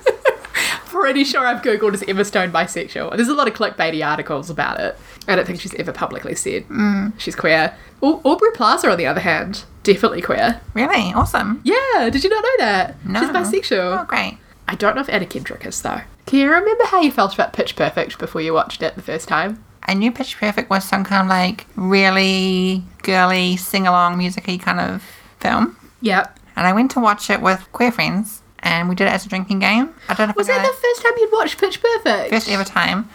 Pretty 1.00 1.24
sure 1.24 1.46
I've 1.46 1.62
Googled 1.62 1.94
is 1.94 2.02
Emma 2.06 2.24
Stone 2.24 2.50
bisexual. 2.52 3.16
There's 3.16 3.28
a 3.28 3.34
lot 3.34 3.48
of 3.48 3.54
clickbaity 3.54 4.06
articles 4.06 4.50
about 4.50 4.78
it. 4.80 4.96
I 5.26 5.36
don't 5.36 5.46
think 5.46 5.60
she's 5.60 5.74
ever 5.74 5.92
publicly 5.92 6.34
said 6.34 6.64
she's 7.18 7.34
queer. 7.36 7.74
Au- 8.02 8.20
Aubrey 8.24 8.50
Plaza, 8.52 8.90
on 8.90 8.98
the 8.98 9.06
other 9.06 9.20
hand, 9.20 9.64
definitely 9.82 10.22
queer. 10.22 10.60
Really? 10.74 11.12
Awesome. 11.14 11.60
Yeah, 11.64 12.10
did 12.10 12.24
you 12.24 12.30
not 12.30 12.42
know 12.42 12.64
that? 12.64 13.06
No. 13.06 13.20
She's 13.20 13.28
bisexual. 13.30 14.02
Oh, 14.02 14.04
great. 14.06 14.38
I 14.66 14.74
don't 14.74 14.94
know 14.94 15.00
if 15.00 15.08
Anna 15.08 15.24
Kendrick 15.26 15.64
is 15.64 15.80
though. 15.80 16.00
Can 16.26 16.40
you 16.40 16.50
remember 16.50 16.84
how 16.84 17.00
you 17.00 17.10
felt 17.10 17.32
about 17.32 17.54
Pitch 17.54 17.74
Perfect 17.74 18.18
before 18.18 18.40
you 18.42 18.52
watched 18.52 18.82
it 18.82 18.94
the 18.94 19.02
first 19.02 19.28
time? 19.28 19.64
I 19.84 19.94
knew 19.94 20.12
Pitch 20.12 20.36
Perfect 20.38 20.68
was 20.68 20.84
some 20.84 21.04
kind 21.04 21.22
of 21.22 21.28
like 21.28 21.66
really 21.76 22.82
girly, 23.02 23.56
sing 23.56 23.86
along, 23.86 24.18
music 24.18 24.44
kind 24.60 24.78
of 24.80 25.02
film. 25.40 25.76
Yep. 26.02 26.38
And 26.54 26.66
I 26.66 26.72
went 26.74 26.90
to 26.92 27.00
watch 27.00 27.30
it 27.30 27.40
with 27.40 27.66
queer 27.72 27.90
friends 27.92 28.42
and 28.60 28.88
we 28.88 28.94
did 28.94 29.06
it 29.06 29.12
as 29.12 29.24
a 29.26 29.28
drinking 29.28 29.58
game. 29.60 29.94
I 30.08 30.14
don't 30.14 30.28
know 30.28 30.30
if 30.32 30.36
Was 30.36 30.46
that 30.48 30.56
gonna, 30.56 30.68
the 30.68 30.74
first 30.74 31.02
time 31.02 31.12
you'd 31.18 31.32
watched 31.32 31.58
Pitch 31.58 31.80
Perfect? 31.82 32.30
first 32.30 32.48
ever 32.48 32.64
time. 32.64 33.08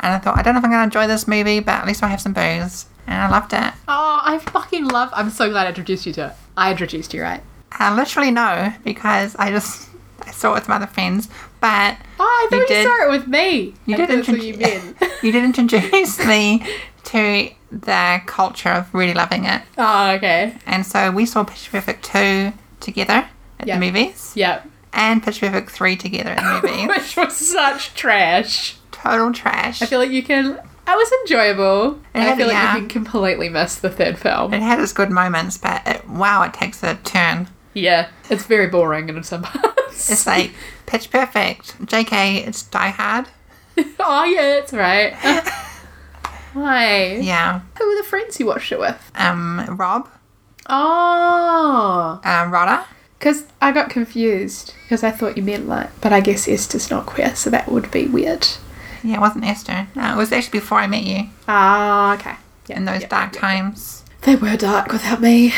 And 0.00 0.14
I 0.14 0.18
thought, 0.18 0.38
I 0.38 0.42
don't 0.42 0.54
know 0.54 0.58
if 0.60 0.64
I'm 0.64 0.70
going 0.70 0.80
to 0.80 0.84
enjoy 0.84 1.06
this 1.06 1.28
movie, 1.28 1.60
but 1.60 1.72
at 1.72 1.86
least 1.86 2.02
I'll 2.02 2.08
have 2.08 2.20
some 2.22 2.32
booze. 2.32 2.86
And 3.06 3.20
I 3.20 3.28
loved 3.28 3.52
it. 3.52 3.72
Oh, 3.88 4.20
I 4.24 4.38
fucking 4.38 4.86
love. 4.88 5.10
I'm 5.12 5.28
so 5.30 5.50
glad 5.50 5.66
I 5.66 5.70
introduced 5.70 6.06
you 6.06 6.12
to 6.14 6.26
it. 6.28 6.32
I 6.56 6.70
introduced 6.70 7.12
you, 7.12 7.22
right? 7.22 7.42
I 7.72 7.94
literally 7.94 8.30
know 8.30 8.72
because 8.84 9.36
I 9.36 9.50
just 9.50 9.88
I 10.26 10.30
saw 10.32 10.52
it 10.52 10.54
with 10.54 10.64
some 10.64 10.74
other 10.76 10.86
friends. 10.86 11.28
But 11.60 11.96
Oh, 12.18 12.24
I 12.24 12.46
thought 12.50 12.56
You 12.56 12.62
you, 12.62 12.66
did- 12.68 12.86
saw 12.86 13.06
it 13.06 13.10
with 13.10 13.26
me. 13.26 13.74
you 13.86 13.96
did 13.96 14.08
thought 14.08 14.16
that's 14.16 14.28
what 14.28 14.42
you 14.42 14.54
introduce 14.54 15.00
meant. 15.00 15.12
you 15.22 15.32
did 15.32 15.44
introduce 15.44 16.18
me 16.26 16.66
to 17.04 17.50
the 17.72 18.22
culture 18.26 18.68
of 18.70 18.94
really 18.94 19.14
loving 19.14 19.44
it. 19.44 19.62
oh, 19.76 20.10
okay. 20.12 20.56
And 20.66 20.86
so 20.86 21.10
we 21.10 21.26
saw 21.26 21.44
Pitch 21.44 21.70
Perfect 21.70 22.04
2 22.06 22.52
together 22.80 23.28
at 23.58 23.66
Yeah. 23.66 23.78
the 23.78 23.84
movies 23.86 24.32
Yep. 24.34 24.66
And 24.92 25.22
Pitch 25.22 25.40
Perfect 25.40 25.70
3 25.70 25.96
together 25.96 26.30
at 26.30 26.60
the 26.62 26.68
movies. 26.68 26.88
Which 26.88 27.16
was 27.16 27.36
such 27.36 27.94
trash. 27.94 28.76
Total 28.92 29.32
trash. 29.32 29.80
I 29.82 29.86
feel 29.86 29.98
like 29.98 30.10
you 30.10 30.22
can. 30.22 30.58
It 30.88 30.96
was 30.96 31.12
enjoyable. 31.22 32.00
It 32.14 32.20
I 32.20 32.36
feel 32.36 32.46
like 32.48 32.54
yeah. 32.54 32.74
you 32.74 32.80
can 32.80 32.88
completely 32.88 33.48
miss 33.48 33.76
the 33.76 33.90
third 33.90 34.18
film. 34.18 34.52
it 34.52 34.60
had 34.62 34.80
its 34.80 34.92
good 34.92 35.10
moments, 35.10 35.56
but 35.56 35.82
it, 35.86 36.08
wow, 36.08 36.42
it 36.42 36.52
takes 36.52 36.82
a 36.82 36.96
turn. 36.96 37.46
Yeah, 37.74 38.08
it's 38.28 38.44
very 38.44 38.66
boring 38.66 39.08
in 39.08 39.22
some 39.22 39.42
parts. 39.42 40.10
It's 40.10 40.26
like 40.26 40.52
Pitch 40.86 41.08
Perfect. 41.10 41.78
JK, 41.86 42.46
it's 42.48 42.62
Die 42.64 42.88
Hard. 42.90 43.26
oh 44.00 44.24
yeah, 44.24 44.42
that's 44.58 44.72
right. 44.72 45.14
Why? 46.54 47.18
Yeah. 47.22 47.60
Who 47.78 47.88
were 47.88 47.94
the 47.96 48.08
friends 48.08 48.40
you 48.40 48.46
watched 48.46 48.72
it 48.72 48.80
with? 48.80 49.12
Um, 49.14 49.64
Rob, 49.78 50.08
Oh, 50.68 52.20
um, 52.24 52.50
Rodder. 52.52 52.84
Because 53.20 53.44
I 53.60 53.70
got 53.70 53.90
confused 53.90 54.74
because 54.82 55.04
I 55.04 55.10
thought 55.12 55.36
you 55.36 55.42
meant 55.44 55.68
like, 55.68 55.90
but 56.00 56.12
I 56.12 56.20
guess 56.20 56.48
Esther's 56.48 56.90
not 56.90 57.04
queer, 57.06 57.36
so 57.36 57.50
that 57.50 57.70
would 57.70 57.90
be 57.92 58.06
weird. 58.08 58.48
Yeah, 59.04 59.16
it 59.16 59.20
wasn't 59.20 59.44
Esther. 59.44 59.86
No, 59.94 60.12
it 60.12 60.16
was 60.16 60.32
actually 60.32 60.58
before 60.58 60.78
I 60.78 60.86
met 60.86 61.04
you 61.04 61.28
Ah, 61.46 62.14
okay. 62.14 62.34
Yeah, 62.66 62.78
in 62.78 62.84
those 62.86 63.02
yeah, 63.02 63.08
dark 63.08 63.34
yeah. 63.34 63.40
times. 63.40 64.04
They 64.22 64.34
were 64.36 64.56
dark 64.56 64.90
without 64.92 65.20
me. 65.20 65.52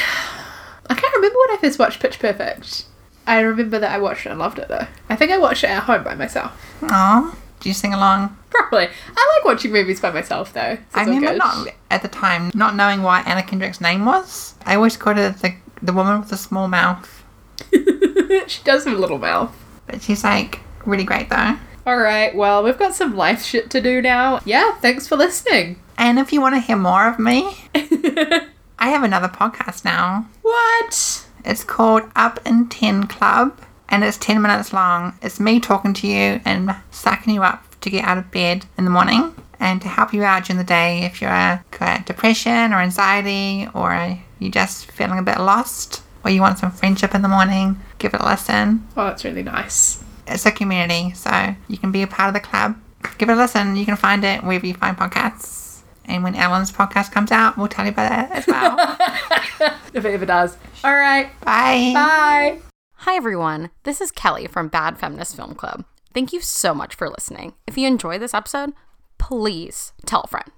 I 0.91 0.95
can't 0.95 1.15
remember 1.17 1.39
when 1.39 1.57
I 1.57 1.61
first 1.61 1.79
watched 1.79 2.01
Pitch 2.01 2.19
Perfect. 2.19 2.85
I 3.27 3.41
remember 3.41 3.79
that 3.79 3.93
I 3.93 3.99
watched 3.99 4.27
it 4.27 4.31
and 4.31 4.39
loved 4.39 4.59
it 4.59 4.69
though. 4.69 4.87
I 5.09 5.17
think 5.17 5.31
I 5.31 5.39
watched 5.39 5.63
it 5.65 5.71
at 5.71 5.85
home 5.85 6.03
by 6.05 6.15
myself. 6.17 6.53
Oh, 6.83 7.37
do 7.61 7.69
you 7.69 7.75
sing 7.75 7.95
along? 7.95 8.37
Probably. 8.51 8.89
I 9.17 9.37
like 9.39 9.45
watching 9.45 9.73
movies 9.73 10.01
by 10.01 10.11
myself 10.11 10.53
though. 10.53 10.79
I 10.95 11.05
remember 11.05 11.29
good. 11.29 11.39
not 11.39 11.69
at 11.91 12.03
the 12.03 12.09
time 12.09 12.51
not 12.55 12.75
knowing 12.75 13.03
what 13.03 13.27
Anna 13.27 13.43
Kendrick's 13.43 13.81
name 13.81 14.05
was. 14.05 14.55
I 14.67 14.75
always 14.75 14.97
called 14.97 15.17
her 15.19 15.31
the 15.31 15.55
the 15.81 15.93
woman 15.93 16.21
with 16.21 16.29
the 16.31 16.37
small 16.37 16.69
mouth, 16.69 17.22
she 18.49 18.63
does 18.65 18.85
have 18.85 18.97
a 18.97 19.01
little 19.01 19.19
mouth. 19.19 19.55
but 19.87 20.03
she's 20.03 20.25
like 20.25 20.61
really 20.85 21.05
great 21.05 21.29
though. 21.29 21.57
All 21.87 21.97
right. 21.99 22.35
Well, 22.35 22.63
we've 22.63 22.79
got 22.79 22.95
some 22.95 23.17
life 23.17 23.43
shit 23.43 23.69
to 23.71 23.81
do 23.81 24.01
now. 24.01 24.41
Yeah. 24.45 24.75
Thanks 24.77 25.09
for 25.09 25.17
listening. 25.17 25.81
And 25.99 26.19
if 26.19 26.33
you 26.33 26.41
want 26.41 26.55
to 26.55 26.61
hear 26.61 26.77
more 26.77 27.09
of 27.09 27.19
me, 27.19 27.57
I 27.75 28.89
have 28.91 29.03
another 29.03 29.29
podcast 29.29 29.85
now. 29.85 30.29
what? 30.43 31.27
It's 31.45 31.65
called 31.65 32.03
Up 32.15 32.39
in 32.47 32.69
10 32.69 33.09
Club 33.09 33.61
and 33.89 34.05
it's 34.05 34.17
10 34.17 34.41
minutes 34.41 34.73
long. 34.73 35.19
It's 35.23 35.41
me 35.41 35.59
talking 35.59 35.93
to 35.95 36.07
you 36.07 36.41
and 36.45 36.75
sucking 36.93 37.35
you 37.35 37.43
up 37.43 37.65
to 37.81 37.91
get 37.91 38.05
out 38.05 38.17
of 38.19 38.31
bed 38.31 38.65
in 38.79 38.85
the 38.85 38.91
morning 38.91 39.35
and 39.59 39.83
to 39.83 39.89
help 39.89 40.13
you 40.15 40.23
out 40.23 40.45
during 40.45 40.59
the 40.59 40.65
day 40.65 41.01
if 41.03 41.21
you're 41.21 41.65
got 41.73 42.07
depression 42.07 42.73
or 42.73 42.81
anxiety 42.81 43.69
or 43.75 44.19
you're 44.39 44.51
just 44.53 44.91
feeling 44.91 45.19
a 45.19 45.23
bit 45.23 45.39
lost 45.39 46.03
or 46.25 46.31
you 46.31 46.41
want 46.41 46.59
some 46.59 46.71
friendship 46.71 47.15
in 47.15 47.23
the 47.23 47.29
morning. 47.29 47.81
Give 47.99 48.15
it 48.15 48.21
a 48.21 48.25
listen. 48.25 48.87
Oh, 48.97 49.07
that's 49.07 49.25
really 49.25 49.43
nice. 49.43 50.03
It's 50.27 50.47
a 50.47 50.53
community, 50.53 51.13
so 51.13 51.55
you 51.69 51.79
can 51.79 51.93
be 51.93 52.03
a 52.03 52.07
part 52.07 52.29
of 52.29 52.35
the 52.35 52.41
club. 52.41 52.77
Give 53.19 53.29
it 53.29 53.33
a 53.33 53.37
listen. 53.37 53.77
You 53.77 53.85
can 53.85 53.97
find 53.97 54.25
it 54.25 54.43
wherever 54.45 54.67
you 54.67 54.75
find 54.75 54.97
podcasts. 54.97 55.81
And 56.05 56.23
when 56.25 56.35
Ellen's 56.35 56.73
podcast 56.73 57.13
comes 57.13 57.31
out, 57.31 57.57
we'll 57.57 57.69
tell 57.69 57.85
you 57.85 57.93
about 57.93 58.25
it 58.25 58.31
as 58.33 58.47
well. 58.47 58.99
If 59.95 60.07
it 60.07 60.15
ever 60.15 60.25
does. 60.25 60.57
All 60.83 60.95
right. 60.95 61.29
Bye. 61.41 61.93
Bye. 61.95 62.59
Hi, 62.95 63.15
everyone. 63.15 63.71
This 63.83 64.01
is 64.01 64.11
Kelly 64.11 64.47
from 64.47 64.69
Bad 64.69 64.99
Feminist 64.99 65.37
Film 65.37 65.55
Club. 65.55 65.85
Thank 66.15 66.33
you 66.33 66.41
so 66.41 66.75
much 66.75 66.95
for 66.95 67.11
listening. 67.11 67.53
If 67.67 67.77
you 67.77 67.87
enjoyed 67.87 68.23
this 68.23 68.33
episode, 68.33 68.73
please 69.19 69.93
tell 70.07 70.23
a 70.23 70.29
friend. 70.29 70.51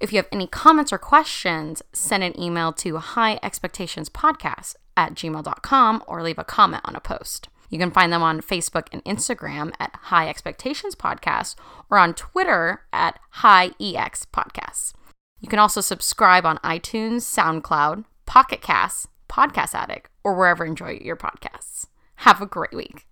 If 0.00 0.12
you 0.12 0.16
have 0.16 0.28
any 0.32 0.46
comments 0.48 0.92
or 0.92 0.98
questions, 0.98 1.82
send 1.92 2.24
an 2.24 2.38
email 2.38 2.72
to 2.74 2.94
highexpectationspodcast 2.94 4.74
at 4.96 5.14
gmail.com 5.14 6.04
or 6.06 6.22
leave 6.22 6.38
a 6.38 6.44
comment 6.44 6.82
on 6.84 6.96
a 6.96 7.00
post. 7.00 7.48
You 7.70 7.78
can 7.78 7.90
find 7.90 8.12
them 8.12 8.22
on 8.22 8.40
Facebook 8.40 8.86
and 8.92 9.04
Instagram 9.04 9.72
at 9.80 9.94
High 9.94 10.28
Expectations 10.28 10.94
Podcast 10.94 11.56
or 11.90 11.98
on 11.98 12.14
Twitter 12.14 12.82
at 12.92 13.18
High 13.30 13.70
EX 13.80 14.26
Podcasts. 14.26 14.92
You 15.40 15.48
can 15.48 15.58
also 15.58 15.80
subscribe 15.80 16.46
on 16.46 16.58
iTunes, 16.58 17.22
SoundCloud, 17.22 18.04
Pocket 18.26 18.62
Casts, 18.62 19.08
Podcast 19.28 19.74
Addict, 19.74 20.08
or 20.22 20.34
wherever 20.34 20.64
you 20.64 20.70
enjoy 20.70 20.98
your 21.02 21.16
podcasts. 21.16 21.86
Have 22.16 22.40
a 22.40 22.46
great 22.46 22.72
week. 22.72 23.06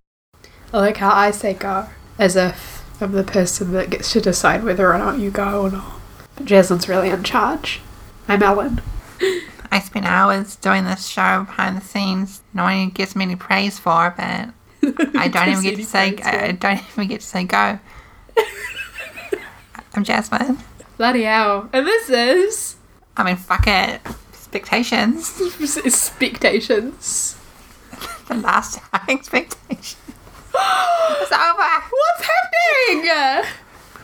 I 0.73 0.79
like 0.79 0.99
how 0.99 1.11
I 1.13 1.31
say 1.31 1.55
go, 1.55 1.89
as 2.19 2.37
if 2.37 2.85
I'm 3.03 3.13
the 3.13 3.25
person 3.25 3.73
that 3.73 3.91
gets 3.91 4.13
to 4.13 4.21
decide 4.21 4.65
whether 4.65 4.93
or 4.93 4.99
not 4.99 5.19
you 5.19 5.31
go 5.31 5.63
or 5.63 5.71
not. 5.71 6.01
But 6.37 6.47
Jasmine's 6.47 6.89
really 6.89 7.11
in 7.11 7.25
charge. 7.25 7.81
I'm 8.29 8.43
Ellen. 8.43 8.81
I 9.73 9.81
spent 9.81 10.05
hours 10.05 10.57
doing 10.57 10.85
this 10.85 11.09
show 11.09 11.45
behind 11.45 11.79
the 11.79 11.81
scenes. 11.81 12.43
No 12.53 12.65
one 12.65 12.91
gets 12.91 13.17
me 13.17 13.25
any 13.25 13.37
praise 13.37 13.79
for, 13.79 14.13
but 14.15 14.51
I 15.17 15.29
don't 15.29 15.49
even 15.49 15.63
get 15.63 15.77
to 15.77 15.85
say. 15.85 16.19
I 16.23 16.49
I 16.49 16.53
don't 16.53 16.79
even 16.93 17.09
get 17.09 17.23
to 17.23 17.27
say 17.27 17.45
go. 17.45 17.79
I'm 19.95 20.05
Jasmine. 20.05 20.59
Bloody 20.99 21.23
hell. 21.23 21.71
And 21.73 21.87
this 21.87 22.11
is 22.11 22.77
I 23.17 23.25
mean, 23.25 23.37
fuck 23.37 23.67
it. 23.67 24.03
Expectations. 24.29 25.41
expectations. 25.85 27.39
The 28.29 28.35
last 28.35 28.79
expectation. 29.09 29.99
It's 30.55 31.33
over. 31.33 31.83
What's 31.91 32.29
happening? 32.29 33.51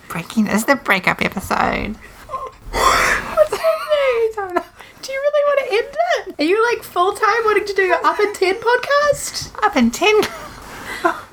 Breaking 0.08 0.46
is 0.46 0.64
the 0.64 0.76
breakup 0.76 1.22
episode. 1.22 1.96
What's 2.70 3.56
happening? 3.56 4.64
Do 5.08 5.14
you 5.14 5.20
really 5.20 5.44
want 5.46 5.58
to 5.60 5.72
end 5.72 5.96
it? 6.28 6.34
Are 6.38 6.44
you 6.46 6.62
like 6.70 6.82
full 6.84 7.14
time 7.14 7.44
wanting 7.46 7.64
to 7.64 7.72
do 7.72 7.80
your 7.80 7.98
Up 8.04 8.20
in 8.20 8.34
10 8.34 8.56
podcast? 8.56 9.64
Up 9.64 9.74
in 9.74 9.90
ten. 9.90 10.14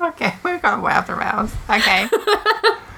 okay, 0.00 0.36
we've 0.42 0.62
gone 0.62 0.80
way 0.80 0.94
off 0.94 1.06
the 1.06 1.14
rails. 1.14 1.52
Okay. 1.68 2.08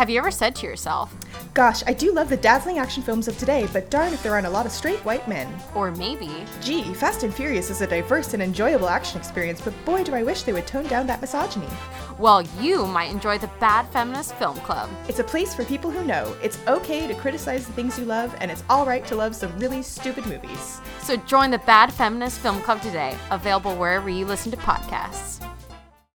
Have 0.00 0.08
you 0.08 0.16
ever 0.16 0.30
said 0.30 0.56
to 0.56 0.66
yourself, 0.66 1.14
Gosh, 1.52 1.82
I 1.86 1.92
do 1.92 2.10
love 2.10 2.30
the 2.30 2.36
dazzling 2.38 2.78
action 2.78 3.02
films 3.02 3.28
of 3.28 3.36
today, 3.36 3.68
but 3.70 3.90
darn 3.90 4.14
if 4.14 4.22
there 4.22 4.32
aren't 4.32 4.46
a 4.46 4.50
lot 4.50 4.64
of 4.64 4.72
straight 4.72 5.04
white 5.04 5.28
men. 5.28 5.46
or 5.74 5.90
maybe, 5.90 6.46
Gee, 6.62 6.94
Fast 6.94 7.22
and 7.22 7.34
Furious 7.34 7.68
is 7.68 7.82
a 7.82 7.86
diverse 7.86 8.32
and 8.32 8.42
enjoyable 8.42 8.88
action 8.88 9.18
experience, 9.18 9.60
but 9.60 9.74
boy, 9.84 10.02
do 10.02 10.14
I 10.14 10.22
wish 10.22 10.44
they 10.44 10.54
would 10.54 10.66
tone 10.66 10.86
down 10.86 11.06
that 11.08 11.20
misogyny. 11.20 11.68
well, 12.18 12.40
you 12.58 12.86
might 12.86 13.10
enjoy 13.10 13.36
the 13.36 13.50
Bad 13.60 13.86
Feminist 13.88 14.34
Film 14.36 14.56
Club. 14.60 14.88
It's 15.06 15.18
a 15.18 15.24
place 15.24 15.54
for 15.54 15.66
people 15.66 15.90
who 15.90 16.02
know 16.02 16.34
it's 16.42 16.58
okay 16.66 17.06
to 17.06 17.14
criticize 17.14 17.66
the 17.66 17.74
things 17.74 17.98
you 17.98 18.06
love, 18.06 18.34
and 18.40 18.50
it's 18.50 18.64
alright 18.70 19.06
to 19.08 19.16
love 19.16 19.36
some 19.36 19.54
really 19.58 19.82
stupid 19.82 20.24
movies. 20.24 20.80
So 21.02 21.18
join 21.18 21.50
the 21.50 21.58
Bad 21.58 21.92
Feminist 21.92 22.38
Film 22.38 22.62
Club 22.62 22.80
today, 22.80 23.14
available 23.30 23.76
wherever 23.76 24.08
you 24.08 24.24
listen 24.24 24.50
to 24.50 24.56
podcasts. 24.56 25.46